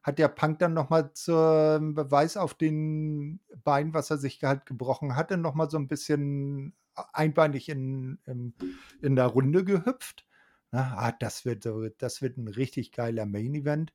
[0.07, 5.17] hat der Punk dann nochmal zum Beweis auf den Bein, was er sich halt gebrochen
[5.17, 6.73] hatte, nochmal so ein bisschen
[7.11, 8.53] einbeinig in, in,
[9.01, 10.25] in der Runde gehüpft.
[10.71, 11.67] Na, ah, das, wird,
[11.97, 13.93] das wird ein richtig geiler Main Event.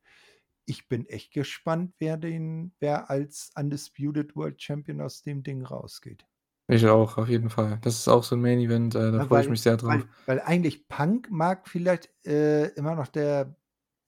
[0.67, 6.27] Ich bin echt gespannt, wer, den, wer als Undisputed World Champion aus dem Ding rausgeht.
[6.69, 7.79] Ich auch, auf jeden Fall.
[7.83, 9.91] Das ist auch so ein Main Event, äh, da Ja, freue ich mich sehr drauf.
[9.91, 13.57] weil, weil eigentlich Punk mag vielleicht äh, immer noch der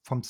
[0.03, 0.23] vom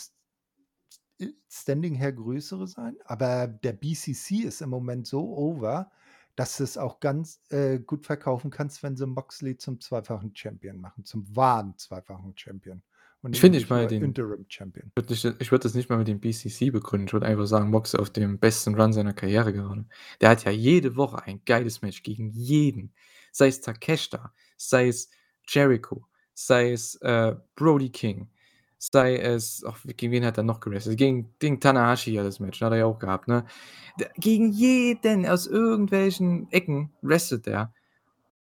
[1.49, 5.91] Standing her größere sein, aber der BCC ist im Moment so over,
[6.37, 10.81] dass du es auch ganz äh, gut verkaufen kannst, wenn sie Moxley zum zweifachen Champion
[10.81, 12.83] machen, zum wahren zweifachen Champion
[13.25, 14.93] und Ich finde nicht mal den, Interim Champion.
[14.95, 17.07] würd nicht, ich würde das nicht mal mit dem BCC begründen.
[17.07, 19.87] Ich würde einfach sagen, Mox auf dem besten Run seiner Karriere gerade.
[20.21, 22.93] Der hat ja jede Woche ein geiles Match gegen jeden.
[23.33, 25.09] Sei es Takeshita, sei es
[25.49, 28.29] Jericho, sei es äh, Brody King,
[28.79, 30.99] sei es, ach, gegen wen hat er noch gewrestelt?
[30.99, 33.45] Gegen, gegen Tanahashi ja das Match, hat er ja auch gehabt, ne?
[34.17, 37.73] Gegen jeden aus irgendwelchen Ecken wrestelt er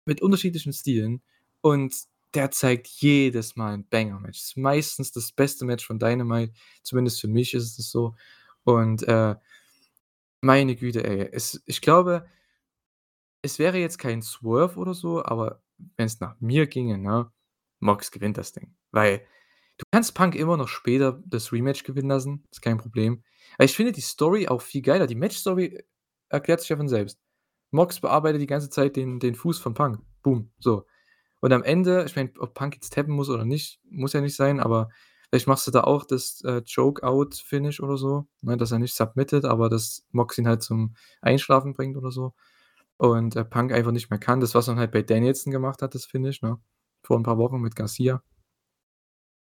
[0.05, 1.23] mit unterschiedlichen Stilen
[1.61, 1.95] und
[2.35, 4.41] der zeigt jedes Mal ein Banger-Match.
[4.41, 8.15] Ist meistens das beste Match von Dynamite, zumindest für mich ist es so.
[8.65, 9.37] Und äh,
[10.41, 12.27] meine Güte, ey, es, ich glaube,
[13.43, 15.63] es wäre jetzt kein Swerve oder so, aber
[15.97, 17.31] wenn es nach mir ginge, ne,
[17.81, 18.75] Mox gewinnt das Ding.
[18.91, 19.27] Weil
[19.79, 23.23] du kannst Punk immer noch später das Rematch gewinnen lassen, ist kein Problem.
[23.55, 25.07] Aber ich finde die Story auch viel geiler.
[25.07, 25.85] Die Match-Story
[26.29, 27.21] erklärt sich ja von selbst.
[27.71, 30.01] Mox bearbeitet die ganze Zeit den, den Fuß von Punk.
[30.23, 30.87] Boom, so.
[31.41, 34.37] Und am Ende, ich meine, ob Punk jetzt tappen muss oder nicht, muss ja nicht
[34.37, 34.89] sein, aber
[35.29, 39.45] vielleicht machst du da auch das äh, Choke-Out-Finish oder so, ne, dass er nicht submittet,
[39.45, 42.35] aber dass Mox ihn halt zum Einschlafen bringt oder so.
[42.97, 44.41] Und äh, Punk einfach nicht mehr kann.
[44.41, 46.59] Das, was man halt bei Danielson gemacht hat, das Finish, ne?
[47.03, 48.23] Vor ein paar Wochen mit Garcia.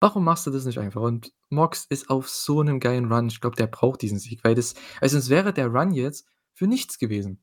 [0.01, 1.03] Warum machst du das nicht einfach?
[1.03, 3.29] Und Mox ist auf so einem geilen Run.
[3.29, 6.67] Ich glaube, der braucht diesen Sieg, weil das, also sonst wäre der Run jetzt für
[6.67, 7.43] nichts gewesen.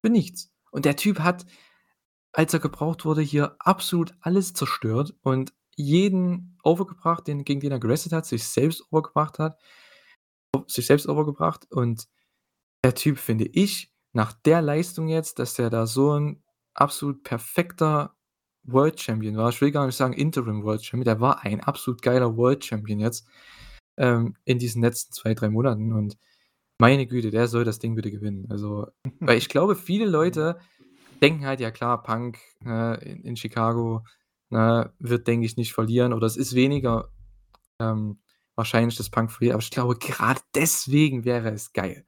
[0.00, 0.52] Für nichts.
[0.72, 1.46] Und der Typ hat,
[2.32, 7.78] als er gebraucht wurde, hier absolut alles zerstört und jeden overgebracht, den, gegen den er
[7.78, 9.58] gerestet hat, sich selbst overgebracht hat,
[10.66, 11.70] sich selbst overgebracht.
[11.70, 12.08] Und
[12.84, 16.42] der Typ, finde ich, nach der Leistung jetzt, dass der da so ein
[16.74, 18.16] absolut perfekter
[18.64, 19.50] World Champion war.
[19.50, 23.00] Ich will gar nicht sagen Interim World Champion, der war ein absolut geiler World Champion
[23.00, 23.26] jetzt
[23.96, 25.92] ähm, in diesen letzten zwei, drei Monaten.
[25.92, 26.16] Und
[26.78, 28.46] meine Güte, der soll das Ding bitte gewinnen.
[28.50, 28.88] Also,
[29.20, 30.58] weil ich glaube, viele Leute
[31.20, 34.04] denken halt, ja klar, Punk äh, in, in, Chicago
[34.50, 36.12] äh, wird, denke ich, nicht verlieren.
[36.12, 37.10] Oder es ist weniger
[37.78, 38.18] ähm,
[38.54, 39.54] wahrscheinlich, dass Punk verliert.
[39.54, 42.04] Aber ich glaube, gerade deswegen wäre es geil.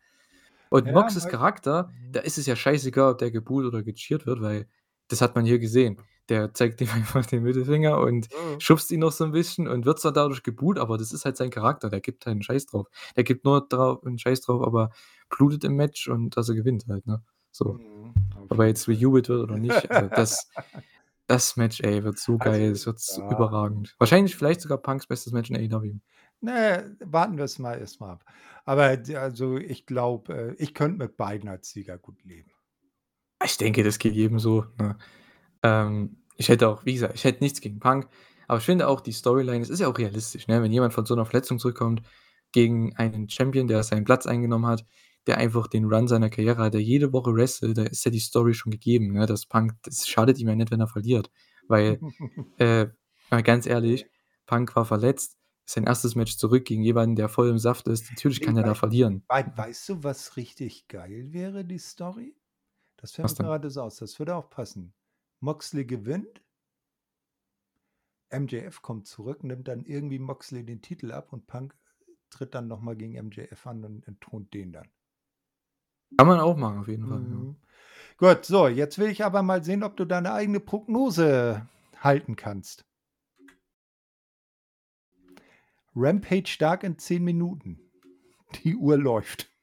[0.70, 4.40] Und ja, Moxes Charakter, da ist es ja scheißegal, ob der gebuht oder gecheert wird,
[4.40, 4.66] weil
[5.06, 5.98] das hat man hier gesehen.
[6.28, 8.58] Der zeigt ihm einfach den Mittelfinger und Mhm.
[8.58, 11.36] schubst ihn noch so 'n bisschen und wird zwar dadurch geboot, aber das ist halt
[11.36, 11.90] sein Charakter.
[11.90, 12.88] Der gibt halt 'n Scheiß drauf.
[13.16, 14.90] Der gibt nur drau 'n Scheiß drauf, ob er
[15.30, 17.22] blutet im Match und dass er gewinnt halt, ne?
[17.52, 17.78] So.
[17.78, 18.14] Mhm,
[18.48, 20.48] Ob er jeden jetzt rejubelt wird oder nicht, also das
[21.28, 22.70] das Match, ey, wird so geil.
[22.70, 23.28] Also, Es wird so ja.
[23.28, 23.94] überragend.
[23.98, 26.00] Wahrscheinlich vielleicht sogar Punks bestes Match in AEW.
[26.42, 28.24] Ja, warten mal erst mal ab.
[28.64, 28.84] Aber
[29.16, 32.52] also, ich glaube, äh, ich könnte mit beiden als Sieger gut leben.
[33.44, 34.96] Ich denke, das geht jedem so, ne?
[35.64, 38.08] Ähm, ich hätte auch wie gesagt, ich hätte nichts gegen Punk,
[38.48, 40.62] aber ich finde auch die Storyline es ist ja auch realistisch, ne?
[40.62, 42.02] Wenn jemand von so 'ner Verletzung zurückkommt
[42.52, 44.84] gegen einen Champion, der seinen Platz eingenommen hat,
[45.26, 48.20] der einfach den Run seiner Karriere hat, der jede Woche wrestelt, da ist ja die
[48.20, 51.30] Story schon gegeben, ne, dass Punk das schadet ihm ja nicht, wenn er verliert.
[51.68, 52.00] Weil,
[52.58, 52.86] äh,
[53.30, 54.06] mal ganz ehrlich,
[54.46, 56.14] Punk war verletzt, sein 1.
[56.16, 58.10] Match zurück gegen jemanden, der voll im Saft ist.
[58.10, 59.24] Natürlich kann er da verlieren.
[59.28, 62.36] wei weißt du, was richtig geil wäre, die Story?
[62.96, 64.94] Das fällt mir gerade so aus, das würde auch passen.
[65.44, 66.42] Moxley gewinnt
[68.30, 71.76] MJF kommt zurück, nimmt dann irgendwie Moxley den Titel ab und Punk
[72.30, 74.88] tritt dann noch mal gegen MJF an und entthront den dann.
[76.16, 77.36] Kann man auch machen, auf jeden Fall, ja.
[77.36, 77.56] Mhm.
[78.16, 81.68] Gut, so, jetzt will ich aber mal sehen, ob du deine eigene Prognose
[81.98, 82.86] halten kannst.
[85.94, 87.78] Rampage stark in 10 Minuten.
[88.64, 89.53] Die Uhr läuft.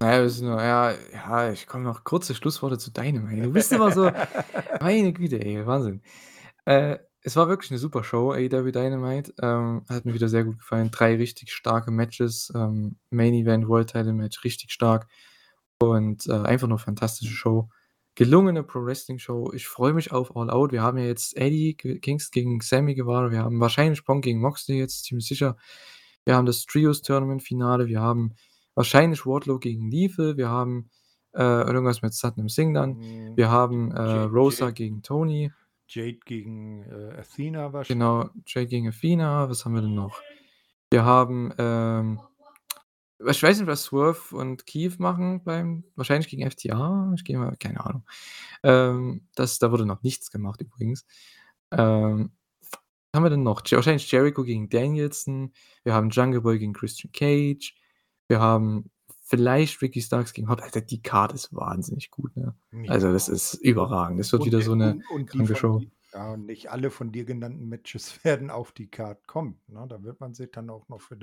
[0.00, 3.42] Na ja, das ist nur ja, ja, ich komme noch kurze Schlussworte zu Dynamite.
[3.42, 4.10] Du bist immer so
[4.80, 6.02] meine Güte, ey, Wahnsinn.
[6.66, 9.34] Äh, es war wirklich 'ne super Show, AEW Dynamite.
[9.42, 10.90] Ähm, hat mir wieder sehr gut gefallen.
[10.92, 15.08] 3 richtig starke Matches, ähm, Main Event, World Title Match richtig stark
[15.80, 17.68] und, äh, einfach nur fantastische Show.
[18.16, 19.52] Gelungene Pro-Wrestling-Show.
[19.54, 20.72] Ich freue mich auf All Out.
[20.72, 23.30] Wir haben ja jetzt Eddie ge Kingston gegen Sammy Guevara.
[23.30, 25.56] Wir haben wahrscheinlich Punk gegen Moxley jetzt, ziemlich sicher.
[26.24, 27.86] Wir haben das Trios-Tournament-Finale.
[27.88, 28.34] Wir haben
[28.78, 30.36] wahrscheinlich Wardlow gegen Lethal.
[30.36, 30.88] Wir haben,
[31.34, 32.96] äh, irgendwas mit Satnam Singh dann.
[32.96, 33.36] Mhm.
[33.36, 35.50] Wir haben, äh, Jade Rosa Jade gegen Toni.
[35.88, 37.88] Jade gegen, äh, Athena wahrscheinlich.
[37.88, 39.50] Genau, Jade gegen Athena.
[39.50, 40.22] Was haben wir denn noch?
[40.90, 42.20] Wir haben, ähm
[43.28, 47.12] ich weiß nicht, was Swerve und Keith machen beim wahrscheinlich gegen FTR?
[47.16, 48.04] Ich gehe mal keine Ahnung.
[48.62, 51.04] Ähm, das da wurde noch nichts gemacht übrigens.
[51.72, 52.30] Ähm,
[52.60, 52.78] was
[53.12, 53.62] haben wir denn noch?
[53.68, 55.52] Wahrscheinlich Jericho gegen Danielson.
[55.82, 57.74] Wir haben Jungle Boy gegen Christian Cage.
[58.30, 58.90] Wir haben
[59.22, 62.54] vielleicht Ricky Starks gegen Hot Alter, die Card ist wahnsinnig gut, ne?
[62.86, 63.28] Also, das Ja.
[63.28, 64.20] ist überragend.
[64.20, 65.82] Das wird Und wieder die so 'ne und und die Show.
[65.82, 69.86] di ja, und nicht alle von dir genannten Matches werden auf die Card kommen, ne?
[69.88, 71.18] Da wird man sich dann auch noch für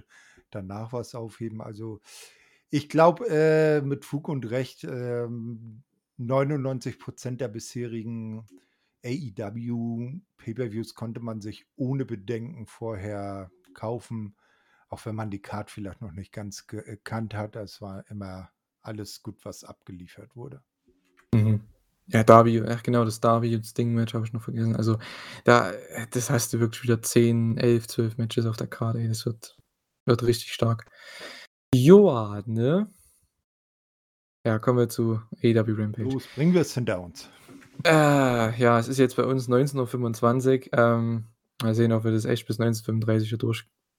[0.51, 1.61] danach was aufheben.
[1.61, 2.01] Also,
[2.69, 5.83] ich glaube, äh, mit Fug und Recht, ähm,
[6.17, 8.45] 99% der bisherigen
[9.05, 14.35] AEW Pay-per-Views konnte man sich ohne Bedenken vorher kaufen,
[14.95, 17.57] auch wenn man die Card vielleicht noch nicht ganz gekannt hat.
[17.57, 18.49] Es war immer
[18.81, 20.61] alles gut, was abgeliefert wurde.
[21.33, 21.59] Mhm.
[22.07, 24.75] Ja, Darby ach genau, das Darby-Sting-Match habe ich noch vergessen.
[24.75, 24.99] Also,
[25.43, 29.07] da äh, das hast du wirklich wieder 10, 11, 12 Matches auf der Card, ey.
[29.09, 29.57] Das wird
[30.05, 30.85] wird richtig stark.
[31.73, 32.89] Joa, ne?
[34.45, 36.09] Ja, kommen wir zu AEW Rampage.
[36.09, 37.27] Los, bringen wir's hinter uns.
[37.83, 40.79] Äh, ja, es ist jetzt bei uns 19:25 Uhr.
[40.79, 41.25] Ähm,
[41.61, 43.39] mal sehen, ob wir das echt bis 19:35 Uhr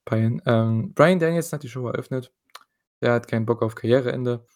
[0.07, 0.43] durchpeilen.
[0.47, 2.33] Ähm, Bryan Danielson hat die Show eröffnet.
[3.01, 4.47] Der hat keinen Bock auf Karriereende.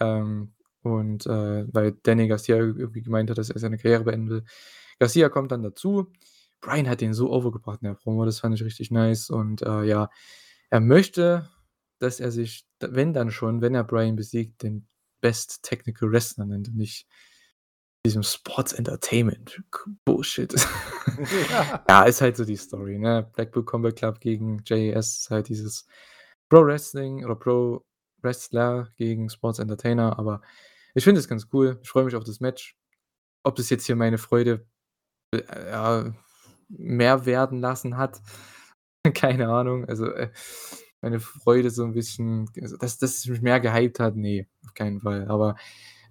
[0.00, 4.44] Ähm, und, äh, weil Danny Garcia irgendwie gemeint hat, dass er seine Karriere beenden will.
[4.98, 6.10] Garcia kommt dann dazu.
[6.60, 9.82] Bryan hat den so overgebracht in der Promo, das fand ich richtig nice und, äh,
[9.82, 10.10] ja,
[10.70, 11.48] er möchte,
[11.98, 14.86] dass er sich, wenn dann schon, wenn er Bryan besiegt, den
[15.20, 17.08] Best Technical Wrestler nennt nicht
[18.04, 19.62] diesem Sports Entertainment
[20.04, 20.52] Bullshit.
[21.50, 21.84] Ja.
[21.88, 23.28] Ja, ist halt so die Story, ne?
[23.34, 25.86] Blackpool Combat Club gegen JAS ist halt dieses
[26.48, 30.42] Pro-Wrestling oder Pro-Wrestler gegen Sports Entertainer, aber
[30.94, 31.78] ich finde es ganz cool.
[31.82, 32.76] Ich freue mich auf das Match.
[33.44, 34.66] Ob das jetzt hier meine Freude,
[35.34, 36.10] äh,
[36.70, 38.20] mehr werden lassen hat,
[39.14, 39.86] keine Ahnung.
[39.86, 40.30] Also, äh,
[41.02, 44.74] meine Freude so 'n bisschen also, dass dass es mich mehr gehypt hat, ne, auf
[44.74, 45.28] keinen Fall.
[45.28, 45.56] Aber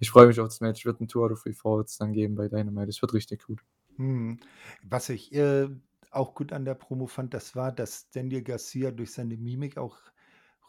[0.01, 0.85] ich freue mich auf das Match.
[0.85, 2.87] Wird 'n Two out of Falls dann geben bei Dynamite.
[2.87, 3.61] Das wird richtig gut.
[3.97, 4.39] Mhm.
[4.83, 5.69] Was ich, äh,
[6.11, 9.97] auch gut an der Promo fand, das war, dass Daniel Garcia durch seine Mimik auch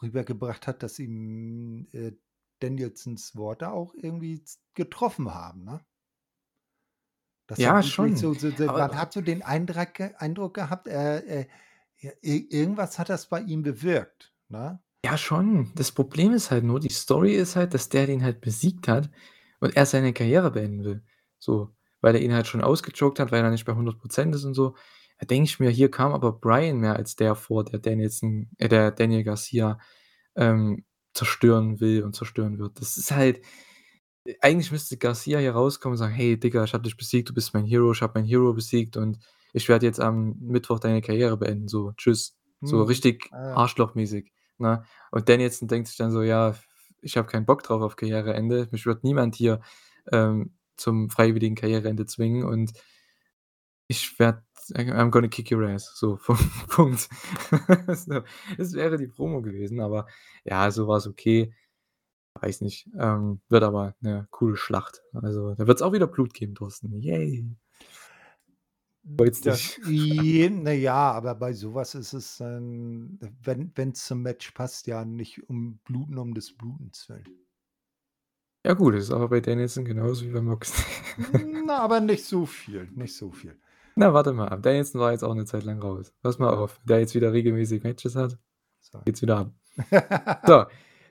[0.01, 2.13] rübergebracht hat, dass ihm, äh,
[2.59, 4.43] Danielsons Worte auch irgendwie
[4.73, 5.85] getroffen haben, ne?
[7.47, 10.87] Dass er Ja, schon, so so so man hat so den Eindrak ge Eindruck gehabt,
[10.87, 11.47] äh, äh,
[12.21, 14.82] irgendwas hat das bei ihm bewirkt, ne?
[15.05, 15.71] Ja, schon.
[15.75, 19.09] Das Problem ist halt nur, die Story ist halt, dass der den halt besiegt hat
[19.59, 21.03] und er seine Karriere beenden will.
[21.39, 24.45] So, weil er ihn halt schon ausgechoked hat, weil er nicht bei 100 % ist
[24.45, 24.75] und so.
[25.19, 28.69] Da denke ich mir, hier kam aber Bryan mehr als der vor, der Danielson äh,
[28.69, 29.77] der Daniel Garcia,
[30.35, 32.79] ähm, zerstören will und zerstören wird.
[32.81, 33.41] Das ist halt
[34.25, 37.33] Äh, eigentlich müsste Garcia hier rauskommen und sagen: „Hey Digga, ich habe dich besiegt, du
[37.33, 39.19] bist mein Hero, ich habe meinen Hero besiegt und
[39.53, 42.83] ich werde jetzt am Mittwoch deine Karriere beenden, so, tschüss.“ So Mhm.
[42.83, 44.83] richtig Ah arschlochmäßig, ne?
[45.11, 46.55] Und Danielson denkt sich dann so: „Ja,
[47.01, 48.67] ich habe keinen Bock drauf auf Karriereende.
[48.71, 49.61] Mich wird niemand hier,
[50.11, 52.73] ähm, zum freiwilligen Karriereende zwingen und
[53.89, 54.43] ich werde
[54.75, 56.17] I'm gonna kick your ass“, so,
[56.69, 57.09] Punkt.
[57.95, 58.21] So,
[58.57, 60.07] das wäre die Promo gewesen, aber
[60.45, 61.53] ja, so war's okay.
[62.41, 65.03] Weiß nicht, ähm, wird aber 'ne coole Schlacht.
[65.13, 66.99] Also, da wird's auch wieder Blut geben, Thorsten.
[67.01, 67.45] Yay.
[69.17, 69.79] Freut's Das dich?
[69.85, 74.87] j na ja, aber bei so was ist es dann, wenn wenn's zum Match passt,
[74.87, 77.25] ja nicht um Bluten um des Blutens willen.
[78.65, 80.85] Ja gut, das ist aber bei Danielson genauso wie bei.
[81.31, 83.59] Hm, na, aber nicht so viel, nicht so viel.
[83.97, 84.63] Na, warte mal ab.
[84.63, 86.13] Danielson war jetzt auch 'ne Zeit lang raus.
[86.21, 88.37] Pass mal auf, der jetzt wieder regelmäßig Matches hat,
[88.81, 88.99] So.
[89.05, 89.53] geht's wieder ab.
[90.47, 90.65] So,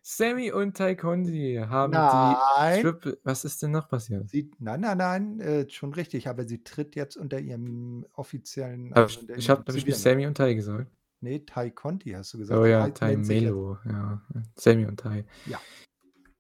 [0.05, 2.81] Sammy und Conti haben die Nein.
[2.83, 4.29] Triple was ist denn noch passiert?
[4.29, 9.21] Sie nein, nein, nein, äh, schon richtig, aber sie tritt jetzt unter ihrem offiziellen also
[9.23, 10.15] ich ich habe habe ich nicht zivilen Namen.
[10.15, 10.91] Sammy und Tay gesagt?
[11.21, 12.63] Ne, Tay Conti hast du Oh gesagt.
[12.65, 14.21] Er ja, jetzt Melo, ja.
[14.57, 15.61] Sammy und Tay Ja.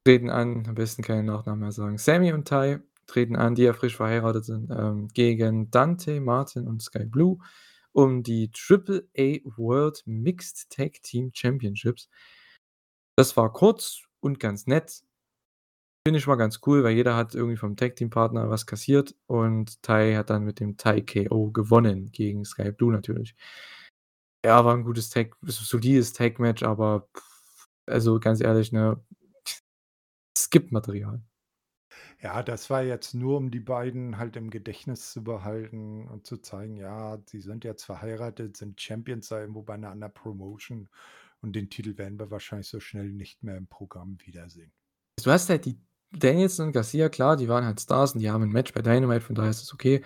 [0.04, 1.98] treten an, am besten keine Nachnamen mehr sagen.
[1.98, 6.82] Sammy und Tay treten an, die ja frisch verheiratet sind, ähm, gegen Dante Martin und
[6.82, 7.38] Skye Blue
[7.92, 12.08] um die Triple A World Mixed Tag Team Championships.
[13.18, 15.02] Das war kurz und ganz nett.
[16.06, 20.14] Finde ich mal ganz cool, weil jeder hat irgendwie vom Tag-Team-Partner was kassiert und Tay
[20.14, 23.36] hat dann mit dem Tay KO gewonnen gegen Skye Blue natürlich.
[24.44, 27.08] Ja, war 'n gutes Tag solides Tag-Match, aber
[27.86, 29.00] also ganz ehrlich, ne,
[30.38, 31.22] Skip-Material.
[32.20, 36.36] Ja, das war jetzt nur, um die beiden halt im Gedächtnis zu behalten und zu
[36.38, 40.88] zeigen, ja, sie sind jetzt verheiratet, sind Champions da irgendwo bei 'ner anderen Promotion
[41.42, 44.72] und den Titel werden wir wahrscheinlich so schnell nicht mehr im Programm wiedersehen.
[45.22, 45.78] Du hast halt die
[46.12, 49.20] Danielson und Garcia, klar, die waren halt Stars und die haben 'n Match bei Dynamite,
[49.20, 50.02] von daher ist das okay.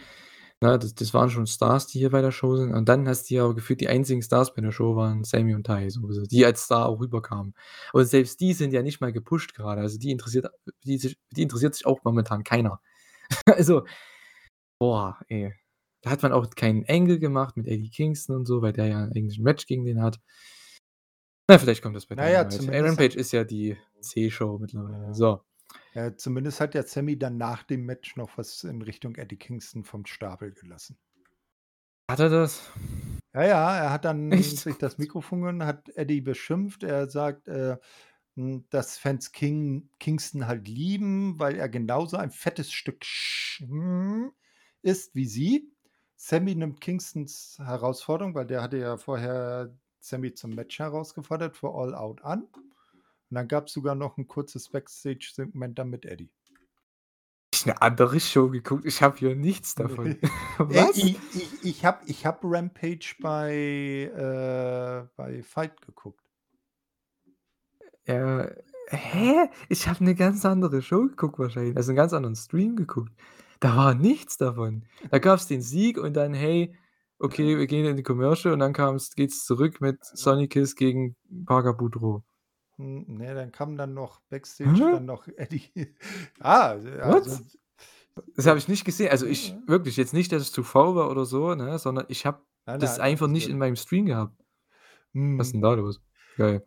[0.63, 2.73] Ne, das das waren schon Stars, die hier bei der Show sind.
[2.75, 5.55] Und dann hast du ja aber gefühlt die einzigen Stars bei der Show waren Sammy
[5.55, 7.55] und Tay, so so, die als Star auch rüberkamen.
[7.93, 9.83] Und selbst die sind ja nicht mal gepusht grade.
[9.83, 10.49] Also, die interessiert
[10.85, 10.99] die
[11.33, 12.81] die interessiert sich auch momentan keiner.
[13.47, 13.85] Also,
[14.81, 15.55] boah, ey.
[16.03, 19.05] Da hat man auch keinen Angle gemacht mit Eddie Kingston und so, weil der ja
[19.07, 20.21] eigentlich 'n Match gegen den hat.
[21.49, 22.57] Na, vielleicht kommt das bei Na ja, Dynamite.
[22.57, 25.07] Zumindest hat Rampage ist ja die C-Show mittlerweile.
[25.07, 25.15] Ja.
[25.15, 25.41] So.
[25.95, 29.85] Ja, zumindest hat ja Sammy dann nach dem Match noch was in Richtung Eddie Kingston
[29.85, 30.99] vom Stapel gelassen.
[32.11, 32.71] Hat er das?
[33.35, 34.59] Ja, ja, er hat dann Echt?
[34.59, 36.83] sich das Mikrofon genommen, hat Eddie beschimpft.
[36.83, 37.77] Er sagt, äh,
[38.35, 43.05] hm, dass Fans King Kingston halt lieben, weil er genauso ein fettes Stück
[44.83, 45.73] ist wie sie.
[46.17, 51.95] Sammy nimmt Kingstons Herausforderung, weil der hatte ja vorher Sammy zum Match herausgefordert für All
[51.95, 52.45] Out an.
[52.45, 56.31] Und dann gab's sogar noch 'n kurzes Backstage-Segment dann mit Eddie.
[57.55, 58.85] Ich 'ne andere Show geguckt?
[58.87, 60.19] Ich habe hier nichts davon.
[60.59, 61.01] Was?
[61.03, 63.53] ich ich ich habe ich habe Rampage bei
[64.13, 66.21] äh, bei FITE geguckt.
[68.07, 68.47] Äh,
[68.91, 69.49] hä?
[69.69, 73.13] Ich habe 'ne ganz andere Show geguckt wahrscheinlich, also 'n ganz anderen Stream geguckt.
[73.61, 74.85] Da war nichts davon.
[75.11, 76.75] Da gab's den Sieg und dann: „Hey,
[77.19, 81.17] okay, wir gehen in die Commercial“, und dann kam's geht's zurück mit Sonny Kiss gegen
[81.47, 82.23] Parker Boudreaux.
[82.79, 84.91] Hm, ne, dann kam dann noch Backstage Hä?
[84.91, 85.71] dann noch Eddie.
[86.41, 87.27] Ah, also What?
[88.37, 89.11] Das habe ich nicht gesehen.
[89.11, 92.27] Also, ich wirklich jetzt nicht, dass ich zu faul war oder so, ne, sondern ich
[92.27, 92.43] habe
[92.79, 94.43] das nein, einfach nicht in meinem Stream gehabt.
[95.37, 95.53] Was ist Mhm.
[95.55, 96.01] denn da los?
[96.37, 96.67] Geil.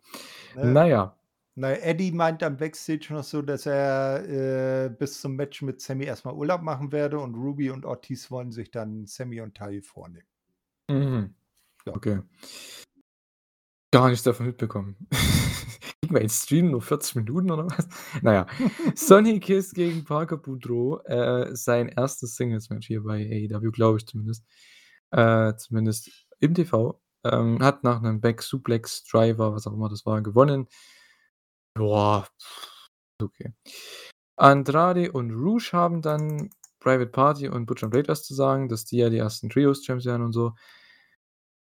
[0.54, 0.74] Ne?
[0.74, 1.16] Na ja.
[1.56, 6.04] Na, Eddie meint dann Backstage noch so, dass er, äh, bis zum Match mit Sammy
[6.04, 9.82] erst mal Urlaub machen werde und Ruby und Ortiz wollen sich dann Sammy und Tay
[9.82, 10.26] vornehmen.
[10.90, 11.34] Mhm.
[11.86, 11.94] Ja.
[11.94, 12.20] Okay.
[13.92, 14.96] Gar nichts davon mitbekommen.
[16.02, 17.88] Ging mein Stream nur 40 Minuten oder was?
[18.22, 18.46] Na ja.
[18.94, 22.26] Sonny Kiss gegen Parker Boudreaux, äh, sein 1.
[22.26, 23.18] Singles-Match hier bei
[23.50, 24.44] AEW, glaube ich zumindest.
[25.10, 26.10] Äh, zumindest
[26.40, 27.00] im TV.
[27.24, 30.68] Ähm, hat nach 'nem Back-Suplex-Driver, was auch immer das war, gewonnen.
[31.78, 32.26] Joa,
[33.22, 33.52] okay.
[34.36, 36.50] Andrade und Rush haben dann
[36.80, 40.06] Private Party und Butcher und Blade was zu sagen, dass die ja die ersten Trios-Champs
[40.06, 40.54] wären und so.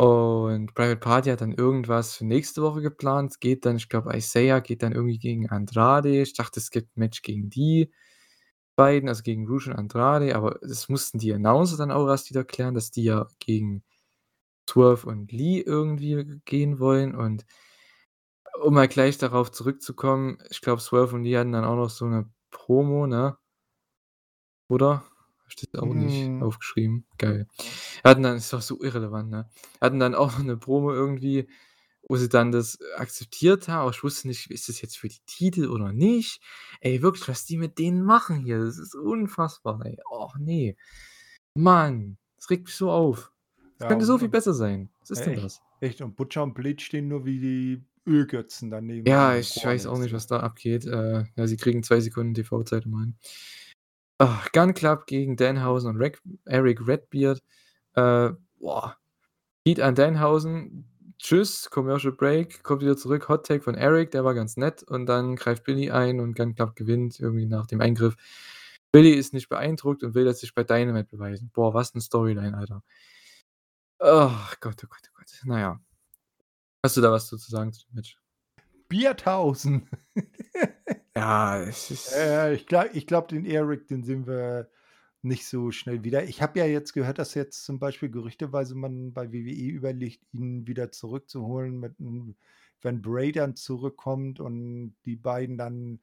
[0.03, 3.39] Und Private Party hat dann irgendwas für nächste Woche geplant.
[3.39, 6.21] Geht dann ich glaube, Isaiah geht dann irgendwie gegen Andrade.
[6.23, 7.93] Ich dachte, es gibt 'n Match gegen die
[8.77, 12.45] beiden, also gegen Rush und Andrade, aber das mussten die Announcer dann auch erst wieder
[12.45, 13.85] klären, dass die ja gegen
[14.71, 17.15] Swerve und Lee irgendwie gehen wollen.
[17.15, 17.45] Und
[18.61, 22.07] um mal gleich darauf zurückzukommen, ich glaube, Swerve und Lee hatten dann auch noch so
[22.07, 23.37] 'ne Promo, ne?
[24.71, 25.03] Oder?
[25.53, 26.41] Steht auch nicht Mhm.
[26.41, 27.05] aufgeschrieben.
[27.19, 27.47] Geil.
[28.05, 29.51] Hatten dann ist doch so irrelevant, ne?
[29.83, 31.47] Hatten dann auch noch 'ne Promo irgendwie,
[32.09, 35.21] wo sie dann das akzeptiert haben, aber ich wusste nicht, ist das jetzt für die
[35.27, 36.41] Titel oder nicht?
[36.81, 39.99] Ey, wirklich, was die mit denen machen hier, das ist unfassbar, ey.
[40.11, 40.75] Och ne.
[41.55, 43.33] Mann, das regt mich so auf.
[43.79, 44.91] Das Ja, könnte so viel besser sein.
[45.01, 45.61] Was ist denn echt, das?
[45.81, 46.01] echt.
[46.03, 49.99] Und Butcher und Blade stehen nur wie die Ölgötzen da nebenan Ja, ich weiß auch
[49.99, 50.87] nicht, was da abgeht.
[50.87, 53.17] Äh, ja, sie kriegen 2 Sekunden TV-Zeit immerhin.
[54.19, 57.43] Ah, Gun Club gegen Danhausen und Rec Eric Redbeard.
[57.95, 58.31] Äh,
[58.61, 58.97] boah.
[59.67, 60.89] Heat an Danhausen.
[61.19, 63.29] Tschüss, Commercial Break, kommt wieder zurück.
[63.29, 64.83] Hot Take von Eric, der war ganz nett.
[64.83, 68.17] Und dann greift Billy ein und Gun Club gewinnt irgendwie nach dem Eingriff.
[68.93, 71.51] Billy ist nicht beeindruckt und will das sich bei Dynamite beweisen.
[71.55, 72.83] Boah, was 'ne Storyline, Alter.
[74.01, 75.41] Ach Gott, oh Gott, oh Gott.
[75.45, 75.81] Na ja.
[76.85, 78.19] Hast du da was zu zu sagen zu dem Match?
[78.89, 79.89] Biertausen.
[81.17, 84.71] Ja, es ist Äh, ich glaube ich glaube, den Eric, den sehen wir
[85.23, 86.25] nicht so schnell wieder.
[86.25, 90.67] Ich habe ja jetzt gehört, dass jetzt zum Beispiel gerüchteweise man bei WWE überlegt, ihn
[90.67, 91.95] wieder zurückzuholen mit
[92.85, 96.01] wenn Bray dann zurückkommt und die beiden dann,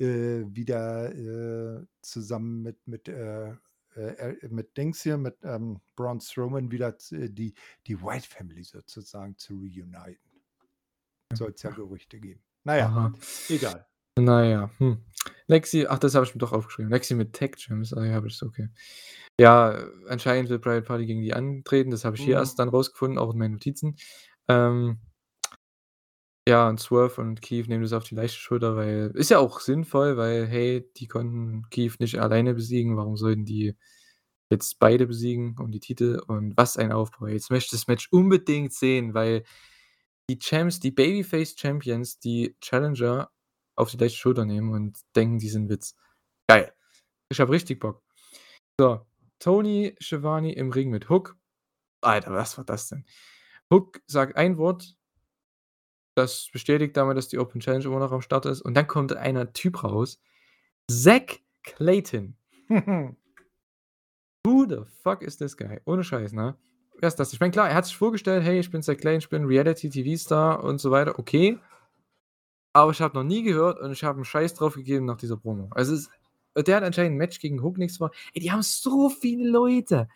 [0.00, 3.50] äh, wieder, äh, zusammen mit mit, äh,
[3.96, 7.54] äh, äh, mit Dings hier, mit, ähm, Braun Strowman wieder z die
[7.86, 10.18] die Wyatt Family sozusagen zu reuniten.
[11.32, 12.40] Soll's ja Gerüchte geben.
[12.64, 13.12] Na ja, Aha.
[13.48, 13.86] egal.
[14.20, 14.98] Na ja, hm.
[15.46, 16.90] Lexi ach, das habe ich mir doch aufgeschrieben.
[16.92, 17.92] Lexi mit Tech Gems.
[17.94, 18.68] Ah ja, habe ich, okay.
[19.40, 19.78] Ja,
[20.08, 21.90] anscheinend will Private Party gegen die antreten.
[21.90, 22.40] Das habe ich hier Mhm.
[22.40, 23.96] erst dann rausgefunden, auch in meinen Notizen.
[24.48, 24.98] Ähm
[26.48, 29.60] ja, und Swerve und Keith nehmen das auf die leichte Schulter, weil ist ja auch
[29.60, 32.96] sinnvoll, weil, hey, die konnten Keith nicht alleine besiegen.
[32.96, 33.76] Warum sollten die
[34.50, 36.20] jetzt beide besiegen um die Titel?
[36.26, 37.26] Und was ein Aufbau.
[37.28, 39.44] Jetzt möchte ich das Match unbedingt sehen, weil
[40.30, 43.30] die Champs, die Babyface Champions, die Challenger
[43.78, 45.94] auf die leichte Schulter nehmen und denken, die sind Witz.
[46.48, 46.72] Geil.
[47.30, 48.02] Ich habe richtig Bock.
[48.78, 49.06] So,
[49.38, 51.36] Tony Schiavone im Ring mit Hook.
[52.00, 53.04] Alter, was war das denn?
[53.72, 54.96] Hook sagt ein Wort.
[56.16, 58.62] Das bestätigt damit, dass die Open Challenge immer noch am Start ist.
[58.62, 60.20] Und dann kommt einer Typ raus.
[60.90, 62.36] Zack Clayton.
[64.44, 65.80] Who the fuck is this guy?
[65.84, 66.56] Ohne Scheiß, ne?
[67.00, 67.32] Wer ist das?
[67.32, 70.64] Ich meine, klar, er hat sich vorgestellt, hey, ich bin Zack Clayton, ich bin Reality-TV-Star
[70.64, 71.18] und so weiter.
[71.18, 71.58] Okay.
[72.74, 75.36] Aber ich habe noch nie gehört und ich habe 'n Scheiß drauf gegeben nach dieser
[75.36, 75.68] Promo.
[75.70, 76.10] Also, es
[76.66, 78.10] der hat anscheinend 'n Match gegen Hook nichts war.
[78.34, 80.08] Ey, die haben so viele Leute,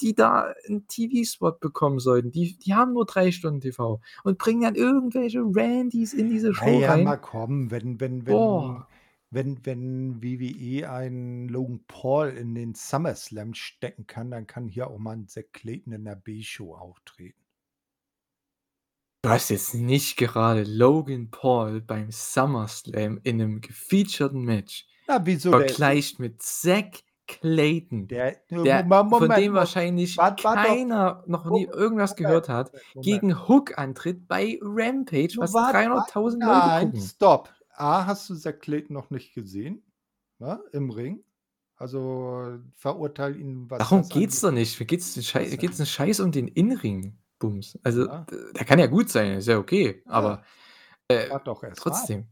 [0.00, 2.30] die da 'n TV-Spot bekommen sollten.
[2.32, 6.78] Die die haben nur 3 Stunden TV und bringen dann irgendwelche Randys in diese Show
[6.80, 6.98] ja, rein.
[6.98, 8.88] mal komm, wenn wenn wenn Boah.
[9.30, 14.98] wenn wenn WWE einen Logan Paul in den SummerSlam stecken kann, dann kann hier auch
[14.98, 17.38] mal 'n Zack Clayton in der B-Show auftreten.
[19.24, 25.54] Du hast jetzt nicht gerade Logan Paul beim SummerSlam in 'nem gefeaturten Match Na, wieso?
[25.54, 31.50] Vergleicht mit Zack Clayton, Der der Mo von Moment, dem wahrscheinlich wart wart keiner noch
[31.50, 33.24] nie irgendwas Moment, gehört hat, Moment, Moment.
[33.24, 37.12] gegen Hook antritt bei Rampage, was wart wart 300.000 Leute nein, gucken.
[37.12, 37.54] stopp.
[37.70, 39.84] A, hast du Zack Clayton noch nicht gesehen,
[40.38, 41.24] ne, im Ring?
[41.76, 44.40] Also, verurteile ihn, was Darum geht's angeht.
[44.40, 44.78] doch nicht.
[44.80, 45.56] Mir geht's den Schei Was denn?
[45.56, 46.48] geht's 'n Scheiß um den
[47.42, 47.78] In-Ring-Bums.
[47.82, 48.26] Also, Ja.
[48.54, 50.42] der kann ja gut sein, ist ja okay, aber,
[51.10, 51.16] Ja.
[51.16, 52.26] äh, Warte doch erst mal trotzdem.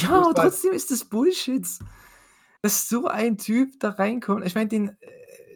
[0.00, 1.66] Ja, aber trotzdem ist das Bullshit,
[2.62, 4.44] dass so ein Typ da reinkommt.
[4.46, 4.96] Ich meine, den äh,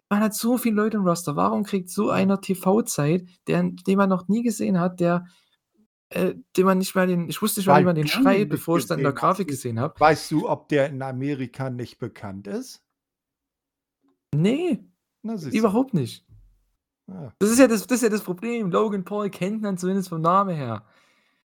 [0.09, 1.35] man hat so viele Leute im Roster.
[1.35, 5.25] Warum kriegt so einer TV-Zeit, den man noch nie gesehen hat, der
[6.09, 8.77] äh, den man nicht mal den ich wusste nicht mal, wie man den schreibt, bevor
[8.77, 9.11] ich's dann in der.
[9.11, 9.99] Grafik gesehen habe.
[9.99, 12.81] weißt du, ob der in Amerika nicht bekannt ist?
[14.33, 14.87] Ne,
[15.23, 16.25] Na, überhaupt nicht.
[17.09, 17.31] Ja.
[17.39, 18.69] Das ist ja das das ist ja das Problem.
[18.71, 20.85] Logan Paul kennt man zumindest vom Namen her.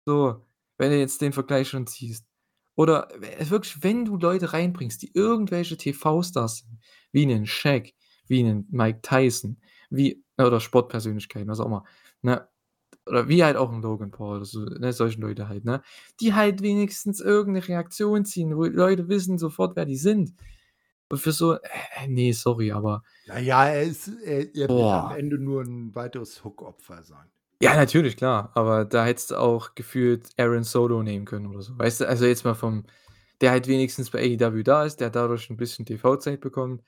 [0.05, 0.45] So,
[0.77, 2.25] wenn du jetzt den Vergleich schon ziehst.
[2.75, 6.79] Oder w wirklich, wenn du Leute reinbringst, die irgendwelche TV-Stars sind,
[7.11, 7.93] wie 'nen Shaq,
[8.27, 9.57] wie 'nen Mike Tyson,
[9.91, 11.85] wie oder Sportpersönlichkeiten, was auch immer,
[12.23, 12.47] ne?
[13.07, 15.81] Oder wie halt auch 'n Logan Paul oder so, ne, solche Leute halt, ne?
[16.21, 20.33] Die halt wenigstens irgend 'ne Reaktion ziehen, wo Leute wissen sofort, wer die sind.
[21.11, 25.09] Und für so äh, ne, sorry, aber Na ja, er ist er er wird am.
[25.09, 27.29] Ende nur 'n weiteres Hook-Opfer sein.
[27.61, 31.77] Ja, natürlich, klar, aber da hättest du auch gefühlt Aaron Solo nehmen können oder so.
[31.77, 32.85] Weißt du, also jetzt mal vom
[33.41, 36.83] der halt wenigstens bei AEW da ist, der dadurch 'n bisschen TV-Zeit bekommt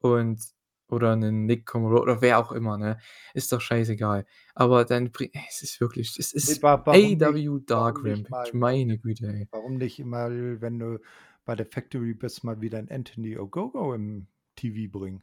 [0.00, 0.40] und
[0.88, 2.98] oder 'nen Nick Comoroto oder wer auch immer, ne?
[3.34, 4.26] Ist doch scheißegal.
[4.54, 5.10] Aber dann
[5.48, 9.48] es ist wirklich es ist nicht AEW Dark Rampage, meine Güte, ey.
[9.52, 11.00] warum nicht mal, wenn du
[11.44, 15.22] bei der Factory bist, mal wieder 'n Anthony Ogogo im TV bringen?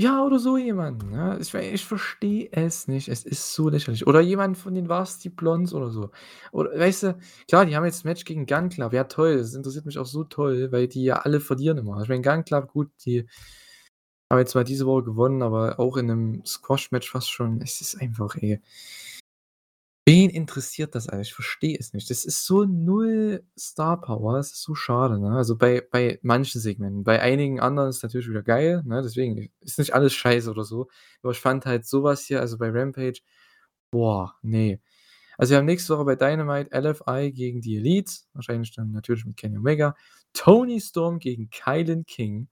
[0.00, 1.36] Ja, oder so jemanden, ne?
[1.40, 3.08] Ich ich verstehe es nicht.
[3.08, 4.06] Es ist so lächerlich.
[4.06, 6.12] Oder jemand von den Varsity Blondes oder so.
[6.52, 7.18] Oder weißt du,
[7.48, 8.92] klar, die haben jetzt 'n Match gegen Gun Club.
[8.92, 9.38] Ja, toll.
[9.38, 12.00] Das interessiert mich auch so toll, weil die ja alle verlieren immer.
[12.00, 13.26] Ich meine, Gun Club, gut, die
[14.30, 17.62] haben jetzt zwar diese Woche gewonnen, aber auch in 'nem Squash-Match fast schon.
[17.62, 18.60] Es ist einfach, ey
[20.08, 21.28] Wen interessiert das eigentlich?
[21.28, 22.08] Ich verstehe es nicht.
[22.08, 25.32] Das ist so null Star Power, das ist so schade, ne?
[25.36, 27.04] Also, bei bei manchen Segmenten.
[27.04, 29.02] Bei einigen anderen ist natürlich wieder geil, ne?
[29.02, 30.88] Deswegen ist nicht alles scheiße oder so.
[31.22, 33.20] Aber ich fand halt so was hier, also bei Rampage,
[33.90, 34.80] boah, ne.
[35.38, 39.36] Also, wir haben nächste Woche bei Dynamite LFI gegen die Elite, wahrscheinlich dann natürlich mit
[39.36, 39.94] Kenny Omega.
[40.34, 42.48] Tony Storm gegen Kylan King.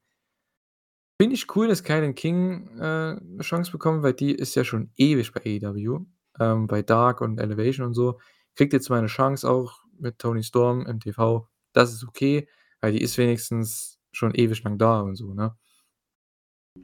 [1.19, 4.91] Finde ich cool, dass Kylan King, äh, 'ne Chance bekommt, weil die ist ja schon
[4.97, 6.05] ewig bei AEW,
[6.39, 8.19] ähm, bei Dark und Elevation und so.
[8.55, 11.47] Kriegt jetzt mal 'ne Chance auch mit Tony Storm im TV.
[11.73, 12.47] Das ist okay,
[12.81, 15.57] weil die ist wenigstens schon ewig lang da und so, ne?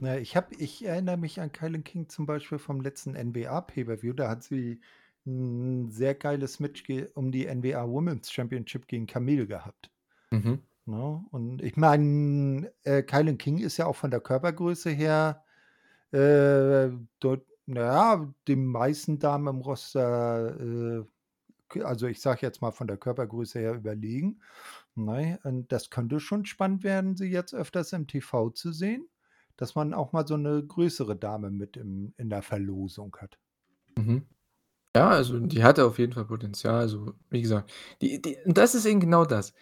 [0.01, 4.13] Ja, ich habe ich erinnere mich an Kylan King zum Beispiel vom letzten NBA Pay-per-View.
[4.13, 4.81] Da hat sie
[5.25, 9.91] 'n sehr geiles Match um die NBA Women's Championship gegen Camille gehabt.
[10.31, 10.63] Mhm.
[10.85, 11.25] Ne?
[11.31, 15.43] Und ich meine, äh, Kylan King ist ja auch von der Körpergröße her,
[16.13, 16.89] äh,
[17.21, 20.59] deut na ja, den meisten Damen im Roster,
[21.01, 21.05] äh,
[21.69, 24.41] k also, ich sage jetzt mal von der Körpergröße her überlegen,
[24.95, 25.39] ne?
[25.43, 29.09] Und das könnte schon spannend werden, sie jetzt öfters im TV zu sehen,
[29.57, 33.37] dass man auch mal so 'ne größere Dame mit im in der Verlosung hat.
[33.97, 34.25] Mhm.
[34.95, 36.75] Ja, also, die hatte auf jeden Fall Potenzial.
[36.81, 37.71] Also, wie gesagt,
[38.01, 39.53] die die das ist eben genau das.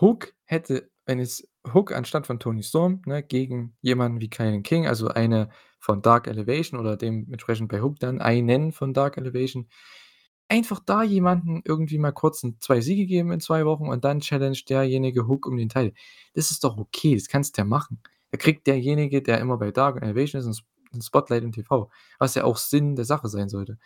[0.00, 4.86] Hook hätte wenn jetzt Hook anstatt von Tony Storm, ne, gegen jemanden wie Kylan King,
[4.88, 5.50] also eine
[5.86, 9.68] von Dark Elevation oder dementsprechend bei Hook dann einen von Dark Elevation,
[10.48, 14.20] einfach da jemanden irgendwie mal kurz 'n 2 Siege geben in 2 Wochen und dann
[14.20, 15.94] challenged derjenige Hook um den Title.
[16.34, 18.00] Das ist doch okay, das kannst du ja machen.
[18.32, 20.62] Da kriegt derjenige, der immer bei Dark Elevation ist, 'n S
[20.94, 21.90] 'n Spotlight im TV,
[22.20, 23.78] was ja auch Sinn der Sache sein sollte.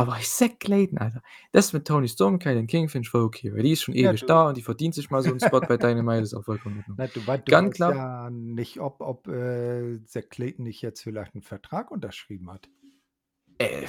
[0.00, 1.22] Aber Zack Clayton, Alter,
[1.52, 4.10] das mit Tony Storm, Kylan King finde ich voll okay, weil die ist schon Ja,
[4.10, 6.44] ewig du da und die verdient sich mal so 'n Spot bei Dynamite, ist auch
[6.44, 6.82] vollkommen.
[6.96, 11.02] Na, du wei du weißt Club ja nicht, ob ob, äh, Zack Clayton nicht jetzt
[11.02, 12.68] vielleicht 'n Vertrag unterschrieben hat.
[13.58, 13.86] Äh,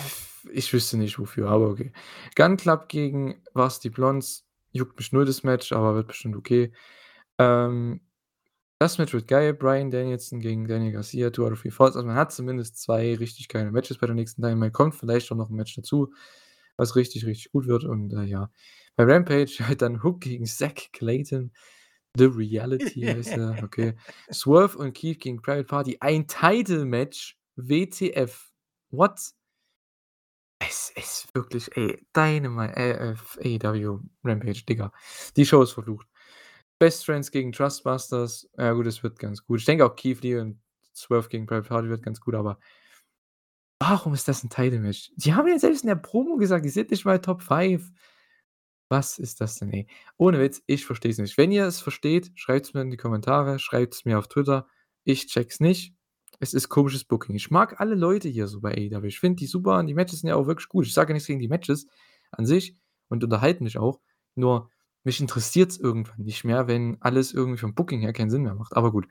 [0.51, 1.93] ich wüsste nicht wofür, aber okay.
[2.35, 6.73] Gunn Club gegen Varsity Blondes, juckt mich null das Match, aber wird bestimmt okay.
[7.39, 8.01] Ähm,
[8.81, 11.95] das Match wird geil, Bryan Danielson gegen Daniel Garcia, 2 out of 3 Falls.
[11.95, 14.71] Also, man hat zumindest 2 richtig geile Matches bei der nächsten Dynamite.
[14.71, 16.11] Kommt vielleicht auch noch 'n Match dazu,
[16.77, 18.49] was richtig, richtig gut wird und, äh, ja.
[18.95, 21.51] Bei Rampage halt dann Hook gegen Zack Clayton.
[22.17, 23.93] The Reality heißt er, okay.
[24.33, 25.97] Swerve und Keith gegen Private Party.
[25.99, 28.51] Ein Title-Match, WTF.
[28.89, 29.19] What?
[30.59, 34.91] Es ist wirklich, ey, Dynami äh, äh, AEW Rampage, Digga.
[35.37, 36.07] Die Show ist verflucht.
[36.81, 38.49] Best Friends gegen Trustbusters.
[38.57, 39.59] Ja gut, das wird ganz gut.
[39.59, 40.59] Ich denke auch Keith Lee und
[40.95, 42.57] Swerve gegen Private Party wird ganz gut, aber
[43.77, 45.11] warum ist das 'n Title-Match?
[45.15, 47.91] Die haben ja selbst in der Promo gesagt, die sind nicht mal Top 5.
[48.89, 49.85] Was ist das denn, ey?
[50.17, 51.37] Ohne Witz, ich verstehe es nicht.
[51.37, 54.65] Wenn ihr es versteht, schreibt's mir in die Kommentare, schreibt's mir auf Twitter.
[55.03, 55.93] Ich check's nicht.
[56.39, 57.35] Es ist komisches Booking.
[57.35, 59.05] Ich mag alle Leute hier so bei AEW.
[59.05, 60.87] Ich finde die super und die Matches sind ja auch wirklich gut.
[60.87, 61.85] Ich sage nichts gegen die Matches
[62.31, 62.75] an sich
[63.07, 64.01] und unterhalten mich auch.
[64.33, 64.71] Nur
[65.05, 68.75] mich interessiert's irgendwann nicht mehr, wenn alles irgendwie vom Booking her keinen Sinn mehr macht.
[68.77, 69.07] Aber gut.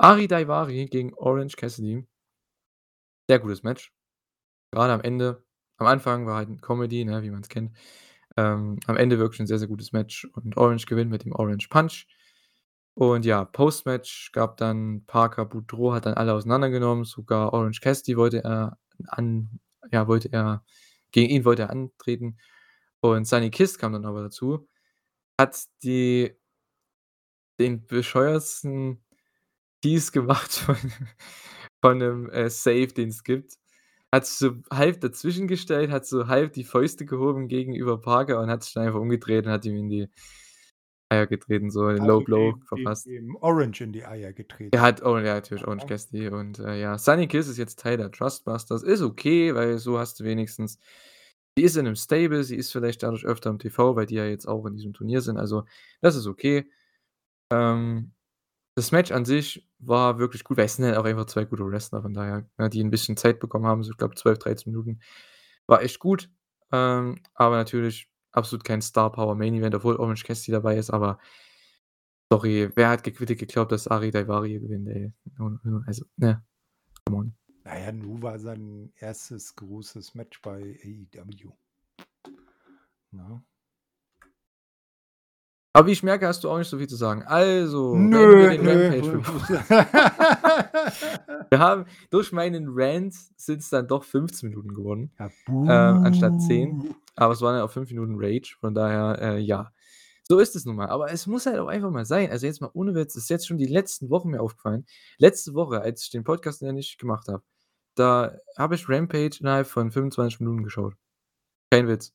[0.00, 2.06] Ari Daivari gegen Orange Cassidy.
[3.28, 3.92] Sehr gutes Match.
[4.72, 5.44] Grade am Ende.
[5.78, 7.72] Am Anfang war halt 'n Comedy, ne, wie man's kennt.
[8.36, 11.68] Ähm, am Ende wirklich 'n sehr, sehr gutes Match und Orange gewinnt mit dem Orange
[11.70, 12.06] Punch.
[12.94, 18.44] Und ja, Post-Match gab dann Parker Boudreaux hat dann alle auseinandergenommen, sogar Orange Cassidy wollte
[18.44, 18.78] er
[19.08, 19.60] an
[19.92, 20.64] ja, wollte er
[21.12, 22.38] gegen ihn wollte er antreten.
[23.02, 24.68] Und Sonny Kiss kam dann aber dazu,
[25.40, 26.34] hat die
[27.58, 29.04] den bescheuertsten
[29.82, 30.76] Tease gemacht von
[31.82, 33.54] von 'nem, äh, Save, den's gibt.
[34.12, 38.50] Hat sich so halb dazwischen gestellt, hat so halb die Fäuste gehoben gegenüber Parker und
[38.50, 40.08] hat sich dann einfach umgedreht und hat ihm in die
[41.08, 43.06] Eier getreten, so 'n Low Also, Blow dem dem verpasst.
[43.06, 44.70] dem Orange in die Eier getreten.
[44.72, 45.86] Er hat oh ja, natürlich Orange.
[45.86, 48.82] Cassidy und, äh, ja, Sonny Kiss ist jetzt Teil der Trustbusters.
[48.82, 50.78] Ist okay, weil so hast du wenigstens
[51.60, 54.26] die ist in 'nem Stable, sie ist vielleicht dadurch öfter im TV, weil die ja
[54.26, 55.38] jetzt auch in diesem Turnier sind.
[55.38, 55.64] Also,
[56.02, 56.66] das ist okay.
[57.52, 58.12] Ähm,
[58.76, 61.66] das Match an sich war wirklich gut, weil es sind halt auch einfach 2 gute
[61.66, 64.72] Wrestler, von daher, ne, die 'n bisschen Zeit bekommen haben, so ich glaube 12, 13
[64.72, 65.00] Minuten.
[65.68, 66.30] War echt gut,
[66.72, 71.18] ähm, aber natürlich absolut kein Star Power Main Event, obwohl Orange Cassidy dabei ist, aber
[72.32, 75.12] sorry, wer hat gequ geglaubt, dass Ari Daivari gewinnt, ey?
[75.86, 76.42] Also, ne?
[77.06, 77.34] Come on.
[77.64, 79.54] Na ja, nu war sein 1.
[79.56, 81.52] großes Match bei AEW.
[83.12, 83.42] Ne?
[85.72, 87.22] Aber wie ich merke, hast du auch nicht so viel zu sagen.
[87.22, 89.22] Also, wenn wir Nö, nö.
[91.50, 96.78] Wir haben durch meinen Rant sind's dann doch 15 Minuten geworden, Ja, ähm, anstatt 10.
[96.78, 96.94] buh.
[97.14, 99.72] Aber es waren ja auch 5 Minuten Rage, von daher, äh, ja.
[100.30, 100.86] So ist es nun mal.
[100.90, 102.30] Aber es muss halt auch einfach mal sein.
[102.30, 104.86] Also, jetzt mal ohne Witz, ist jetzt schon die letzten Wochen mir aufgefallen.
[105.18, 107.42] Letzte Woche, als ich den Podcast ja nicht gemacht habe,
[107.96, 110.94] da habe ich Rampage innerhalb von 25 Minuten geschaut.
[111.72, 112.14] Kein Witz.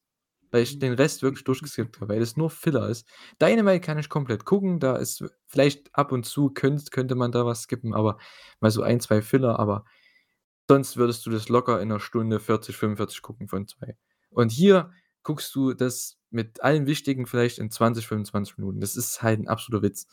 [0.51, 3.07] Weil ich den Rest wirklich durchgeskippt habe, weil das nur Filler ist.
[3.41, 7.45] Dynamite kann ich komplett gucken, da ist vielleicht ab und zu könnt könnte man da
[7.45, 8.17] was skippen, aber
[8.61, 9.85] mal so ein, 2 Filler, aber
[10.69, 13.97] sonst würdest du das locker in 'ner Stunde 40, 45 gucken von 2.
[14.31, 14.91] Und hier
[15.25, 18.81] guckst du das mit allem Wichtigen vielleicht in 20, 25 Minuten.
[18.81, 20.07] Das ist halt 'n absoluter Witz.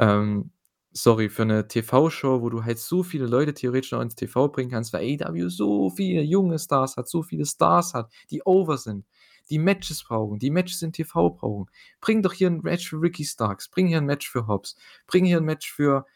[0.00, 0.52] Ähm,
[0.92, 4.70] sorry, für 'ne TV-Show, wo du halt so viele Leute theoretisch noch ins TV bringen
[4.72, 9.06] kannst, weil AEW so viele junge Stars hat, so viele Stars hat, die over sind,
[9.50, 11.66] die Matches brauchen, die Matches in TV brauchen.
[12.02, 14.76] Bring doch hier 'n Match für Ricky Starks, bring hier 'n Match für Hobbs,
[15.08, 16.06] bring hier 'n Match für,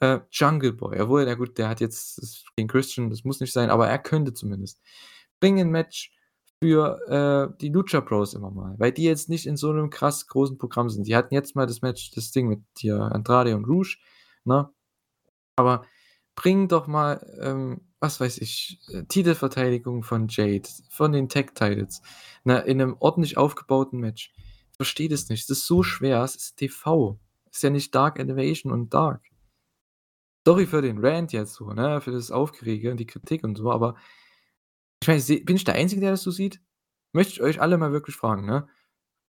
[0.00, 1.00] äh, Jungle Boy.
[1.00, 4.34] Obwohl, na gut, der hat jetzt gegen Christian, das muss nicht sein, aber er könnte
[4.34, 4.80] zumindest.
[5.40, 6.12] Bring 'n Match
[6.62, 10.26] für, äh, die Lucha Bros immer mal, weil die jetzt nicht in so 'nem krass
[10.28, 11.06] großen Programm sind.
[11.08, 14.00] Die hatten jetzt mal das Match das Ding mit hier Andrade und Rush,
[14.44, 14.70] ne?
[15.56, 15.84] Aber
[16.36, 22.02] bring doch mal, ähm, was weiß ich, äh, Titelverteidigung von Jade, von den Tag Titles,
[22.44, 24.32] ne, in 'nem ordentlich aufgebauten Match.
[24.72, 25.50] Ich verstehe das nicht.
[25.50, 26.22] Das ist so schwer.
[26.24, 27.18] Es ist TV.
[27.52, 29.22] Ist ja nicht Dark Elevation und Dark.
[30.46, 33.70] Sorry für den Rant jetzt so, ne, für das Aufgerege und die Kritik und so,
[33.70, 33.94] aber
[35.02, 36.60] ich meine, bin ich der Einzige, der das so sieht?
[37.12, 38.68] Möchte ich euch alle mal wirklich fragen, ne?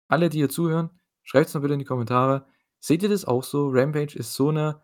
[0.09, 0.91] Alle, die hier zuhören,
[1.23, 2.47] schreibt's mal bitte in die Kommentare.
[2.81, 3.69] Seht ihr das auch so?
[3.71, 4.83] Rampage ist so 'ne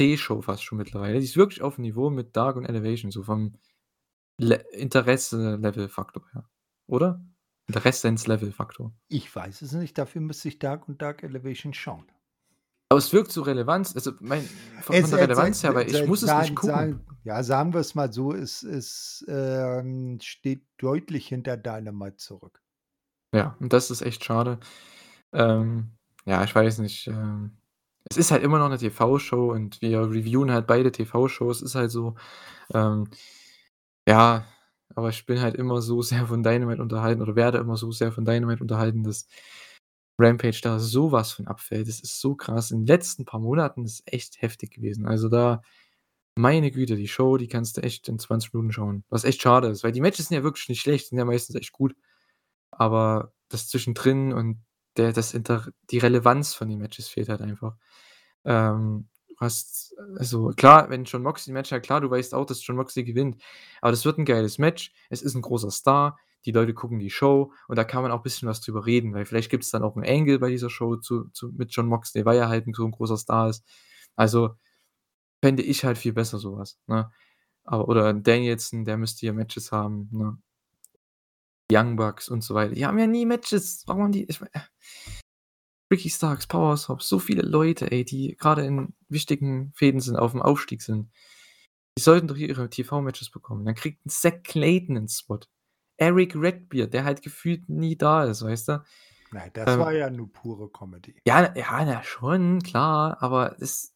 [0.00, 1.18] C-Show fast schon mittlerweile.
[1.20, 3.58] Die ist wirklich auf'm Niveau mit Dark und Elevation, so vom
[4.38, 6.48] Le Interesse-Level-Faktor her,
[6.88, 7.24] oder?
[7.68, 8.92] Interessens-Level-Faktor.
[9.10, 12.06] Ich weiß es nicht, dafür müsste ich Dark und Dark Elevation schauen.
[12.94, 14.44] Aber es wirkt so Relevanz also, mein
[14.82, 16.74] von von der Relevanz her, weil ich muss es nicht gucken.
[16.74, 22.60] sagen ja, sagen wir's mal so, es es, ähm, steht deutlich hinter Dynamite zurück.
[23.34, 24.58] Ja, und das ist echt schade.
[25.32, 25.90] Ähm,
[26.26, 27.56] ja, ich weiß nicht, ähm,
[28.10, 31.90] es ist halt immer noch 'ne TV-Show und wir reviewen halt beide TV-Shows, ist halt
[31.90, 32.14] so.
[32.74, 33.08] Ähm,
[34.08, 34.44] ja,
[34.94, 38.12] aber ich bin halt immer so sehr von Dynamite unterhalten oder werde immer so sehr
[38.12, 39.26] von Dynamite unterhalten, dass
[40.18, 41.88] Rampage da so was von abfällt.
[41.88, 42.70] Das ist so krass.
[42.70, 45.06] In den letzten paar Monaten ist echt heftig gewesen.
[45.06, 45.62] Also, da
[46.36, 49.68] meine Güte, die Show, die kannst du echt in 20 Minuten schauen, was echt schade
[49.68, 51.94] ist, weil die Matches sind ja wirklich nicht schlecht, sind ja meistens echt gut.
[52.72, 54.64] Aber das zwischendrin und
[54.98, 57.76] der das Inter die Relevanz von den Matches fehlt halt einfach.
[58.46, 62.46] Ähm, du hast also klar, wenn Jon Moxley 'n Match hat, klar, du weißt auch,
[62.46, 63.42] dass Jon Moxley gewinnt,
[63.82, 64.92] aber das wird 'n geiles Match.
[65.10, 68.22] Es ist 'n großer Star, die Leute gucken die Show und da kann man auch
[68.22, 71.28] bisschen was drüber reden, weil vielleicht gibt's dann auch 'n Angle bei dieser Show zu
[71.32, 73.64] zu mit Jon Moxley, weil er halt so 'n großer Star ist.
[74.16, 74.50] Also,
[75.44, 77.10] fände ich halt viel besser so was, ne?
[77.64, 80.38] Aber oder Danielson, der müsste hier Matches haben, ne?
[81.72, 82.74] Young Bucks und so weiter.
[82.74, 83.84] Die haben ja nie Matches.
[83.86, 84.38] Warum haben die ich
[85.92, 90.40] Ricky Starks, Powerhouse Hobbs, so viele Leute, ey, die grade in wichtigen Fäden sind, auf'm
[90.40, 91.10] Aufstieg sind.
[91.98, 93.64] Die sollten doch ihre TV-Matches bekommen.
[93.66, 95.40] Dann kriegt 'n Zack Clayton 'nen Spot.
[95.96, 98.84] Eric Redbeard, der halt gefühlt nie da ist, weißt du?
[99.32, 101.16] Nein, das Ähm war ja nur pure Comedy.
[101.26, 103.94] Ja, ja, na schon, klar, aber das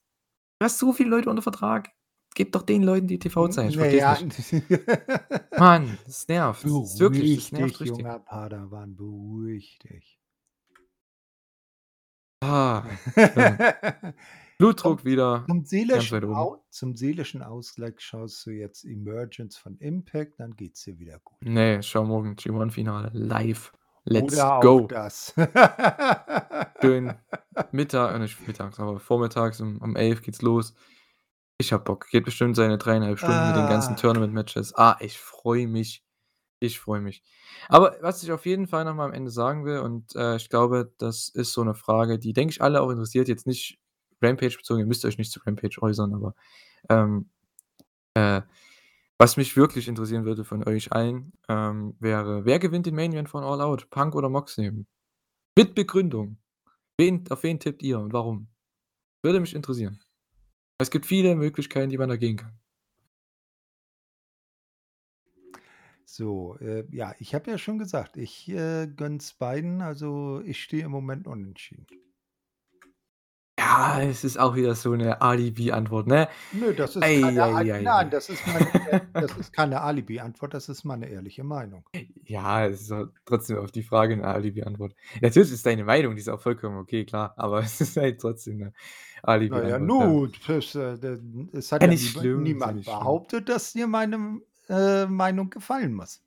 [0.58, 1.90] du hast so viele Leute unter Vertrag.
[2.34, 3.70] Gib doch den Leuten die TV-Zeit.
[3.70, 4.12] Ich Na verstehe ja.
[4.12, 4.78] es nicht.
[5.58, 6.64] Mann, das nervt.
[6.64, 7.98] Das ist wirklich das nervt dich, richtig.
[7.98, 10.20] junger Padawan, beruhig dich.
[12.40, 12.84] Ah,
[13.14, 13.58] schlimm.
[14.58, 16.24] Blutdruck Zum wieder zum seelischen.
[16.34, 21.38] Au zum seelischen Ausgleich schaust du jetzt Emergence von Impact, dann geht's dir wieder gut.
[21.42, 23.72] Ne, ich schaue morgen G1-Finale live.
[24.04, 24.86] Let's Oder auch go.
[24.88, 25.34] das.
[26.80, 27.14] Schön
[27.72, 30.74] Mittag äh, nicht mittags, aber vormittags um um 11 geht's los.
[31.60, 32.08] Ich habe Bock.
[32.10, 33.96] Geht bestimmt seine 3,5 Stunden mit den ganzen Ah.
[33.96, 34.74] Tournament-Matches.
[34.76, 36.04] Ah, ich freue mich.
[36.60, 37.22] Ich freue mich.
[37.68, 40.48] Aber was ich auf jeden Fall noch mal am Ende sagen will und, äh, ich
[40.48, 43.78] glaube, das ist so 'ne Frage, die, denke ich, alle auch interessiert, jetzt nicht
[44.22, 46.34] Rampage bezogen, ihr müsst euch nicht zu Rampage äußern, aber,
[46.90, 47.30] ähm,
[48.14, 48.42] äh,
[49.18, 53.28] was mich wirklich interessieren würde von euch allen, ähm, wäre: Wer gewinnt den Main Event
[53.28, 53.90] von All Out?
[53.90, 54.86] Punk oder Moxley?
[55.56, 56.38] Mit Begründung.
[56.98, 58.48] Wen auf wen tippt ihr und warum?
[59.22, 60.00] Würde mich interessieren.
[60.78, 62.58] Es gibt viele Möglichkeiten, die man da gehen kann.
[66.04, 69.82] So, äh, ja, ich habe ja schon gesagt, ich, äh, gönn's beiden.
[69.82, 71.86] Also, ich stehe im Moment unentschieden.
[73.70, 76.28] Ja, es ist auch wieder so 'ne Alibi-Antwort, ne?
[76.52, 78.10] Nö, das ist Ei, keine ei, ei, nein, ei.
[78.10, 78.70] das ist meine
[79.18, 81.84] das ist keine Alibi-Antwort, das ist meine ehrliche Meinung.
[82.26, 84.94] Ja, es ist halt trotzdem auf die Frage 'ne Alibi-Antwort.
[85.22, 88.58] Natürlich ist deine Meinung, die ist auch vollkommen okay, klar, aber es ist halt trotzdem
[88.58, 88.72] 'ne
[89.50, 90.18] Na ja, Alibi-Antwort, ja.
[90.46, 90.98] das, äh,
[91.52, 93.18] es hat Ja, ja nicht niemand schlimm, niemand nicht schlimm.
[93.18, 96.20] behauptet, dass dir meine, äh, Meinung gefallen muss.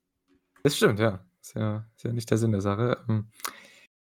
[0.66, 1.26] Das stimmt, ja.
[1.42, 3.04] Ist ja ist ja nicht der Sinn der Sache.
[3.10, 3.30] Ähm,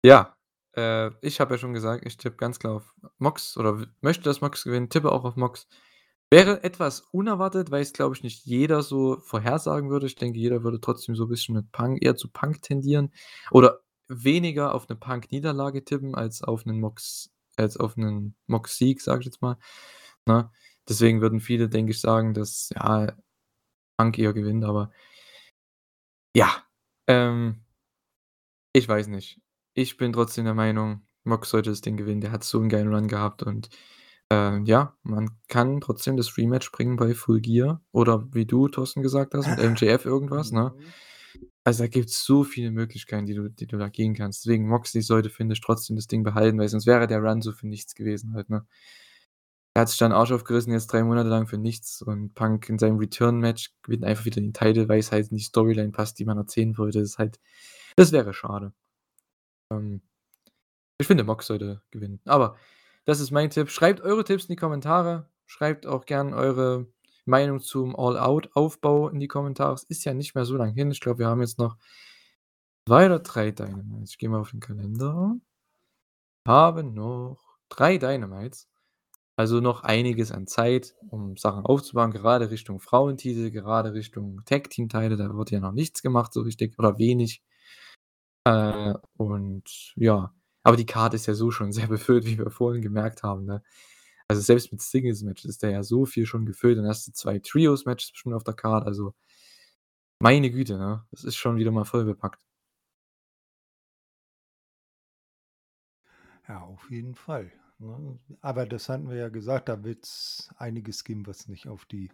[0.04, 0.36] ja,
[0.76, 4.40] äh, ich habe ja schon gesagt, ich tippe ganz klar auf Mox oder möchte, dass
[4.40, 5.66] Mox gewinnt, tippe auch auf Mox.
[6.30, 10.06] Wäre etwas unerwartet, weil es, glaube ich, nicht jeder so vorhersagen würde.
[10.06, 13.12] Ich denke, jeder würde trotzdem so 'n bisschen mit Punk eher zu Punk tendieren
[13.50, 19.20] oder weniger auf 'ne Punk-Niederlage tippen als auf 'nen Mox als auf 'nen Mox-Sieg, sage
[19.20, 19.58] ich jetzt mal,
[20.26, 20.50] ne?
[20.88, 23.12] Deswegen würden viele, denke ich, sagen, dass, ja,
[23.98, 24.90] Punk eher gewinnt, aber
[26.34, 26.66] ja,
[27.06, 27.62] ähm
[28.74, 29.38] ich weiß nicht.
[29.76, 32.20] Ich bin trotzdem der Meinung, Mox sollte das Ding gewinnen.
[32.20, 33.70] Der hat so 'n geilen Run gehabt und,
[34.30, 39.02] ähm, ja, man kann trotzdem das Rematch bringen bei Full Gear oder wie du, Thorsten,
[39.02, 40.74] gesagt hast, mit MJF irgendwas, ne?
[40.76, 40.92] Mhm.
[41.64, 44.44] Also, da gibt's so viele Möglichkeiten, die du die du da gehen kannst.
[44.46, 47.52] Deswegen Moxley sollte, finde ich, trotzdem das Ding behalten, weil sonst wäre der Run so
[47.52, 48.66] für nichts gewesen halt, ne?
[49.76, 52.68] Er hat sich da 'n Arsch aufgerissen jetzt 3 Monate lang für nichts und Punk
[52.68, 56.26] in seinem Return-Match gewinnt einfach wieder den Title, weil's halt in die Storyline passt, die
[56.26, 56.98] man erzählen wollte.
[57.00, 57.40] Das ist halt
[57.96, 58.72] das wäre schade.
[59.76, 60.02] Ähm,
[60.98, 62.20] ich finde, Mox sollte gewinnen.
[62.24, 62.56] Aber
[63.04, 63.70] das ist mein Tipp.
[63.70, 65.28] Schreibt eure Tipps in die Kommentare.
[65.46, 66.86] Schreibt auch gern eure
[67.24, 69.74] Meinung zum All-Out-Aufbau in die Kommentare.
[69.74, 70.90] Es ist ja nicht mehr so lang hin.
[70.90, 71.76] Ich glaube, wir haben jetzt noch
[72.88, 74.10] 2 oder 3 Dynamites.
[74.10, 75.36] Ich gehe mal auf den Kalender.
[76.46, 77.38] Haben noch
[77.68, 78.68] 3 Dynamites.
[79.36, 85.16] Also, noch einiges an Zeit, um Sachen aufzubauen, gerade Richtung Frauentitel, gerade Richtung Tag-Team-Title.
[85.16, 87.42] Da wird ja noch nichts gemacht so richtig oder wenig.
[88.46, 92.82] Äh, und ja, aber die Card ist ja so schon sehr befüllt, wie wir vorhin
[92.82, 93.62] gemerkt haben, ne?
[94.28, 96.78] Also, selbst mit Singles-Matches ist da ja so viel schon gefüllt.
[96.78, 99.14] Dann hast du 2 Trios-Matches schon auf der Card, also
[100.20, 101.04] meine Güte, ne?
[101.10, 102.40] Das ist schon wieder mal voll bepackt.
[106.48, 108.18] Ja, auf jeden Fall, ne?
[108.40, 112.10] Aber das hatten wir ja gesagt, da wird's einiges geben, was nicht auf die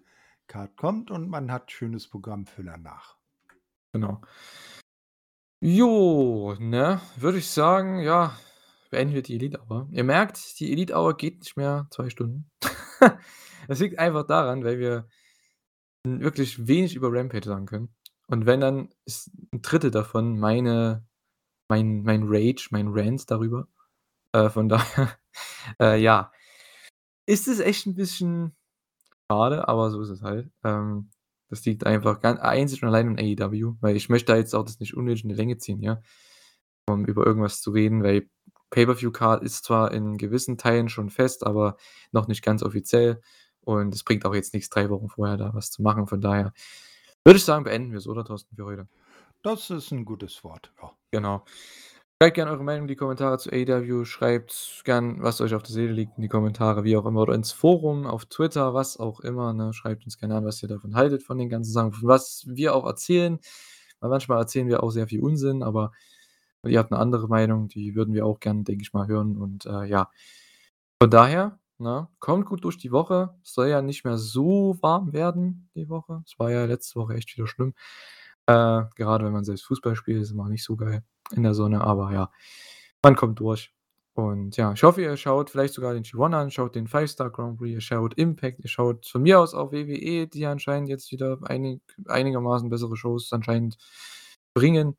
[0.47, 3.17] Card kommt und man hat schönes Programm für danach.
[3.93, 4.21] Genau.
[5.63, 8.39] Jo, ne, würde ich sagen, ja,
[8.91, 9.89] beenden wir die Elite Hour.
[9.91, 12.51] Ihr merkt, die Elite Hour geht nicht mehr 2 Stunden.
[13.69, 15.09] Das liegt einfach daran, weil wir
[16.05, 17.95] wirklich wenig über Rampage sagen können.
[18.29, 19.31] Und wenn, dann ist
[19.63, 21.07] 1/3 davon meine
[21.69, 23.69] mein mein Rage, mein Rant darüber.
[24.33, 25.19] Äh, von daher,
[25.81, 26.33] äh, ja,
[27.27, 28.57] ist es echt 'n bisschen
[29.31, 30.51] schade, aber so ist es halt.
[30.65, 31.11] Ähm,
[31.51, 34.65] das liegt einfach gan einzig und allein an AEW, weil ich möchte da jetzt auch
[34.65, 36.03] das nicht unnötig in die Länge ziehen hier,
[36.89, 38.29] um über irgendwas zu reden, weil
[38.71, 41.77] Pay-per-View-Card ist zwar in gewissen Teilen schon fest, aber
[42.13, 43.21] noch nicht ganz offiziell
[43.63, 46.07] und es bringt auch jetzt nichts, 3 Wochen vorher da was zu machen.
[46.09, 46.53] Von daher
[47.25, 48.89] würde ich sagen, beenden wir's, oder Thorsten, für heute?
[49.45, 50.93] Das ist 'n gutes Wort, ja.
[51.13, 51.45] Genau.
[52.21, 54.05] Schreibt gern eure Meinung in die Kommentare zu AEW.
[54.05, 57.35] Schreibt gern, was euch auf der Seele liegt in die Kommentare, wie auch immer, oder
[57.35, 59.73] ins Forum, auf Twitter, was auch immer, ne?
[59.73, 62.85] Schreibt uns gerne an, was ihr davon haltet von den ganzen Sachen, was wir auch
[62.87, 63.39] erzählen.
[64.01, 65.93] Weil manchmal erzählen wir auch sehr viel Unsinn, aber
[66.67, 69.67] ihr habt 'ne andere Meinung, die würden wir auch gern, denke ich mal, hören und,
[69.67, 70.11] äh, ja.
[71.03, 73.35] Von daher, ne, kommt gut durch die Woche.
[73.45, 76.23] Es soll ja nicht mehr so warm werden die Woche.
[76.27, 77.75] Es war ja letzte Woche echt wieder schlimm.
[78.47, 81.81] Äh, gerade wenn man selbst Fußball spielt, ist immer nicht so geil in der Sonne,
[81.83, 82.31] aber ja,
[83.03, 83.73] man kommt durch.
[84.15, 87.31] Und ja, ich hoffe, ihr schaut vielleicht sogar den G1 an, schaut den Five Star
[87.31, 91.13] Grand Prix, ihr schaut Impact, ihr schaut von mir aus auch WWE, die anscheinend jetzt
[91.13, 93.79] wieder einig einigermaßen bessere Shows anscheinend
[94.55, 94.97] bringen.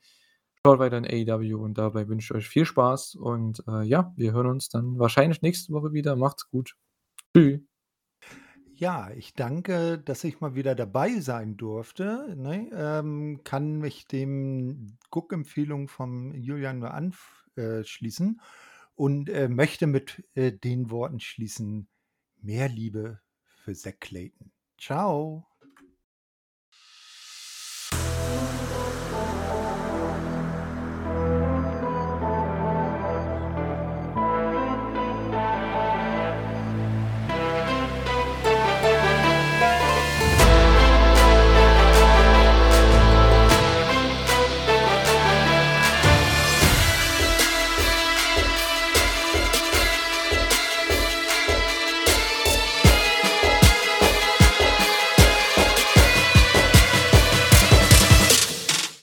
[0.66, 4.32] Schaut weiter in AEW und dabei wünsche ich euch viel Spaß und, äh, ja, wir
[4.34, 6.16] hören uns dann wahrscheinlich nächste Woche wieder.
[6.16, 6.76] Macht's gut.
[7.36, 7.69] Tschü.
[8.80, 12.70] Ja, ich danke, dass ich mal wieder dabei sein durfte, ne?
[12.74, 18.40] Ähm, kann mich dem Guckempfehlung vom Julian nur anf äh, schließen
[18.96, 21.90] und, äh, möchte mit, äh, den Worten schließen:
[22.42, 25.49] „Mehr Liebe für Zack Clayton.“ Tschau.